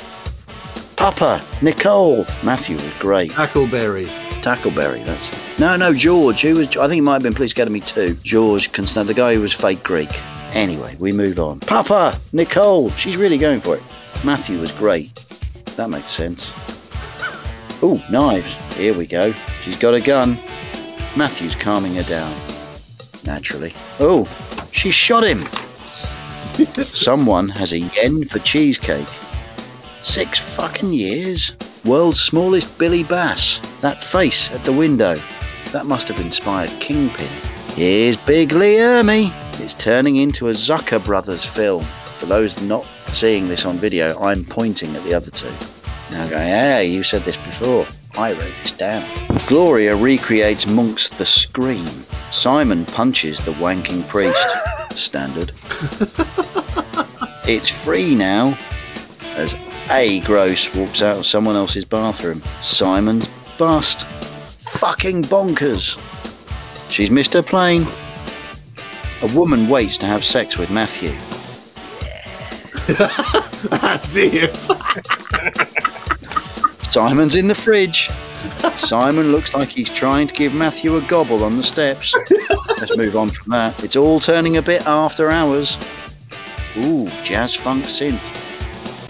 [0.96, 3.32] Papa, Nicole, Matthew was great.
[3.32, 4.29] Tackleberry.
[4.42, 5.60] Tackleberry, that's.
[5.60, 6.42] No, no, George.
[6.42, 6.76] Who was?
[6.78, 8.16] I think it might have been Police Academy 2.
[8.24, 10.10] George Constant, the guy who was fake Greek.
[10.54, 11.60] Anyway, we move on.
[11.60, 13.84] Papa, Nicole, she's really going for it.
[14.24, 15.14] Matthew was great.
[15.76, 16.54] That makes sense.
[17.84, 18.54] Ooh, knives.
[18.76, 19.34] Here we go.
[19.62, 20.36] She's got a gun.
[21.16, 22.36] Matthew's calming her down.
[23.26, 23.74] Naturally.
[24.00, 24.28] Oh,
[24.72, 25.48] she shot him.
[26.84, 29.08] Someone has a yen for cheesecake.
[30.04, 31.56] Six fucking years?
[31.86, 33.60] World's smallest Billy Bass.
[33.82, 35.16] That face at the window.
[35.72, 37.28] That must have inspired Kingpin.
[37.76, 39.32] Here's Big Lee Ermey.
[39.62, 41.84] It's turning into a Zucker Brothers film.
[42.18, 45.54] For those not seeing this on video, I'm pointing at the other two.
[46.12, 47.86] Now going, hey, you said this before.
[48.18, 49.08] I wrote this down.
[49.48, 51.88] Gloria recreates Munch's The Scream.
[52.32, 54.38] Simon punches the wanking priest.
[54.92, 55.52] Standard.
[57.48, 58.58] it's free now.
[59.36, 59.54] As
[59.92, 62.44] A Gross walks out of someone else's bathroom.
[62.62, 63.28] Simon's
[63.58, 64.06] bust.
[64.08, 66.00] Fucking bonkers.
[66.92, 67.88] She's missed her plane.
[69.24, 71.10] A woman waits to have sex with Matthew.
[73.70, 74.56] That's it.
[76.86, 78.10] Simon's in the fridge.
[78.78, 82.14] Simon looks like he's trying to give Matthew a gobble on the steps.
[82.80, 83.84] Let's move on from that.
[83.84, 85.78] It's all turning a bit after hours.
[86.78, 88.39] Ooh, jazz funk synth.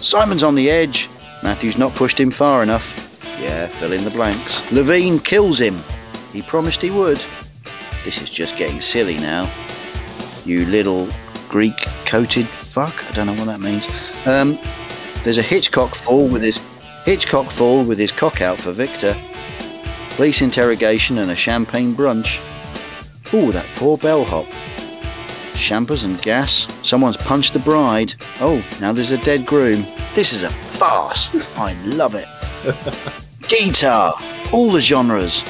[0.00, 1.08] Simon's on the edge.
[1.42, 2.96] Matthew's not pushed him far enough.
[3.40, 4.70] Yeah, fill in the blanks.
[4.72, 5.78] Levine kills him.
[6.32, 7.20] He promised he would.
[8.04, 9.52] This is just getting silly now.
[10.44, 11.08] You little
[11.48, 11.76] Greek
[12.06, 13.04] coated fuck.
[13.10, 13.86] I don't know what that means.
[14.26, 14.58] Um,
[15.22, 16.58] there's a Hitchcock fall with his
[17.04, 19.16] Hitchcock fall with his cock out for Victor.
[20.10, 22.40] Police interrogation and a champagne brunch.
[23.32, 24.46] Ooh, that poor bellhop.
[25.60, 26.66] Champers and gas.
[26.88, 28.14] Someone's punched the bride.
[28.40, 29.84] Oh, now there's a dead groom.
[30.14, 31.30] This is a farce.
[31.56, 32.26] I love it.
[33.48, 34.14] Guitar.
[34.52, 35.44] All the genres.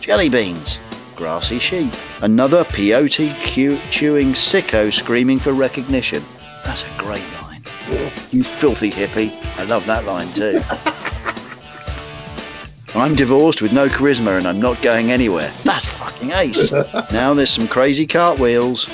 [0.00, 0.80] Jelly beans.
[1.14, 1.94] Grassy sheep.
[2.20, 6.22] Another peyote chew- chewing sicko screaming for recognition.
[6.64, 7.62] That's a great line.
[8.30, 9.32] You filthy hippie.
[9.58, 10.58] I love that line too.
[12.98, 15.50] I'm divorced with no charisma and I'm not going anywhere.
[15.64, 16.70] That's fucking ace.
[17.10, 18.86] now there's some crazy cartwheels.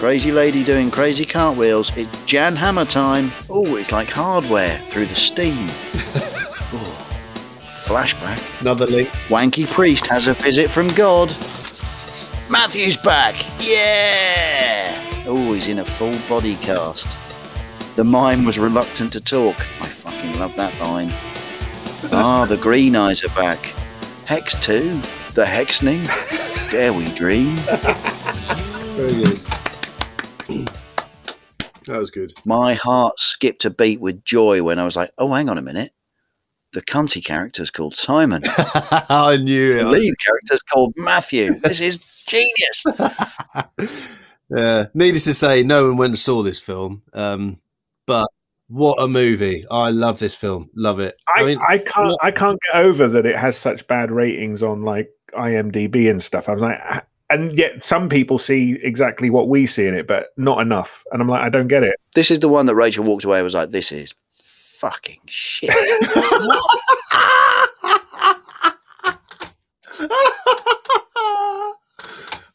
[0.00, 1.94] Crazy lady doing crazy cartwheels.
[1.94, 3.30] It's Jan Hammer time.
[3.50, 5.66] Oh, it's like hardware through the steam.
[7.84, 8.60] Flashback.
[8.62, 9.10] Another link.
[9.28, 11.28] Wanky priest has a visit from God.
[12.48, 13.44] Matthew's back.
[13.60, 14.96] Yeah.
[15.26, 17.14] Oh, he's in a full body cast.
[17.96, 19.60] The mime was reluctant to talk.
[19.82, 21.12] I fucking love that line.
[22.12, 23.66] Ah, the green eyes are back.
[24.24, 25.02] Hex 2.
[25.34, 26.06] The hexening.
[26.70, 27.56] Dare we dream?
[28.96, 29.49] Very good.
[31.86, 32.32] That was good.
[32.44, 35.62] My heart skipped a beat with joy when I was like, oh, hang on a
[35.62, 35.92] minute.
[36.72, 38.42] The cunty character's called Simon.
[38.46, 39.84] I knew The it.
[39.86, 41.54] lead character's called Matthew.
[41.60, 42.84] This is genius.
[44.50, 44.86] Yeah.
[44.94, 47.02] Needless to say, no one went and saw this film.
[47.12, 47.58] Um,
[48.06, 48.28] but
[48.66, 49.64] what a movie!
[49.70, 50.70] I love this film.
[50.74, 51.14] Love it.
[51.32, 54.82] I, mean, I can't I can't get over that it has such bad ratings on
[54.82, 56.48] like IMDb and stuff.
[56.48, 60.06] I was like, "Ah," and yet some people see exactly what we see in it,
[60.06, 61.04] but not enough.
[61.12, 61.96] And I'm like, I don't get it.
[62.14, 65.70] This is the one that Rachel walked away and was like, this is fucking shit.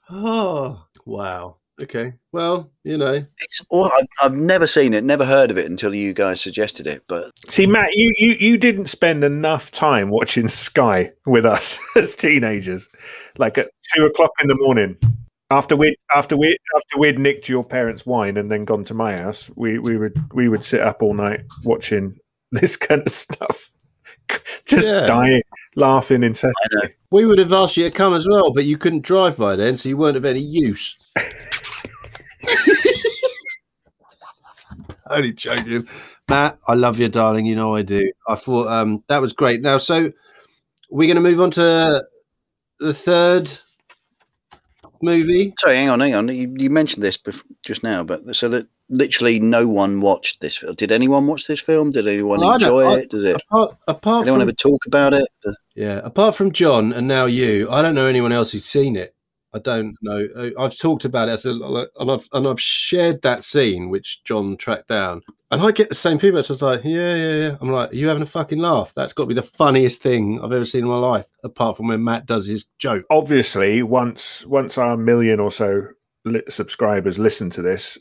[0.10, 1.58] oh wow.
[1.82, 2.14] Okay.
[2.32, 5.94] Well, you know, It's all, I've, I've never seen it, never heard of it until
[5.94, 7.04] you guys suggested it.
[7.08, 12.16] But See, Matt, you you you didn't spend enough time watching Sky with us as
[12.16, 12.88] teenagers,
[13.38, 14.96] like at two o'clock in the morning.
[15.52, 19.18] After we after we after we'd nicked your parents' wine and then gone to my
[19.18, 22.18] house, we we would we would sit up all night watching
[22.54, 23.70] this kind of stuff,
[24.66, 25.06] just Yeah.
[25.06, 25.42] dying,
[25.76, 26.96] laughing incessantly.
[27.12, 29.76] we would have asked you to come as well, but you couldn't drive by then,
[29.76, 30.98] so you weren't of any use.
[35.10, 35.88] Only joking,
[36.30, 36.58] Matt.
[36.68, 37.46] I love you, darling.
[37.46, 38.12] You know I do.
[38.28, 39.62] I thought um, that was great.
[39.62, 40.12] Now, so
[40.90, 42.04] we're going to move on to
[42.80, 43.52] the third
[45.02, 45.54] movie.
[45.60, 46.28] sorry, hang on, hang on.
[46.30, 50.58] You, you mentioned this bef- just now, but so that literally no one watched this
[50.58, 50.76] film.
[50.76, 51.92] Did anyone watch this film?
[51.92, 53.10] Did anyone don't- enjoy I- it?
[53.12, 53.42] Does it?
[53.52, 55.28] Apart, apart Anyone from ever talk about it?
[55.76, 59.15] Yeah, apart from John and now you, I don't know anyone else who's seen it.
[59.56, 60.28] I don't know.
[60.60, 64.90] I've talked about it a, and I've and I've shared that scene which John tracked
[64.90, 66.44] down, and I get the same feedback.
[66.44, 67.58] So it's like, yeah, yeah, yeah.
[67.62, 68.94] I'm like, you having a fucking laugh?
[68.94, 71.88] That's got to be the funniest thing I've ever seen in my life, apart from
[71.88, 73.06] when Matt does his joke.
[73.10, 75.88] Obviously, once once our million or so
[76.26, 77.98] li- subscribers listen to this,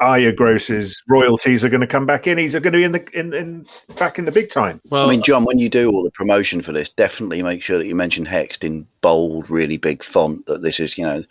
[0.00, 2.36] Aya Gross's royalties are going to come back in.
[2.36, 3.66] He's going to be in the in, in
[3.96, 4.80] back in the big time.
[4.90, 7.78] Well, I mean, John, when you do all the promotion for this, definitely make sure
[7.78, 10.44] that you mention Hexed in bold, really big font.
[10.46, 11.24] That this is, you know,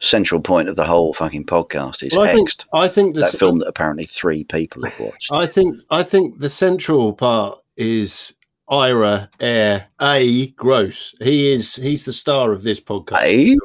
[0.00, 2.64] central point of the whole fucking podcast is well, I think Hexed.
[2.74, 5.32] I think the that film that apparently three people have watched.
[5.32, 8.34] I think I think the central part is
[8.68, 11.14] Ira Air A Gross.
[11.20, 13.20] He is he's the star of this podcast.
[13.20, 13.56] Hey?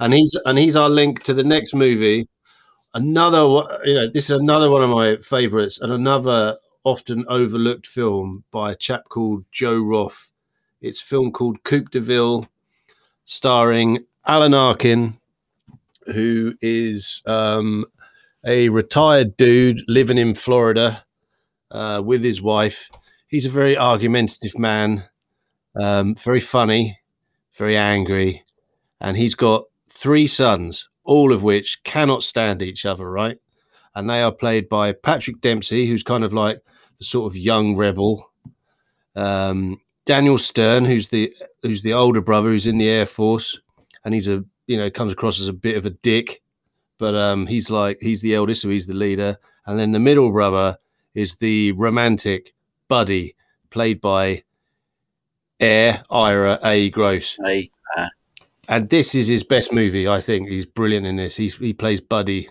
[0.00, 2.26] and he's and he's our link to the next movie.
[2.94, 3.40] Another,
[3.84, 8.70] you know, this is another one of my favorites, and another often overlooked film by
[8.70, 10.30] a chap called Joe Roth.
[10.80, 12.46] It's a film called Coupe de Ville,
[13.24, 15.18] starring Alan Arkin,
[16.14, 17.84] who is um,
[18.46, 21.04] a retired dude living in Florida
[21.72, 22.90] uh, with his wife.
[23.26, 25.04] He's a very argumentative man,
[25.74, 27.00] um, very funny,
[27.56, 28.44] very angry,
[29.00, 33.38] and he's got three sons, all of which cannot stand each other, right?
[33.94, 36.60] And they are played by Patrick Dempsey, who's kind of like
[36.98, 38.32] the sort of young rebel.
[39.14, 43.60] Um, Daniel Stern, who's the who's the older brother, who's in the Air Force,
[44.04, 46.42] and he's a you know comes across as a bit of a dick,
[46.98, 49.38] but um, he's like he's the eldest, so he's the leader.
[49.66, 50.78] And then the middle brother
[51.14, 52.54] is the romantic
[52.88, 53.34] buddy,
[53.70, 54.42] played by
[55.60, 56.90] Air Ira A.
[56.90, 57.38] Gross.
[57.96, 58.08] Uh,
[58.68, 60.48] And this is his best movie, I think.
[60.48, 61.36] He's brilliant in this.
[61.36, 62.48] He's he plays Buddy.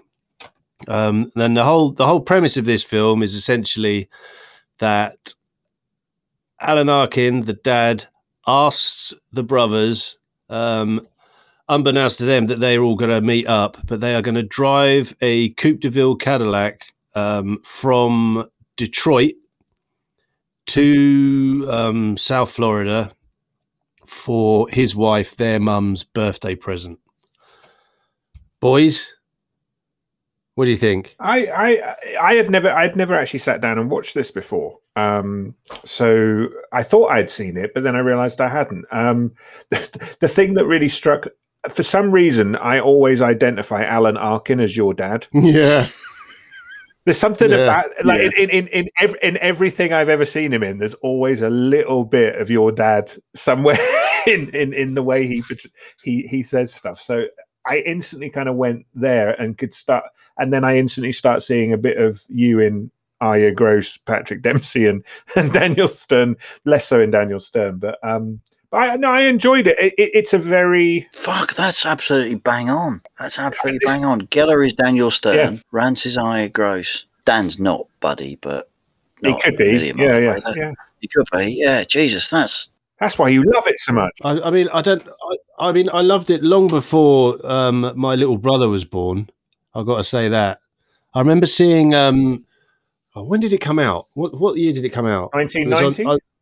[0.87, 4.09] Um, then the whole the whole premise of this film is essentially
[4.79, 5.33] that
[6.59, 8.05] Alan Arkin, the dad,
[8.47, 10.17] asks the brothers,
[10.49, 11.01] um,
[11.67, 14.43] unbeknownst to them, that they're all going to meet up, but they are going to
[14.43, 16.85] drive a Coupe de Ville Cadillac
[17.15, 18.45] um, from
[18.77, 19.33] Detroit
[20.67, 23.11] to um, South Florida
[24.13, 26.99] for his wife, their mum's birthday present.
[28.59, 29.13] Boys,
[30.55, 31.15] What do you think?
[31.19, 34.77] I, I I had never I'd never actually sat down and watched this before.
[34.95, 38.85] Um, so I thought I'd seen it, but then I realised I hadn't.
[38.91, 39.33] Um,
[39.69, 41.27] the, the thing that really struck,
[41.69, 45.27] for some reason, I always identify Alan Arkin as your dad.
[45.33, 45.87] Yeah.
[47.05, 47.57] There's something Yeah.
[47.57, 48.29] about like Yeah.
[48.43, 50.77] in in in, ev- in everything I've ever seen him in.
[50.77, 53.77] There's always a little bit of your dad somewhere
[54.27, 55.43] in in, in the way he
[56.03, 56.99] he he says stuff.
[56.99, 57.25] So
[57.67, 60.05] I instantly kind of went there and could start,
[60.37, 62.91] and then I instantly start seeing a bit of you in
[63.21, 65.03] Arye Gross, Patrick Dempsey, and
[65.35, 66.35] and Daniel Stern.
[66.65, 69.77] Less so in Daniel Stern, but um, but I no, I enjoyed it.
[69.79, 73.01] it, it it's a very Fuck, that's absolutely bang on.
[73.19, 74.21] That's absolutely bang on.
[74.27, 75.61] Geller is Daniel Stern.
[75.71, 77.05] Rance is Arye Gross.
[77.25, 78.69] Dan's not Buddy, but
[79.21, 79.93] He could be.
[79.95, 80.39] Yeah, yeah.
[80.39, 80.73] That- yeah.
[80.99, 81.55] He could be.
[81.59, 82.69] Yeah, Jesus, that's
[82.99, 84.13] that's why you love it so much.
[84.23, 85.05] I, I mean, I don't.
[85.59, 89.29] I, I mean, I loved it long before um, my little brother was born.
[89.75, 90.59] I've got to say that.
[91.13, 91.93] I remember seeing.
[91.93, 92.45] Um,
[93.15, 94.05] oh, when did it come out?
[94.13, 95.31] What what year did it come out?
[95.33, 96.05] It was on- 1990?
[96.07, 96.32] I-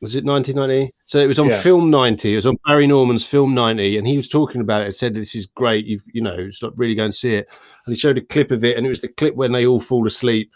[0.00, 0.94] Was it 1990?
[1.04, 1.60] So it was on Yeah.
[1.60, 2.32] Film 90.
[2.32, 4.86] It was on Barry Norman's Film 90, and he was talking about it.
[4.86, 5.84] and Said this is great.
[5.86, 7.48] You you know, it's not really going to see it.
[7.86, 9.80] And he showed a clip of it, and it was the clip when they all
[9.80, 10.52] fall asleep,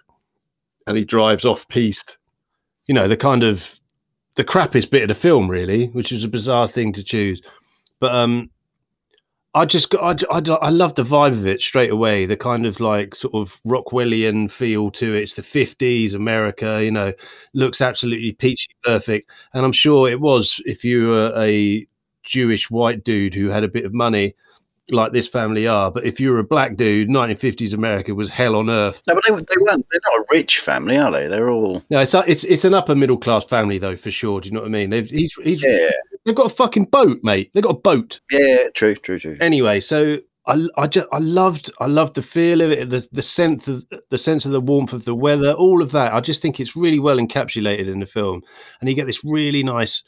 [0.87, 2.17] and he drives off piste.
[2.87, 3.79] You know, the kind of
[4.37, 7.41] the crappiest bit of the film, really, which is a bizarre thing to choose.
[8.01, 8.51] But um,
[9.57, 12.27] I just got, I, I, I love the vibe of it straight away.
[12.27, 15.23] The kind of like sort of Rockwellian feel to it.
[15.23, 17.13] It's the 50s, America, you know,
[17.53, 19.31] looks absolutely peachy perfect.
[19.53, 21.87] And I'm sure it was if you were a
[22.25, 24.35] Jewish white dude who had a bit of money,
[24.91, 25.91] like this family are.
[25.91, 29.03] But if you were a black dude, 1950s America was hell on earth.
[29.07, 29.85] no, but they, they weren't.
[29.91, 31.27] They're not a rich family, are they?
[31.29, 31.83] They're all.
[31.91, 34.41] No, it's a- it's it's an upper middle class family though, for sure.
[34.41, 34.91] Do you know what I mean?
[34.91, 35.91] They've he's he's Yeah,
[36.25, 37.51] they've got a fucking boat, mate.
[37.55, 38.21] They've got a boat.
[38.31, 39.37] yeah, true, true, true.
[39.41, 43.23] Anyway, so I I just I loved I loved the feel of it, the the
[43.23, 46.13] sense of the sense of the warmth of the weather, all of that.
[46.13, 48.43] I just think it's really well encapsulated in the film,
[48.81, 50.03] and you get this really nice,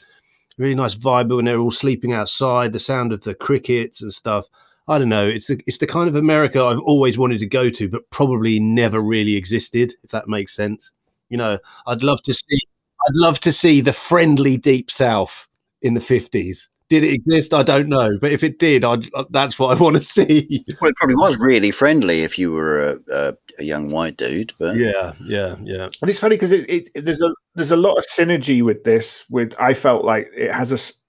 [0.59, 4.45] really nice vibe when they're all sleeping outside, the sound of the crickets and stuff.
[4.87, 5.27] I don't know.
[5.27, 8.59] It's the it's the kind of America I've always wanted to go to, but probably
[8.59, 9.93] never really existed.
[10.03, 10.91] If that makes sense,
[11.29, 12.59] you know, I'd love to see.
[13.07, 15.47] I'd love to see the friendly deep south
[15.81, 16.69] in the fifties.
[16.89, 17.53] Did it exist?
[17.53, 20.63] I don't know, but if it did, I'd, uh, that's what I want to see.
[20.79, 24.53] Well, it probably was really friendly if you were a, a, a young white dude,
[24.57, 25.89] but yeah, yeah, yeah.
[26.01, 29.25] And it's funny because it, it, there's a there's a lot of synergy with this.
[29.29, 31.01] With I felt like it has a, s-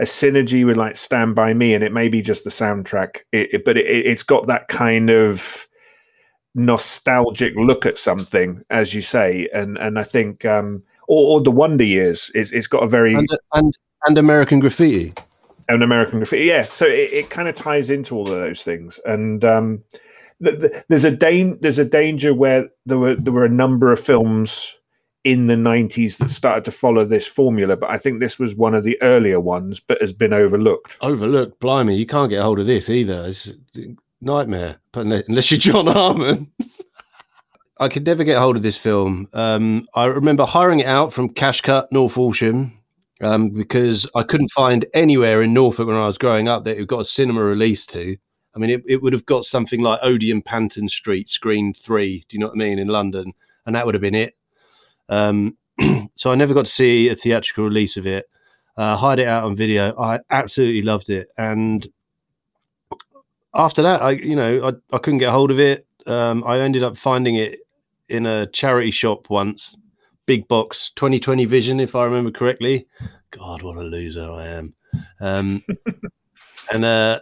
[0.00, 3.54] a synergy with like Stand by Me, and it may be just the soundtrack, it,
[3.54, 5.66] it- but it, it's got that kind of
[6.54, 11.50] nostalgic look at something, as you say, and and I think um, or, or the
[11.50, 15.12] Wonder Years is it's got a very And and and American Graffiti.
[15.68, 16.44] And American Graffiti.
[16.44, 19.82] Yeah, so it, it kind of ties into all of those things, and um,
[20.42, 23.92] th- th- there's a dan- there's a danger where there were there were a number
[23.92, 24.78] of films
[25.24, 28.74] in the 90s that started to follow this formula, but I think this was one
[28.74, 30.96] of the earlier ones, but has been overlooked.
[31.00, 33.24] Overlooked, blimey, you can't get hold of this either.
[33.26, 36.50] It's a nightmare, but unless unless you're John Harmon.
[37.80, 39.28] I could never get hold of this film.
[39.32, 42.72] Um, I remember hiring it out from Cash Cut, North Walsham,
[43.20, 46.88] um, because I couldn't find anywhere in Norfolk when I was growing up that it
[46.88, 48.16] got a cinema release to.
[48.56, 52.24] I mean, it, it would have got something like Odeon Panton Street, screen three.
[52.28, 52.80] Do you know what I mean?
[52.80, 53.32] In London,
[53.64, 54.34] and that would have been it.
[55.08, 55.56] Um,
[56.14, 58.26] so I never got to see a theatrical release of it.
[58.76, 59.98] Uh, hired it out on video.
[59.98, 61.86] I absolutely loved it, and
[63.54, 65.86] after that, I you know I, I couldn't get hold of it.
[66.06, 67.58] Um, I ended up finding it
[68.08, 69.76] in a charity shop once,
[70.26, 72.86] big box, 2020 Vision, if I remember correctly.
[73.30, 74.74] God, what a loser I am.
[75.20, 75.62] Um,
[76.72, 77.20] and uh,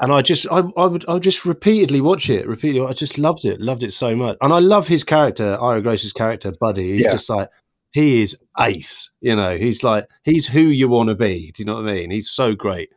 [0.00, 2.86] and I just I, I would I would just repeatedly watch it, repeatedly.
[2.88, 6.12] I just loved it, loved it so much, and I love his character, Ira Gross's
[6.12, 6.92] character, Buddy.
[6.92, 7.12] He's Yeah.
[7.12, 7.48] just like
[7.92, 9.56] he is ace, you know.
[9.56, 11.50] He's like he's who you want to be.
[11.54, 12.10] Do you know what I mean?
[12.10, 12.90] He's so great.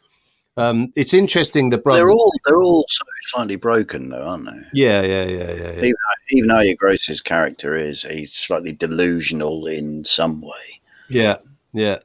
[0.56, 2.02] Um, it's interesting the brother.
[2.02, 4.62] they're all they're all so slightly broken, though, aren't they?
[4.74, 5.78] yeah, yeah, yeah, yeah, yeah.
[5.80, 5.96] Even
[6.30, 10.80] even Arye Gross's character is he's slightly delusional in some way.
[11.10, 11.38] Yeah,
[11.74, 11.98] yeah.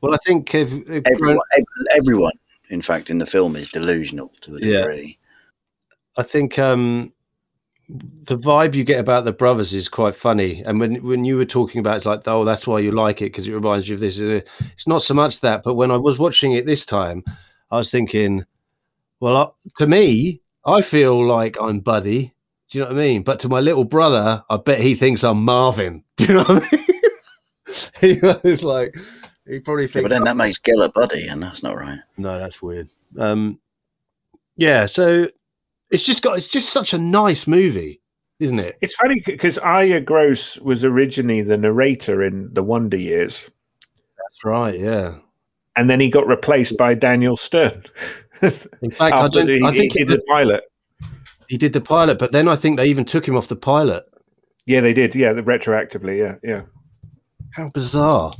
[0.00, 1.64] Well, I think if, if Everyone, ev-
[1.96, 2.32] everyone,
[2.70, 5.18] in fact, in the film is delusional to a degree.
[6.16, 6.22] Yeah.
[6.22, 7.12] I think um,
[7.88, 10.62] the vibe you get about the brothers is quite funny.
[10.64, 13.20] And when when you were talking about, it, it's like, oh, that's why you like
[13.20, 14.20] it because it reminds you of this.
[14.20, 14.40] uh,
[14.72, 17.24] It's not so much that, but when I was watching it this time,
[17.70, 18.44] I was thinking,
[19.20, 22.32] well, uh, to me, I feel like I'm Buddy.
[22.70, 23.22] Do you know what I mean?
[23.22, 26.04] But to my little brother, I bet he thinks I'm Marvin.
[26.16, 26.84] Do you know what I mean?
[28.00, 28.94] he was like,
[29.46, 31.98] he probably Yeah, thinks but then that makes Geller buddy, and that's not right.
[32.16, 32.88] no, that's weird.
[33.18, 33.58] Um,
[34.56, 35.28] yeah, so
[35.90, 36.36] It's just got.
[36.36, 38.00] It's just such a nice movie,
[38.40, 38.76] isn't it?
[38.80, 43.48] It's funny because Arye Gross was originally the narrator in The Wonder Years,
[44.18, 44.78] That's right.
[44.78, 45.16] Yeah.
[45.76, 47.82] and then he got replaced by Daniel Stern.
[48.82, 49.48] In fact, I don't.
[49.48, 50.64] he, I think he did the pilot.
[51.48, 54.04] he did the pilot, but then I think they even took him off the pilot.
[54.66, 55.14] Yeah, they did.
[55.14, 56.18] Yeah, retroactively.
[56.18, 56.62] Yeah, yeah.
[57.52, 58.32] How bizarre!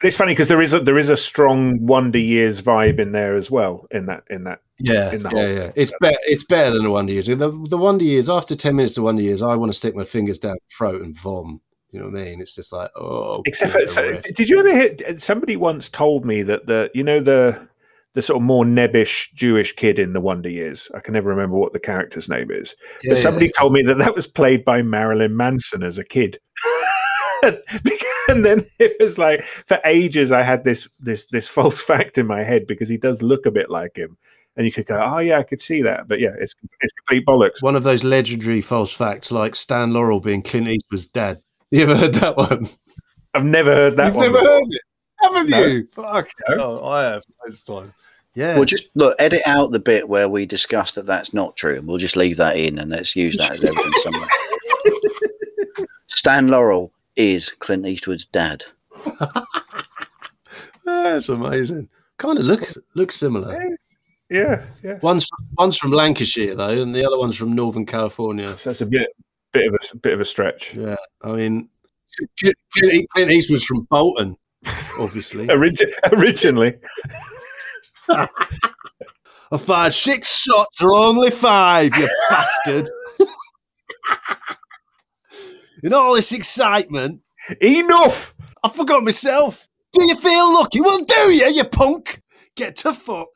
[0.00, 3.12] But it's funny because there is a there is a strong Wonder Years vibe in
[3.12, 3.86] there as well.
[3.90, 5.72] In that in that Yeah, in the yeah, whole- yeah.
[5.74, 6.18] It's better.
[6.26, 7.26] It's better than the Wonder Years.
[7.26, 8.30] The, the Wonder Years.
[8.30, 11.16] After ten minutes of Wonder Years, I want to stick my fingers down throat and
[11.18, 11.60] vom.
[11.90, 12.40] You know what I mean?
[12.40, 13.42] It's just like, oh.
[13.46, 17.20] Except for so, did you ever hear somebody once told me that the you know
[17.20, 17.68] the
[18.14, 20.90] the sort of more nebbish Jewish kid in the Wonder Years.
[20.94, 22.74] I can never remember what the character's name is.
[23.02, 23.52] Yeah, but somebody yeah.
[23.58, 26.38] told me that that was played by Marilyn Manson as a kid.
[28.28, 32.26] and then it was like for ages I had this this this false fact in
[32.26, 34.16] my head because he does look a bit like him.
[34.56, 37.24] And you could go, oh yeah, I could see that, but yeah, it's it's complete
[37.24, 37.62] bollocks.
[37.62, 41.40] One of those legendary false facts, like Stan Laurel being Clint Eastwood's dad.
[41.70, 42.64] You ever heard that one?
[43.34, 44.26] I've never heard that You've one.
[44.32, 44.52] never before.
[44.54, 44.80] heard it,
[45.20, 45.60] haven't No.
[45.66, 45.86] you?
[45.92, 46.28] Fuck.
[46.48, 47.22] Oh, I have.
[47.46, 47.92] Most time.
[48.34, 48.54] Yeah.
[48.54, 51.86] Well, just look, edit out the bit where we discuss that that's not true, and
[51.86, 54.28] we'll just leave that in, and let's use that as evidence somewhere.
[56.06, 58.64] Stan Laurel is Clint Eastwood's dad.
[60.84, 61.90] That's amazing.
[62.16, 63.76] Kind of looks looks similar.
[64.30, 64.98] Yeah, yeah.
[65.02, 68.48] One's one's from Lancashire though, and the other one's from Northern California.
[68.48, 69.08] So that's a bit
[69.52, 70.74] bit of a bit of a stretch.
[70.74, 71.68] Yeah, I mean,
[72.40, 74.36] Clint, Clint Clint Eastwood's from Bolton,
[74.98, 75.46] obviously.
[75.48, 76.74] Origi- originally,
[78.08, 78.28] I
[79.58, 82.88] fired six shots or only five, you bastard.
[85.82, 87.20] In all this excitement,
[87.60, 88.34] enough.
[88.62, 89.68] I forgot myself.
[89.92, 90.80] Do you feel lucky?
[90.80, 92.20] Well, do you, you punk?
[92.56, 93.28] Get to fuck.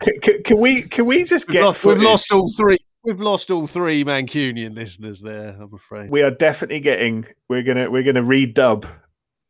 [0.00, 2.78] can, can, can we can we just We've get lost, we've lost all three.
[3.04, 5.56] We've lost all three Mancunian listeners there.
[5.60, 6.10] I'm afraid.
[6.10, 7.26] We are definitely getting.
[7.48, 8.84] We're gonna we're gonna redub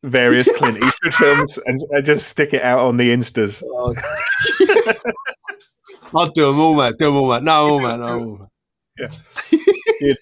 [0.04, 3.62] various Clint Eastwood films and, and just stick it out on the instas.
[6.14, 6.94] I'll do them all, mate.
[6.98, 7.42] Do them all, mate.
[7.42, 7.98] No, all, mate.
[7.98, 8.48] No, all,
[8.98, 9.20] mate.
[10.00, 10.14] Yeah.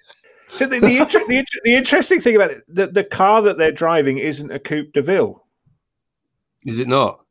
[0.52, 3.58] So the the, inter- the, inter- the interesting thing about it, the the car that
[3.58, 5.44] they're driving isn't a Coupe de Ville.
[6.64, 7.24] Is it not?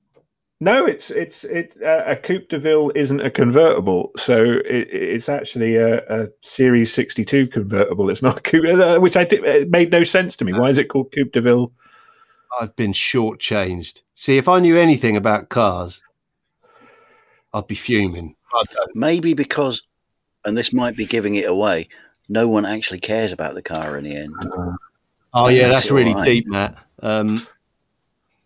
[0.61, 5.29] No, it's it's it uh, a Coupe de Ville isn't a convertible, so it, it's
[5.29, 8.09] actually a, a Series sixty two convertible.
[8.09, 10.51] It's not a Coupe, uh, which I did, it made no sense to me.
[10.53, 11.71] Why is it called Coupe de Ville?
[12.59, 14.01] I've been shortchanged.
[14.13, 16.03] See, if I knew anything about cars,
[17.53, 18.35] I'd be fuming.
[18.95, 19.83] Maybe because,
[20.43, 21.87] and this might be giving it away,
[22.29, 24.33] no one actually cares about the car in the end.
[25.33, 26.25] Oh That yeah, that's really alright.
[26.25, 26.77] deep, Matt.
[27.01, 27.41] Um,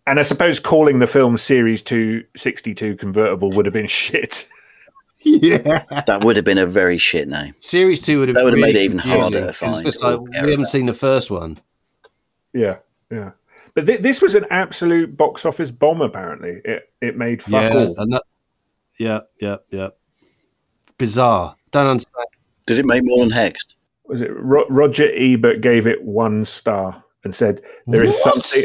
[0.06, 4.46] And I suppose calling the film Series 2 62 convertible would have been shit.
[5.20, 7.54] yeah, That would have been a very shit name.
[7.56, 9.72] Series two would have, That would have really made it even harder to 'cause find
[9.86, 10.68] It's just like we haven't about.
[10.68, 11.58] seen the first one.
[12.52, 12.76] Yeah,
[13.10, 13.30] yeah.
[13.74, 16.00] But th- this was an absolute box office bomb.
[16.02, 17.94] Apparently, it it made fuck yeah, all.
[17.98, 18.22] and that,
[18.98, 19.88] yeah, yeah, yeah.
[20.98, 21.56] Bizarre.
[21.72, 22.26] Don't understand.
[22.66, 23.74] Did it make more than Hexed?
[24.06, 28.42] Was it Ro- Roger Ebert gave it one star and said there is What?
[28.42, 28.64] something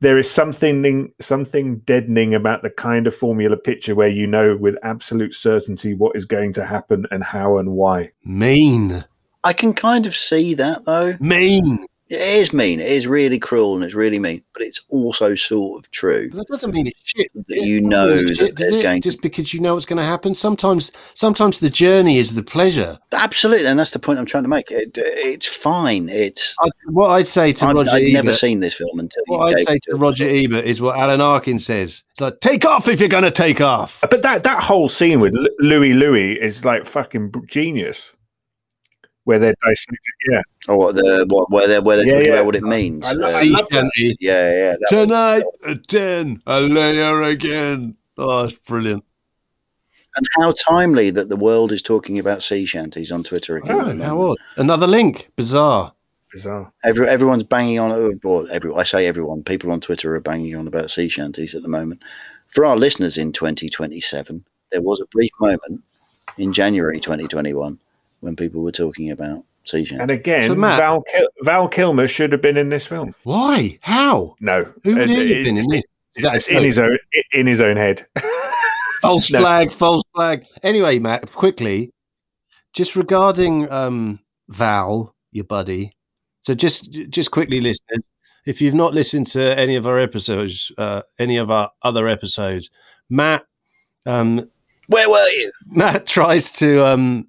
[0.00, 4.76] there is something something deadening about the kind of formula picture where you know with
[4.82, 8.10] absolute certainty what is going to happen and how and why.
[8.24, 9.04] Mean,
[9.44, 11.14] I can kind of see that though.
[11.20, 11.86] mean.
[12.10, 12.80] It is mean.
[12.80, 16.28] It is really cruel and it's really mean, but it's also sort of true.
[16.30, 17.28] But that doesn't mean it's shit.
[17.34, 19.96] That you It know that shit, there's going to- just because you know what's going
[19.96, 20.34] to happen.
[20.34, 22.98] Sometimes, sometimes the journey is the pleasure.
[23.12, 24.70] Absolutely, and that's the point I'm trying to make.
[24.70, 26.10] It, it's fine.
[26.10, 26.54] It's.
[26.60, 29.48] I, what I'd say to I've, Roger I've Ebert, never seen this film until what
[29.52, 29.98] I'd say to us.
[30.00, 32.04] Roger Ebert is what Alan Arkin says.
[32.12, 34.04] It's like, take off if you're going to take off.
[34.10, 38.14] But that that whole scene with Louie Louie is like fucking genius.
[39.24, 39.98] Where they're dissecting,
[40.30, 42.32] yeah, Or what the what where they're where they're Yeah, talking yeah.
[42.34, 43.06] about what it means.
[43.06, 43.90] I lo- Uh, I Sea love that.
[43.96, 44.16] shanty.
[44.20, 44.72] yeah, yeah.
[44.72, 47.96] that was- Tonight at 10, I lay her again.
[48.18, 49.04] Oh, it's brilliant.
[50.16, 53.74] and how timely that the world is talking about sea shanties on Twitter again.
[53.74, 54.20] Oh, how moment.
[54.20, 54.36] odd.
[54.56, 55.28] Another link.
[55.34, 55.92] Bizarre.
[56.32, 56.72] bizarre.
[56.84, 57.90] Every, everyone's banging on.
[57.92, 59.42] oh, Well, every, I say everyone.
[59.42, 62.02] People on Twitter are banging on about sea shanties at the moment.
[62.48, 65.82] For our listeners in 2027, there was a brief moment
[66.38, 67.78] in January 2021
[68.24, 69.86] when people were talking about sea.
[69.98, 73.14] And again, So, Matt- Val Kil- Val Kilmer should have been in this film.
[73.22, 73.78] Why?
[73.82, 74.34] How?
[74.40, 75.84] No, Who would Uh, he have been in this?
[76.16, 76.96] Is that in his own
[77.32, 78.06] in his own head.
[79.02, 79.40] false No.
[79.40, 80.46] flag, false flag.
[80.62, 81.90] Anyway, Matt, quickly,
[82.72, 85.92] just regarding um, Val, your buddy.
[86.42, 88.10] So just just quickly, listeners,
[88.46, 92.70] if you've not listened to any of our episodes, uh, any of our other episodes,
[93.10, 93.44] Matt,
[94.06, 94.48] um,
[94.88, 95.50] Where were you?
[95.66, 97.26] Matt tries to um,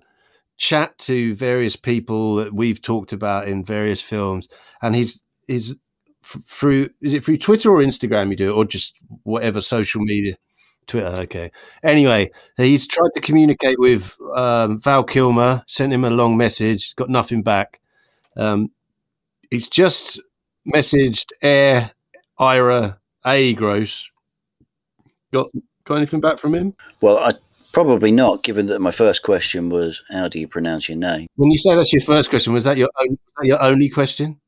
[0.57, 4.47] chat to various people that we've talked about in various films,
[4.81, 5.75] and he's he's
[6.23, 10.01] f- through is it through Twitter or Instagram you do it, or just whatever social
[10.01, 10.35] media.
[10.87, 11.51] Twitter, okay.
[11.83, 17.09] Anyway, he's tried to communicate with um, Val Kilmer, sent him a long message, got
[17.09, 17.81] nothing back.
[18.37, 18.69] Um,
[19.49, 20.21] he's just
[20.71, 21.91] messaged Air
[22.37, 24.11] Ira A Gross.
[25.31, 25.49] Got
[25.85, 26.75] got anything back from him?
[27.01, 27.33] Well, I
[27.75, 31.51] probably not, given that my first question was, "How do you pronounce your name?" When
[31.51, 34.39] you say that's your first question, was that your own, your only question?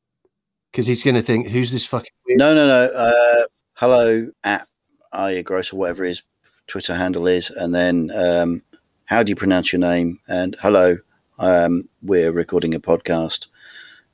[0.72, 2.40] Because he's going to think, "Who's this fucking?" Weird?
[2.40, 2.86] No, no, no.
[2.86, 3.44] Uh,
[3.74, 4.66] hello at
[5.14, 6.24] Arye Gross or whatever his
[6.68, 8.64] Twitter handle is, and then um,
[9.06, 10.20] how do you pronounce your name?
[10.30, 10.98] And hello,
[11.38, 13.48] um, we're recording a podcast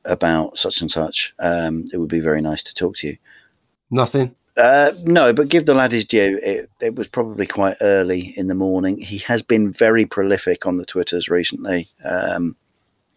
[0.06, 1.36] about such and such.
[1.38, 3.18] Um, it would be very nice to talk to you.
[3.92, 4.36] Nothing.
[4.56, 6.40] Uh, no, but give the lad his due.
[6.44, 9.02] It, it was probably quite early in the morning.
[9.02, 12.56] He has been very prolific on the Twitters recently, um,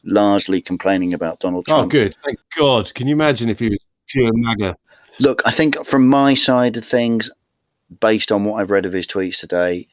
[0.02, 1.86] largely complaining about Donald Trump.
[1.86, 2.16] Oh, good.
[2.24, 2.92] Thank God.
[2.94, 4.76] Can you imagine if he was pure MAGA?
[5.20, 7.30] Look, I think from my side of things,
[8.00, 9.88] based on what I've read of his tweets today,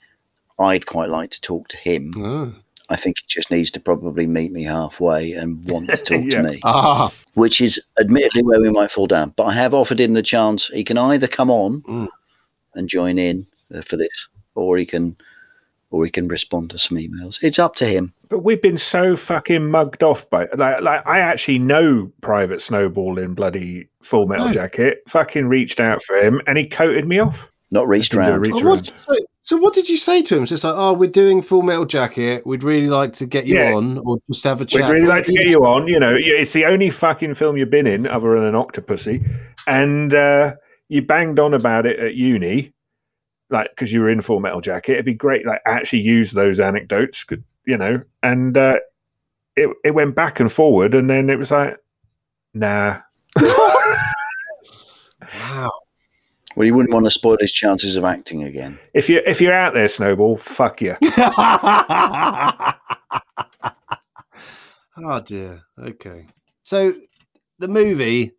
[0.57, 2.11] I'd quite like to talk to him.
[2.17, 2.55] Oh.
[2.93, 6.43] I think he just needs to probably meet me halfway and want to talk Yeah.
[6.43, 9.33] to me, Ah, which is admittedly where we might fall down.
[9.35, 10.67] But I have offered him the chance.
[10.67, 12.07] He can either come on Mm.
[12.75, 15.17] and join in uh, for this, or he can,
[15.91, 17.39] or he can respond to some emails.
[17.41, 18.13] It's up to him.
[18.29, 23.19] But we've been so fucking mugged off by like, like I actually know Private Snowball
[23.19, 24.51] in bloody Full Metal No.
[24.53, 25.03] Jacket.
[25.07, 27.47] Fucking reached out for him and he coated me off.
[27.73, 30.43] Not reached Didn't do reach Oh, what, so, so what did you say to him?
[30.43, 32.45] It's like, oh, we're doing Full Metal Jacket.
[32.45, 33.73] We'd really like to get you Yeah.
[33.73, 34.87] on, or just have a chat.
[34.87, 35.87] We'd really like to get you on.
[35.87, 39.27] You know, it's the only fucking film you've been in other than an Octopussy,
[39.65, 40.51] and uh,
[40.87, 42.71] you banged on about it at uni,
[43.49, 44.91] like because you were in Full Metal Jacket.
[44.93, 48.03] It'd be great, like actually use those anecdotes, could- you know.
[48.21, 48.81] And uh,
[49.55, 51.75] it it went back and forward, and then it was like,
[52.53, 52.99] nah.
[55.39, 55.71] Wow.
[56.55, 58.77] Well, you wouldn't want to spoil his chances of acting again.
[58.93, 60.95] If you if you're out there, Snowball, fuck you.
[64.97, 65.63] oh dear.
[65.79, 66.27] Okay.
[66.63, 66.93] So
[67.59, 68.33] the movie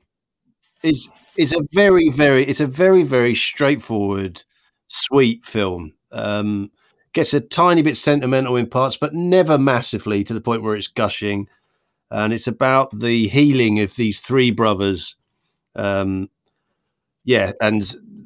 [0.83, 4.45] is is a very very it's a very very straightforward,
[4.87, 5.95] sweet film.
[6.13, 6.71] Um,
[7.13, 10.89] gets a tiny bit sentimental in parts, but never massively to the point where it's
[10.89, 11.49] gushing.
[12.11, 15.17] And it's about the healing of these three brothers.
[15.75, 16.29] Um,
[17.25, 17.83] yeah, and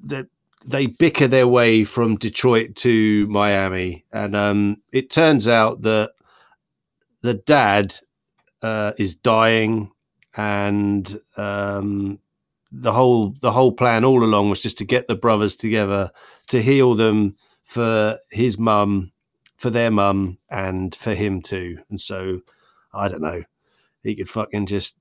[0.08, 0.28] the,
[0.66, 6.12] they bicker their way from Detroit to Miami, and um, it turns out that
[7.22, 7.94] the dad
[8.62, 9.92] uh, is dying,
[10.36, 12.18] and um,
[12.72, 16.10] the whole the whole plan all along was just to get the brothers together
[16.48, 19.12] to heal them for his mum,
[19.56, 21.78] for their mum, and for him too.
[21.90, 22.40] And so,
[22.92, 23.44] I don't know,
[24.02, 24.96] he could fucking just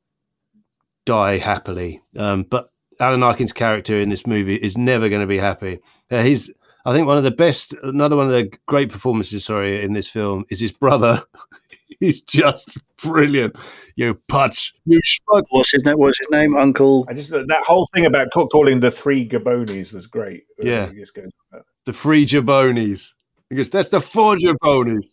[1.05, 2.01] die happily.
[2.17, 2.67] Um, but
[2.99, 5.79] Alan Arkin's character in this movie is never going to be happy.
[6.09, 6.51] Uh, he's,
[6.85, 7.73] I think, one of the best.
[7.83, 9.45] Another one of the great performances.
[9.45, 11.23] Sorry, in this film is his brother.
[11.99, 13.55] he's just brilliant.
[13.95, 15.43] You putz, you schmuck.
[15.49, 15.97] What's his name?
[15.97, 16.55] What's his name?
[16.55, 17.05] Uncle.
[17.09, 20.43] I just that whole thing about calling the three Gabonis was great.
[20.59, 20.85] Yeah.
[20.85, 23.13] It just goes about- the three jabonis.
[23.49, 25.05] Because that's the four jabonis.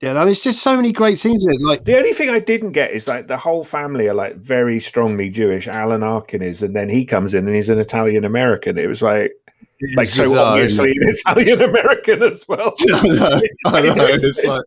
[0.00, 1.60] Yeah, I mean, it's just so many great scenes in it.
[1.60, 4.80] Like, The only thing I didn't get is like the whole family are like very
[4.80, 5.68] strongly Jewish.
[5.68, 8.78] Alan Arkin is, and then he comes in and he's an Italian American.
[8.78, 9.32] It was like,
[9.80, 12.74] it's like so bizarre, isn't obviously an Italian American as well.
[12.94, 14.06] I know, I know.
[14.06, 14.64] It's- like,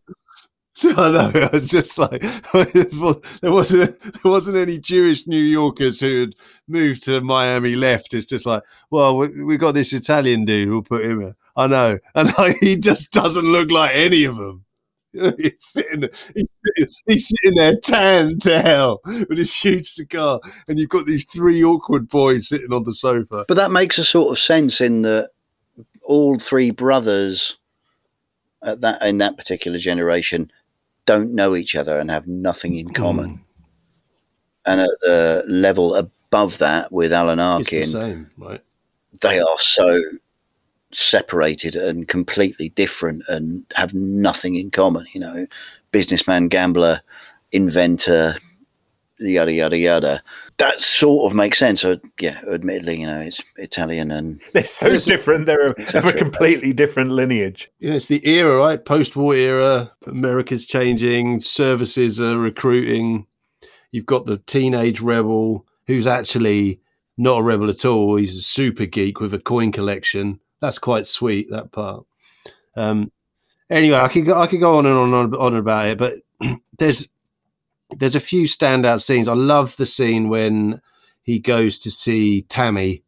[0.98, 1.32] I know.
[1.54, 2.22] It's just like
[3.42, 6.36] there wasn't there wasn't any Jewish New Yorkers who had
[6.68, 8.14] moved to Miami left.
[8.16, 10.70] It's just like, well, we, we got this Italian dude.
[10.70, 11.36] We'll put him in.
[11.56, 14.66] I know, and like, he just doesn't look like any of them.
[15.38, 16.56] He's sitting, he's,
[17.06, 21.64] he's sitting there tan to hell with his huge cigar, and you've got these three
[21.64, 23.46] awkward boys sitting on the sofa.
[23.48, 25.30] But that makes a sort of sense in that
[26.04, 27.60] all three brothers
[28.64, 30.52] at that in that particular generation
[31.06, 32.94] don't know each other and have nothing in hmm.
[32.94, 33.42] common.
[34.66, 38.62] And at the level above that with Alan It's the Arkin, same, right?
[39.22, 40.02] they are so
[40.96, 45.06] separated and completely different and have nothing in common.
[45.14, 45.48] You know,
[45.92, 47.02] businessman, gambler,
[47.52, 48.38] inventor,
[49.20, 50.24] yada yada yada.
[50.60, 51.82] That sort of makes sense.
[51.82, 55.46] So yeah, admittedly, you know, it's Italian and They're so different.
[55.46, 57.72] They're of a completely different lineage.
[57.80, 58.84] Yeah, it's the era, right?
[58.84, 59.92] Post-war era.
[60.06, 61.40] America's changing.
[61.40, 63.26] Services are recruiting.
[63.92, 66.80] You've got the teenage rebel who's actually
[67.18, 68.16] not a rebel at all.
[68.16, 70.40] He's a super geek with a coin collection.
[70.64, 71.50] That's quite sweet.
[71.50, 72.06] That part.
[72.78, 73.12] Um,
[73.70, 76.14] anyway, I could go, I could go on and on and on about it, but
[76.80, 77.10] there's
[77.92, 79.28] there's a few standout scenes.
[79.28, 80.80] I love the scene when
[81.24, 83.04] he goes to see Tammy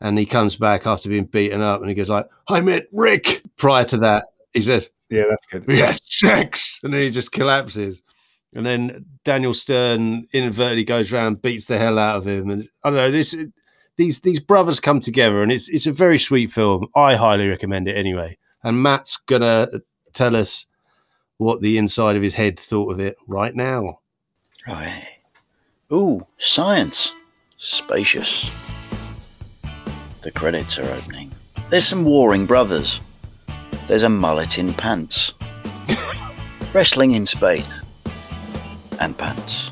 [0.00, 3.42] and he comes back after being beaten up and he goes like, I met Rick.
[3.58, 5.66] Prior to that, he said, Yeah, that's good.
[5.66, 6.80] We had sex.
[6.82, 8.00] And then he just collapses.
[8.54, 12.48] And then Daniel Stern inadvertently goes around, beats the hell out of him.
[12.48, 13.36] And I don't know, this
[13.96, 16.88] these these brothers come together and it's it's a very sweet film.
[16.94, 18.36] I highly recommend it anyway.
[18.62, 19.68] And Matt's gonna
[20.12, 20.66] tell us
[21.38, 24.00] what the inside of his head thought of it right now.
[24.66, 25.08] Right.
[25.92, 27.14] Ooh, science.
[27.58, 28.52] Spacious.
[30.22, 31.32] The credits are opening.
[31.70, 33.00] There's some warring brothers.
[33.86, 35.34] There's a mullet in pants.
[36.72, 37.66] Wrestling in space.
[39.00, 39.70] And pants.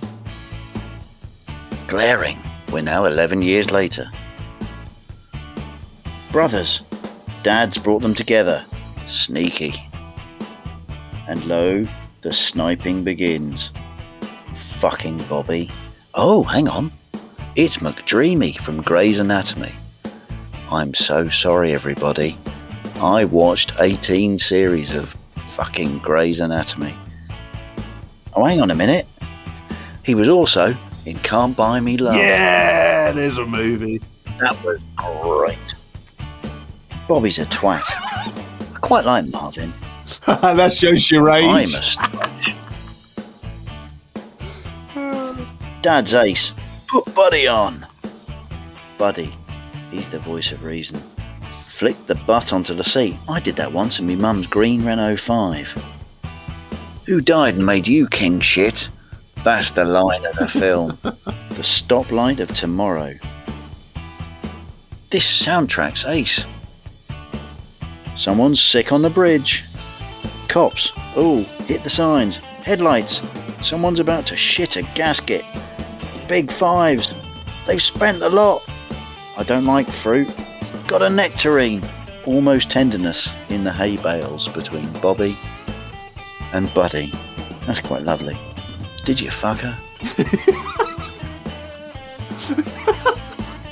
[1.88, 2.38] Glaring.
[2.74, 4.10] We're now 11 years later.
[6.32, 6.80] Brothers.
[7.44, 8.64] Dad's brought them together.
[9.06, 9.74] Sneaky.
[11.28, 11.86] And lo,
[12.22, 13.70] the sniping begins.
[14.56, 15.70] Fucking Bobby.
[16.14, 16.90] Oh, hang on.
[17.54, 19.70] It's McDreamy from Grey's Anatomy.
[20.68, 22.36] I'm so sorry, everybody.
[22.96, 25.14] I watched 18 series of
[25.50, 26.94] fucking Grey's Anatomy.
[28.34, 29.06] Oh, hang on a minute.
[30.02, 30.74] He was also
[31.06, 32.16] in Can't Buy Me Love.
[32.16, 34.00] Yeah, there's a movie.
[34.38, 35.58] That was great.
[37.06, 37.82] Bobby's a twat.
[37.86, 39.72] I quite like Marvin.
[40.26, 41.96] that shows your I'm a age.
[45.82, 46.52] Dad's ace.
[46.88, 47.86] Put Buddy on.
[48.96, 49.34] Buddy.
[49.90, 50.98] He's the voice of reason.
[51.68, 53.16] Flick the butt onto the seat.
[53.28, 55.84] I did that once in my mum's green Renault 5.
[57.06, 58.88] Who died and made you king shit?
[59.44, 60.98] That's the line of the film.
[61.02, 63.12] the stoplight of tomorrow.
[65.10, 66.46] This soundtrack's ace.
[68.16, 69.62] Someone's sick on the bridge.
[70.48, 70.92] Cops.
[71.14, 72.38] Oh, hit the signs.
[72.38, 73.20] Headlights.
[73.60, 75.44] Someone's about to shit a gasket.
[76.26, 77.14] Big fives.
[77.66, 78.66] They've spent the lot.
[79.36, 80.34] I don't like fruit.
[80.86, 81.82] Got a nectarine.
[82.24, 85.36] Almost tenderness in the hay bales between Bobby
[86.54, 87.12] and Buddy.
[87.66, 88.38] That's quite lovely.
[89.04, 89.78] Did you fuck her?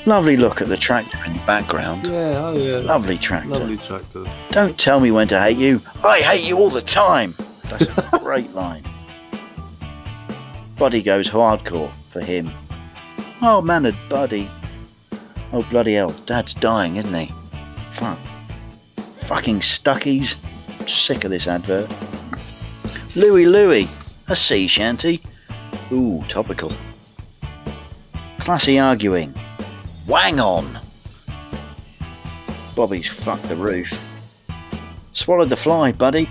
[0.05, 2.05] Lovely look at the tractor in the background.
[2.05, 2.77] Yeah, oh yeah.
[2.79, 3.49] Lovely tractor.
[3.49, 4.25] Lovely tractor.
[4.49, 5.81] Don't tell me when to hate you.
[6.03, 7.33] I hate you all the time.
[7.69, 8.83] That's a great line.
[10.77, 12.51] Buddy goes hardcore for him.
[13.41, 14.49] Oh, mannered Buddy.
[15.53, 16.09] Oh, bloody hell.
[16.25, 17.31] Dad's dying, isn't he?
[17.91, 18.17] Fuck.
[19.25, 20.35] Fucking Stuckey's.
[20.85, 21.89] Sick of this advert.
[23.15, 23.87] Louie Louie.
[24.33, 25.21] A sea shanty.
[25.91, 26.71] Ooh, topical.
[28.39, 29.31] Classy arguing.
[30.07, 30.79] Wang on.
[32.75, 34.49] Bobby's fucked the roof.
[35.11, 36.27] Swallowed the fly, buddy.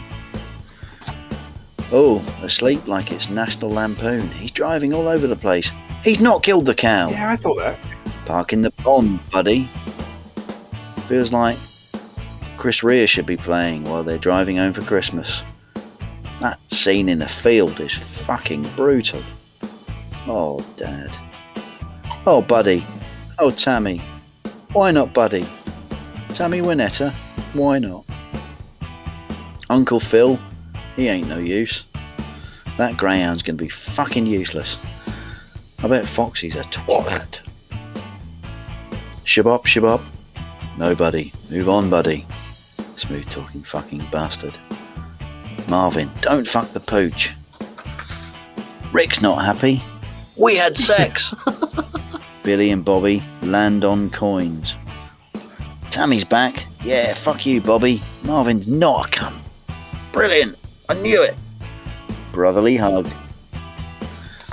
[1.92, 4.28] Oh, asleep like it's National Lampoon.
[4.32, 5.70] He's driving all over the place.
[6.02, 7.08] He's not killed the cow.
[7.08, 7.78] Yeah, I thought that.
[8.26, 9.66] Park in the pond, buddy.
[11.06, 11.56] Feels like
[12.56, 15.44] Chris Rea should be playing while they're driving home for Christmas.
[16.42, 19.22] That scene in the field is fucking brutal.
[20.26, 21.16] Oh, Dad.
[22.26, 22.84] Oh, Buddy.
[23.38, 24.02] Oh, Tammy.
[24.72, 25.46] Why not, Buddy?
[26.34, 27.12] Tammy Wynetta.
[27.54, 28.04] Why not?
[29.70, 30.36] Uncle Phil.
[30.96, 31.84] He ain't no use.
[32.76, 34.84] That greyhound's gonna be fucking useless.
[35.78, 37.38] I bet Foxy's a twat.
[39.24, 40.02] Shabop, shabop.
[40.76, 41.32] No, buddy.
[41.52, 42.26] Move on, buddy.
[42.96, 44.58] Smooth talking fucking bastard.
[45.68, 47.34] Marvin, don't fuck the pooch.
[48.92, 49.82] Rick's not happy.
[50.38, 51.34] We had sex.
[52.42, 54.76] Billy and Bobby land on coins.
[55.90, 56.66] Tammy's back.
[56.84, 58.02] Yeah, fuck you, Bobby.
[58.24, 59.40] Marvin's not a cunt.
[60.12, 60.58] Brilliant.
[60.88, 61.36] I knew it.
[62.32, 63.08] Brotherly hug.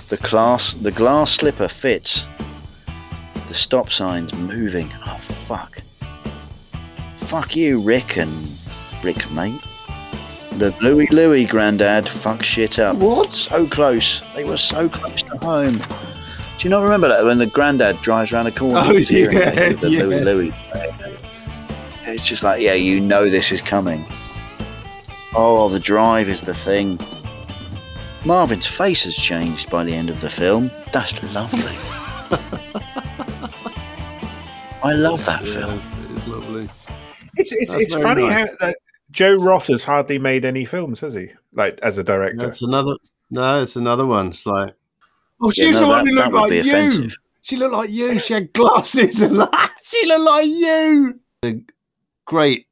[0.10, 2.26] The class, the glass slipper fits.
[3.48, 4.92] The stop sign's moving.
[5.06, 5.82] Oh fuck.
[7.18, 8.32] Fuck you, Rick and
[9.04, 9.62] Rick's mate.
[10.60, 12.98] The Louie Louie granddad fuck shit up.
[12.98, 13.32] What?
[13.32, 14.22] So close.
[14.36, 15.78] They were so close to home.
[15.78, 15.86] Do
[16.60, 18.82] you not remember that when the granddad drives around the corner?
[18.84, 20.04] Oh, with the yeah, the yeah.
[20.04, 20.54] Louie Louie.
[22.04, 24.06] It's just like, yeah, you know this is coming.
[25.34, 27.00] Oh, the drive is the thing.
[28.26, 30.70] Marvin's face has changed by the end of the film.
[30.92, 31.62] That's lovely.
[34.84, 35.72] I love that film.
[35.72, 36.70] it is lovely.
[37.38, 38.50] It's it's, That's it's funny nice.
[38.50, 38.76] how that
[39.12, 41.30] Joe Roth has hardly made any films, has he?
[41.54, 42.46] Like as a director.
[42.46, 42.94] That's another.
[43.32, 44.28] No, it's another one.
[44.28, 44.76] It's like,
[45.42, 46.60] oh, Yeah, she's no, the one who looked like you.
[46.62, 47.18] offensive.
[47.42, 48.20] She looked like you.
[48.20, 49.50] She had glasses and like,
[49.84, 51.20] she looked like you.
[51.42, 51.64] The
[52.26, 52.68] great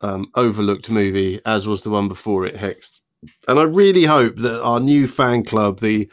[0.00, 3.00] um, overlooked movie, as was the one before it, Hex.
[3.48, 6.10] And I really hope that our new fan club, the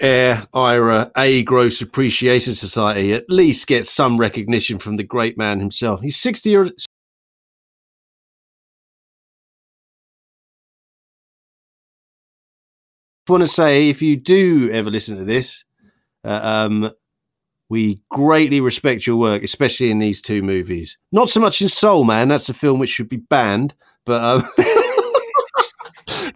[0.00, 5.60] Air Ira A Gross Appreciation Society, at least gets some recognition from the great man
[5.60, 6.00] himself.
[6.00, 6.72] He's 60 years.
[13.28, 15.64] Want to say if you do ever listen to this,
[16.24, 16.90] uh, um,
[17.68, 20.98] we greatly respect your work, especially in these two movies.
[21.12, 23.74] Not so much in Soul Man, that's a film which should be banned,
[24.04, 24.42] but um,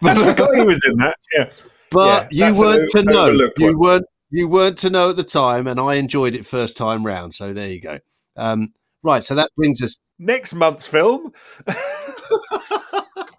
[0.02, 1.16] I forgot he was in that.
[1.36, 1.50] Yeah.
[1.90, 3.28] but Yeah, you weren't to know.
[3.58, 3.78] You one.
[3.78, 7.34] weren't you weren't to know at the time, and I enjoyed it first time round.
[7.34, 7.98] So there you go.
[8.36, 9.96] Um, right, so that brings us.
[10.18, 11.32] Next month's film.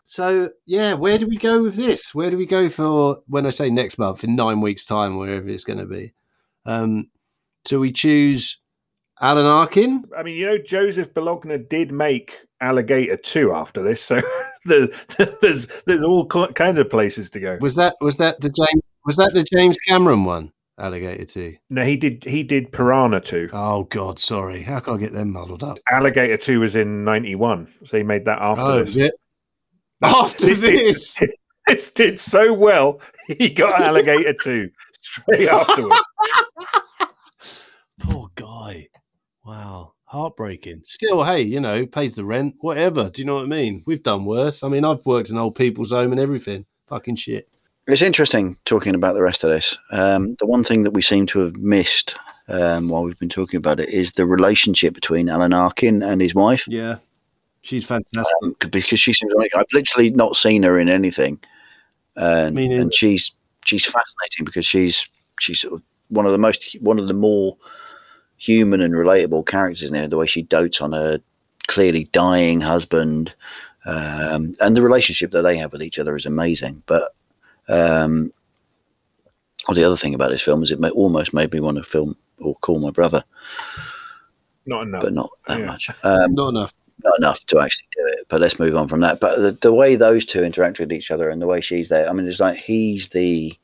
[0.10, 2.16] So yeah, where do we go with this?
[2.16, 5.48] Where do we go for when I say next month in nine weeks' time, wherever
[5.48, 6.14] it's going to be?
[6.66, 7.12] Um,
[7.68, 8.58] so we choose
[9.22, 10.06] Alan Arkin.
[10.18, 14.16] I mean, you know, Joseph Bologna did make Alligator 2 after this, so
[14.66, 17.60] the, there's there's all ki- kinds of places to go.
[17.62, 20.52] Was that was that the James was that the James Cameron one?
[20.80, 21.56] Alligator Two.
[21.70, 23.50] No, he did he did Piranha 2.
[23.54, 24.64] Oh God, sorry.
[24.64, 25.78] How can I get them muddled up?
[25.92, 28.90] Alligator 2 was in 91, so he made that after Oh, this.
[28.90, 29.14] is it?
[30.02, 31.20] That- After did- this?
[31.68, 35.96] this did so well, he got Alligator 2 straight afterwards.
[38.00, 38.88] Poor guy.
[39.46, 39.94] Wow.
[40.06, 40.82] Heartbreaking.
[40.86, 43.10] Still, hey, you know, pays the rent, whatever.
[43.10, 43.84] Do you know what I mean?
[43.86, 44.64] We've done worse.
[44.64, 46.66] I mean, I've worked in old people's home and everything.
[46.88, 47.48] Fucking shit.
[47.88, 49.78] It's interesting talking about the rest of this.
[49.92, 52.16] Um, the one thing that we seem to have missed
[52.48, 56.34] um, while we've been talking about it is the relationship between Alan Arkin and his
[56.34, 56.68] wife.
[56.68, 56.96] Yeah.
[57.62, 58.36] She's fantastic.
[58.44, 61.40] Um, because she seems like I've literally not seen her in anything,
[62.16, 63.32] and, and she's
[63.66, 65.08] she's fascinating because she's
[65.40, 67.58] she's sort of one of the most one of the more
[68.38, 70.08] human and relatable characters in there.
[70.08, 71.20] The way she dotes on her
[71.68, 73.36] clearly dying husband,
[73.86, 76.82] um, and the relationship that they have with each other is amazing.
[76.86, 77.14] But
[77.68, 78.32] um,
[79.68, 81.84] well, the other thing about this film is it may, almost made me want to
[81.84, 83.22] film or call my brother,
[84.66, 85.04] Not enough.
[85.04, 85.66] but not that Yeah.
[85.66, 85.90] much.
[86.04, 86.74] Um, Not enough.
[87.04, 88.26] Not enough to actually do it.
[88.30, 89.20] But let's move on from that.
[89.20, 92.10] But the, the way those two interact with each other and the way she's there,
[92.10, 93.58] I mean, it's like he's the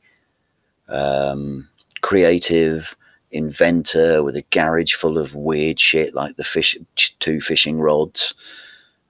[0.88, 1.68] um,
[2.02, 2.96] creative
[3.30, 8.34] inventor with a garage full of weird shit like the fish, two fishing rods,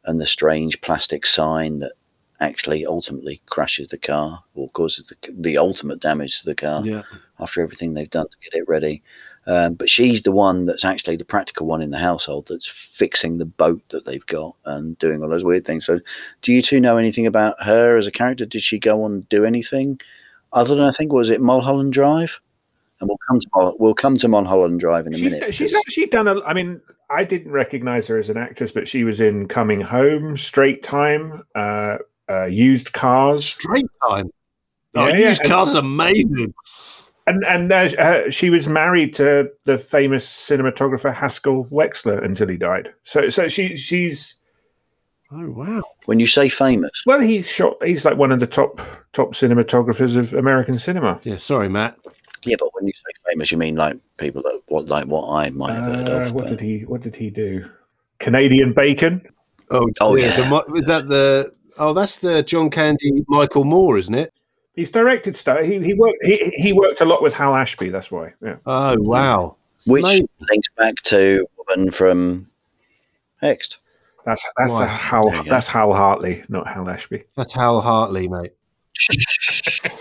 [0.04, 1.92] and the strange plastic sign that
[2.40, 7.02] actually ultimately crashes the car or causes the, the ultimate damage to the car Yeah.
[7.40, 9.02] after everything they've done to get it ready.
[9.48, 13.38] Um, but she's the one that's actually the practical one in the household that's fixing
[13.38, 15.86] the boat that they've got and doing all those weird things.
[15.86, 16.00] So,
[16.42, 18.44] do you two know anything about her as a character?
[18.44, 20.00] Did she go on and do anything
[20.52, 22.40] other than I think was it Mulholland Drive?
[22.98, 25.54] And we'll come to we'll come to Mulholland Drive in a She's, minute.
[25.54, 26.40] she's actually done a.
[26.44, 30.36] I mean, I didn't recognize her as an actress, but she was in Coming Home,
[30.36, 31.98] Straight Time, uh,
[32.28, 34.30] uh, Used Cars, Straight time.
[34.96, 36.52] Oh, Yeah, yeah, used and- cars amazing.
[37.26, 42.56] And and uh, uh, she was married to the famous cinematographer Haskell Wexler until he
[42.56, 42.92] died.
[43.02, 44.34] So so she she's
[45.32, 45.82] Oh wow.
[46.04, 47.76] when you say famous, well, he's shot.
[47.84, 48.80] He's like one of the top
[49.12, 51.18] top cinematographers of American cinema.
[51.24, 51.98] Yeah, sorry, Matt.
[52.44, 55.50] yeah, but when you say famous, you mean like people that what like what I
[55.50, 56.32] might have heard Uh, of.
[56.32, 57.68] what but- did he What did he do?
[58.20, 59.20] Canadian Bacon.
[59.72, 60.26] Oh, Oh, yeah.
[60.38, 60.48] yeah.
[60.48, 61.52] The, is that the?
[61.76, 64.32] Oh, that's the John Candy, Michael Moore, isn't it?
[64.76, 65.64] He's directed stuff.
[65.64, 67.88] He he worked he, he worked a lot with Hal Ashby.
[67.88, 68.34] That's why.
[68.42, 68.56] Yeah.
[68.66, 69.56] Oh wow.
[69.86, 70.28] which Amazing.
[70.50, 72.50] links back to woman from
[73.42, 73.78] Hexed.
[74.24, 74.84] That's that's Why?
[74.84, 75.50] a Hal There you go.
[75.50, 77.22] that's Hal Hartley, not Hal Ashby.
[77.36, 78.52] That's Hal Hartley, mate.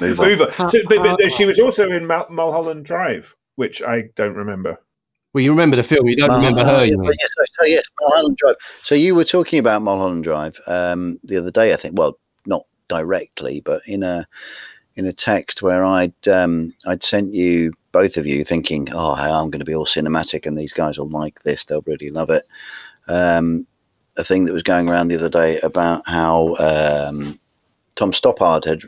[0.01, 0.27] Move on.
[0.27, 0.51] Mover.
[0.51, 4.79] So, but, but she was also in Mul- Mulholland Drive, which I don't remember.
[5.33, 6.07] Well, you remember the film.
[6.07, 7.13] You don't remember Oh, her, yeah, you but mean?
[7.19, 8.55] yes, so, so yes, Mulholland Drive.
[8.81, 11.97] So you were talking about Mulholland Drive um, the other day, I think.
[11.97, 12.17] Well, not
[12.87, 14.27] directly, but in a
[14.95, 19.49] in a text where I'd um, I'd sent you both of you thinking, oh, I'm
[19.49, 21.65] going to be all cinematic, and these guys will like this.
[21.65, 22.43] They'll really love it.
[23.07, 23.67] Um,
[24.17, 27.39] a thing that was going around the other day about how um,
[27.95, 28.83] Tom Stoppard had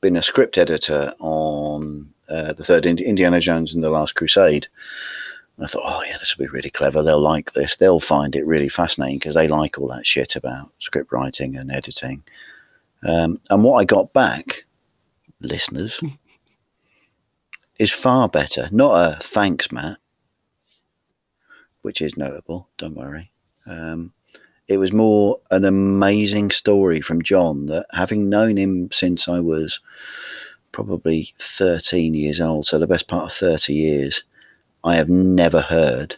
[0.00, 4.68] been a script editor on uh, the third Indiana Jones and the Last Crusade.
[5.56, 7.02] And I thought, oh yeah, this will be really clever.
[7.02, 7.76] They'll like this.
[7.76, 11.70] They'll find it really fascinating because they like all that shit about script writing and
[11.70, 12.22] editing.
[13.02, 14.64] Um, and what I got back,
[15.40, 16.00] listeners,
[17.78, 18.68] is far better.
[18.70, 19.98] Not a thanks, Matt,
[21.82, 22.68] which is notable.
[22.76, 23.30] Don't worry.
[23.66, 24.12] Um,
[24.68, 29.80] it was more an amazing story from John that having known him since I was
[30.72, 34.22] probably 13 years old, so the best part of 30 years,
[34.84, 36.16] I have never heard.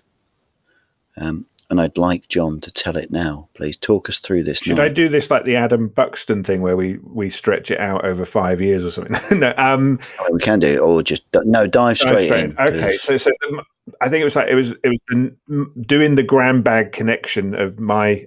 [1.16, 3.48] Um, and I'd like John to tell it now.
[3.54, 4.58] Please talk us through this.
[4.58, 4.84] Should now.
[4.84, 8.24] I do this like the Adam Buxton thing where we we stretch it out over
[8.24, 9.16] five years or something?
[9.40, 9.98] no, um,
[10.30, 12.56] we can do it, or just no dive straight, in.
[12.58, 13.62] Okay, so so um,
[14.00, 17.78] I think it was like it was it was the, doing the Grandbag connection of
[17.80, 18.26] my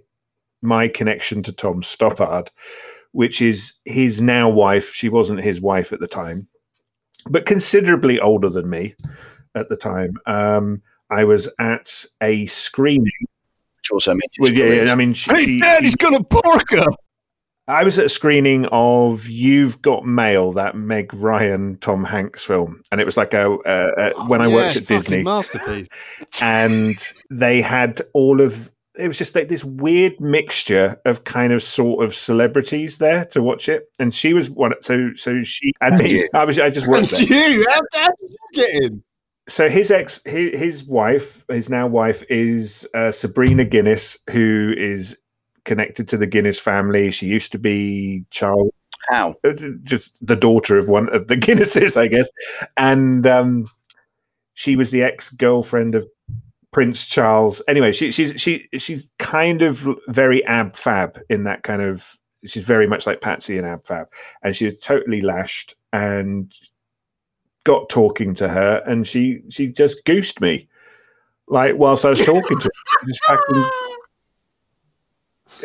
[0.61, 2.49] my connection to Tom Stoppard,
[3.11, 4.93] which is his now wife.
[4.93, 6.47] She wasn't his wife at the time,
[7.29, 8.95] but considerably older than me
[9.55, 10.15] at the time.
[10.25, 13.11] Um, I was at a screening.
[13.77, 16.23] Which also means well, yeah, yeah, I mean, she, Hey, she- Dad, she- he's gonna
[16.23, 16.85] pork her.
[17.67, 22.83] I was at a screening of You've Got Mail, that Meg Ryan Tom Hanks film,
[22.91, 25.87] and it was like a, a, a when I oh, worked at Disney, masterpiece.
[26.43, 26.93] and
[27.31, 32.05] they had all of it was just like this weird mixture of kind of sort
[32.05, 34.73] of celebrities there to watch it, and she was one.
[34.81, 36.29] So so she and me, you.
[36.35, 37.49] I was I just worked And there.
[37.51, 39.03] you, how, how did you get in?
[39.47, 45.19] So his ex, his, his wife, his now wife is uh, Sabrina Guinness, who is
[45.65, 47.11] connected to the Guinness family.
[47.11, 48.71] She used to be Charles
[49.09, 49.35] How?
[49.43, 49.53] uh,
[49.83, 52.29] just the daughter of one of the Guinnesses, I guess,
[52.77, 53.69] and um,
[54.55, 56.07] she was the ex girlfriend of
[56.71, 57.61] Prince Charles.
[57.67, 62.17] Anyway, she, she's she she's kind of very ab fab in that kind of.
[62.45, 64.07] She's very much like Patsy and ab fab,
[64.43, 66.53] and she was totally lashed and
[67.65, 70.69] got talking to her, and she she just goosed me,
[71.49, 73.69] like whilst I was talking to her, just fucking.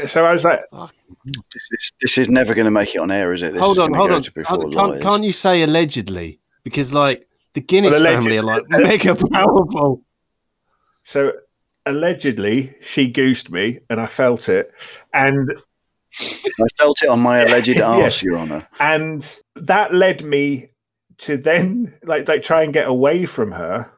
[0.06, 0.60] So I was like,
[1.24, 3.52] This is, this is never going to make it on air, is it?
[3.54, 4.22] This hold is on, hold on.
[4.44, 6.40] Hold- Can't, can't you say allegedly?
[6.62, 10.02] Because like the Guinness Well, family are like mega powerful.
[11.02, 11.32] So
[11.86, 14.70] allegedly, she goosed me, and I felt it,
[15.12, 15.50] and
[16.20, 18.22] I felt it on my alleged arse, Yes.
[18.22, 18.66] Your Honour.
[18.78, 20.69] and that led me
[21.20, 23.90] to then like like try and get away from her.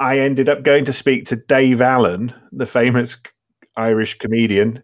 [0.00, 3.16] I ended up going to speak to Dave Allen, the famous
[3.76, 4.82] Irish comedian,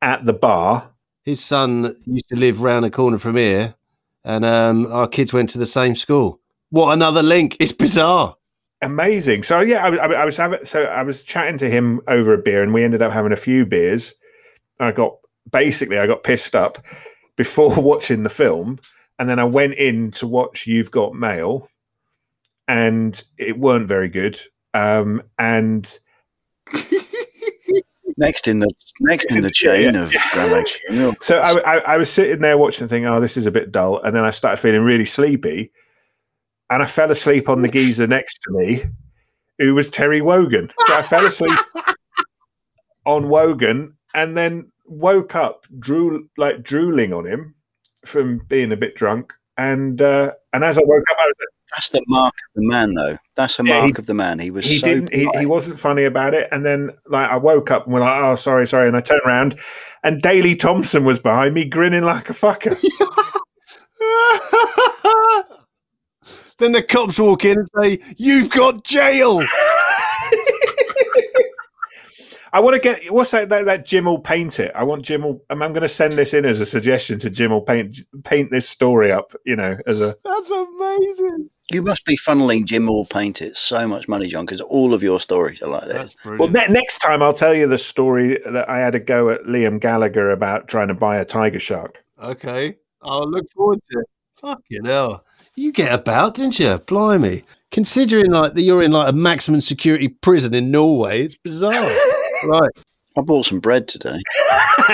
[0.00, 0.90] at the bar.
[1.24, 3.74] His son used to live round the corner from here,
[4.24, 6.40] and um, our kids went to the same school.
[6.70, 7.56] What another link?
[7.60, 8.36] It's bizarre.
[8.80, 9.44] Amazing.
[9.44, 12.34] So yeah, I, I, was- I was having so I was chatting to him over
[12.34, 14.14] a beer, and we ended up having a few beers.
[14.80, 15.14] I got
[15.50, 16.84] basically I got pissed up
[17.36, 18.80] before watching the film,
[19.18, 21.68] and then I went in to watch You've Got Mail,
[22.68, 24.40] and it weren't very good.
[24.74, 25.98] Um, and
[28.16, 28.70] Next in the
[29.00, 31.14] next in the chain of Grandbag's Funeral.
[31.20, 34.00] so I, I, I was sitting there watching, thinking, "Oh, this is a bit dull,"
[34.02, 35.72] and then I started feeling really sleepy,
[36.70, 38.82] and I fell asleep on the geezer next to me,
[39.58, 40.70] who was Terry Wogan.
[40.80, 41.58] So I fell asleep
[43.06, 47.54] on Wogan, and then woke up, drool like drooling on him
[48.04, 51.34] from being a bit drunk, and uh, and as I woke up, I was
[51.74, 53.16] That's the mark of the man, though.
[53.36, 54.38] That's a Yeah, mark he- of the man.
[54.38, 57.36] He was he so didn't he, he wasn't funny about it and then like i
[57.36, 59.58] woke up and we're like oh sorry sorry and i turned around
[60.04, 62.70] and Daley thompson was behind me grinning like a fucker
[66.58, 69.40] then the cops walk in and say, "You've got jail."
[72.52, 75.22] i want to get what's that, that that jim will paint it i want jim
[75.22, 77.98] will i'm, I'm going to send this in as a suggestion to jim will paint
[78.24, 81.50] paint this story up you know as a That's amazing.
[81.70, 85.02] You must be funneling Jim will Paint it so much money, John, because all of
[85.02, 85.94] your stories are like this.
[85.94, 86.68] That's well brilliant.
[86.68, 89.80] ne- next time i'll tell you the story that i had a go at liam
[89.80, 94.06] gallagher about trying to buy a tiger shark okay, I'll look forward to it.
[94.40, 95.24] Fucking hell,
[95.54, 96.78] you get about, didn't you?
[96.86, 97.42] Blimey.
[97.70, 101.72] Considering like that you're in like a maximum security prison in Norway, it's bizarre.
[102.44, 102.70] right.
[103.16, 104.18] I bought some bread today.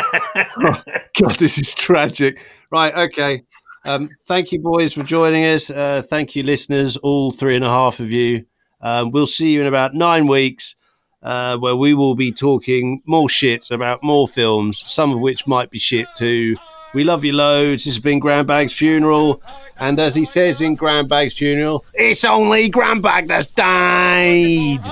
[0.56, 2.40] God, this is tragic.
[2.70, 3.42] Right, okay.
[3.84, 5.70] Um, thank you, boys, for joining us.
[5.70, 8.44] Uh, thank you, listeners, all three and a half of you.
[8.80, 10.76] Um, we'll see you in about nine weeks,
[11.22, 15.70] uh, where we will be talking more shit about more films, some of which might
[15.70, 16.56] be shit too.
[16.94, 17.84] We love you loads.
[17.84, 19.42] This has been Grandbag's funeral,
[19.78, 24.84] and as he says in Grandbag's funeral, it's only Grandbag that's died.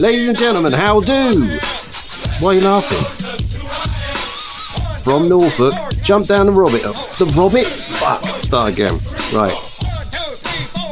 [0.00, 1.46] Ladies and gentlemen, how do?
[2.40, 2.98] Why are you laughing?
[5.04, 6.82] From Norfolk, jump down the Robbit.
[6.84, 7.66] Uh, the Robbit?
[7.66, 8.24] Fuck.
[8.40, 8.94] Start again.
[9.34, 9.52] Right.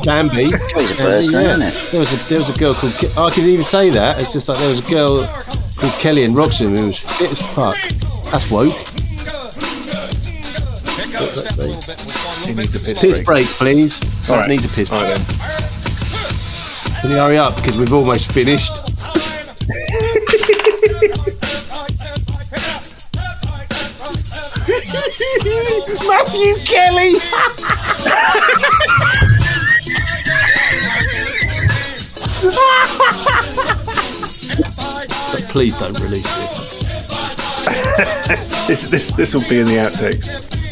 [0.03, 0.51] Danby.
[0.51, 1.41] That was the first Yeah.
[1.41, 1.91] name, isn't it?
[1.91, 2.93] There was a there was a girl called.
[2.95, 4.19] Ke- oh, I can even say that.
[4.21, 5.21] It's just like there was a girl
[5.77, 7.77] called Kelly in Wroxham who was fit as fuck.
[8.31, 8.73] That's woke.
[12.47, 13.25] he needs a piss, Piss break.
[13.25, 14.03] break, please.
[14.29, 14.49] All That right.
[14.49, 15.03] needs a piss break.
[15.03, 15.25] right, then.
[17.01, 18.73] Can you hurry up because we've almost finished?
[26.09, 27.13] Matthew Kelly.
[35.51, 36.51] please don't release it.
[38.69, 40.68] this this this will be in the outtakes.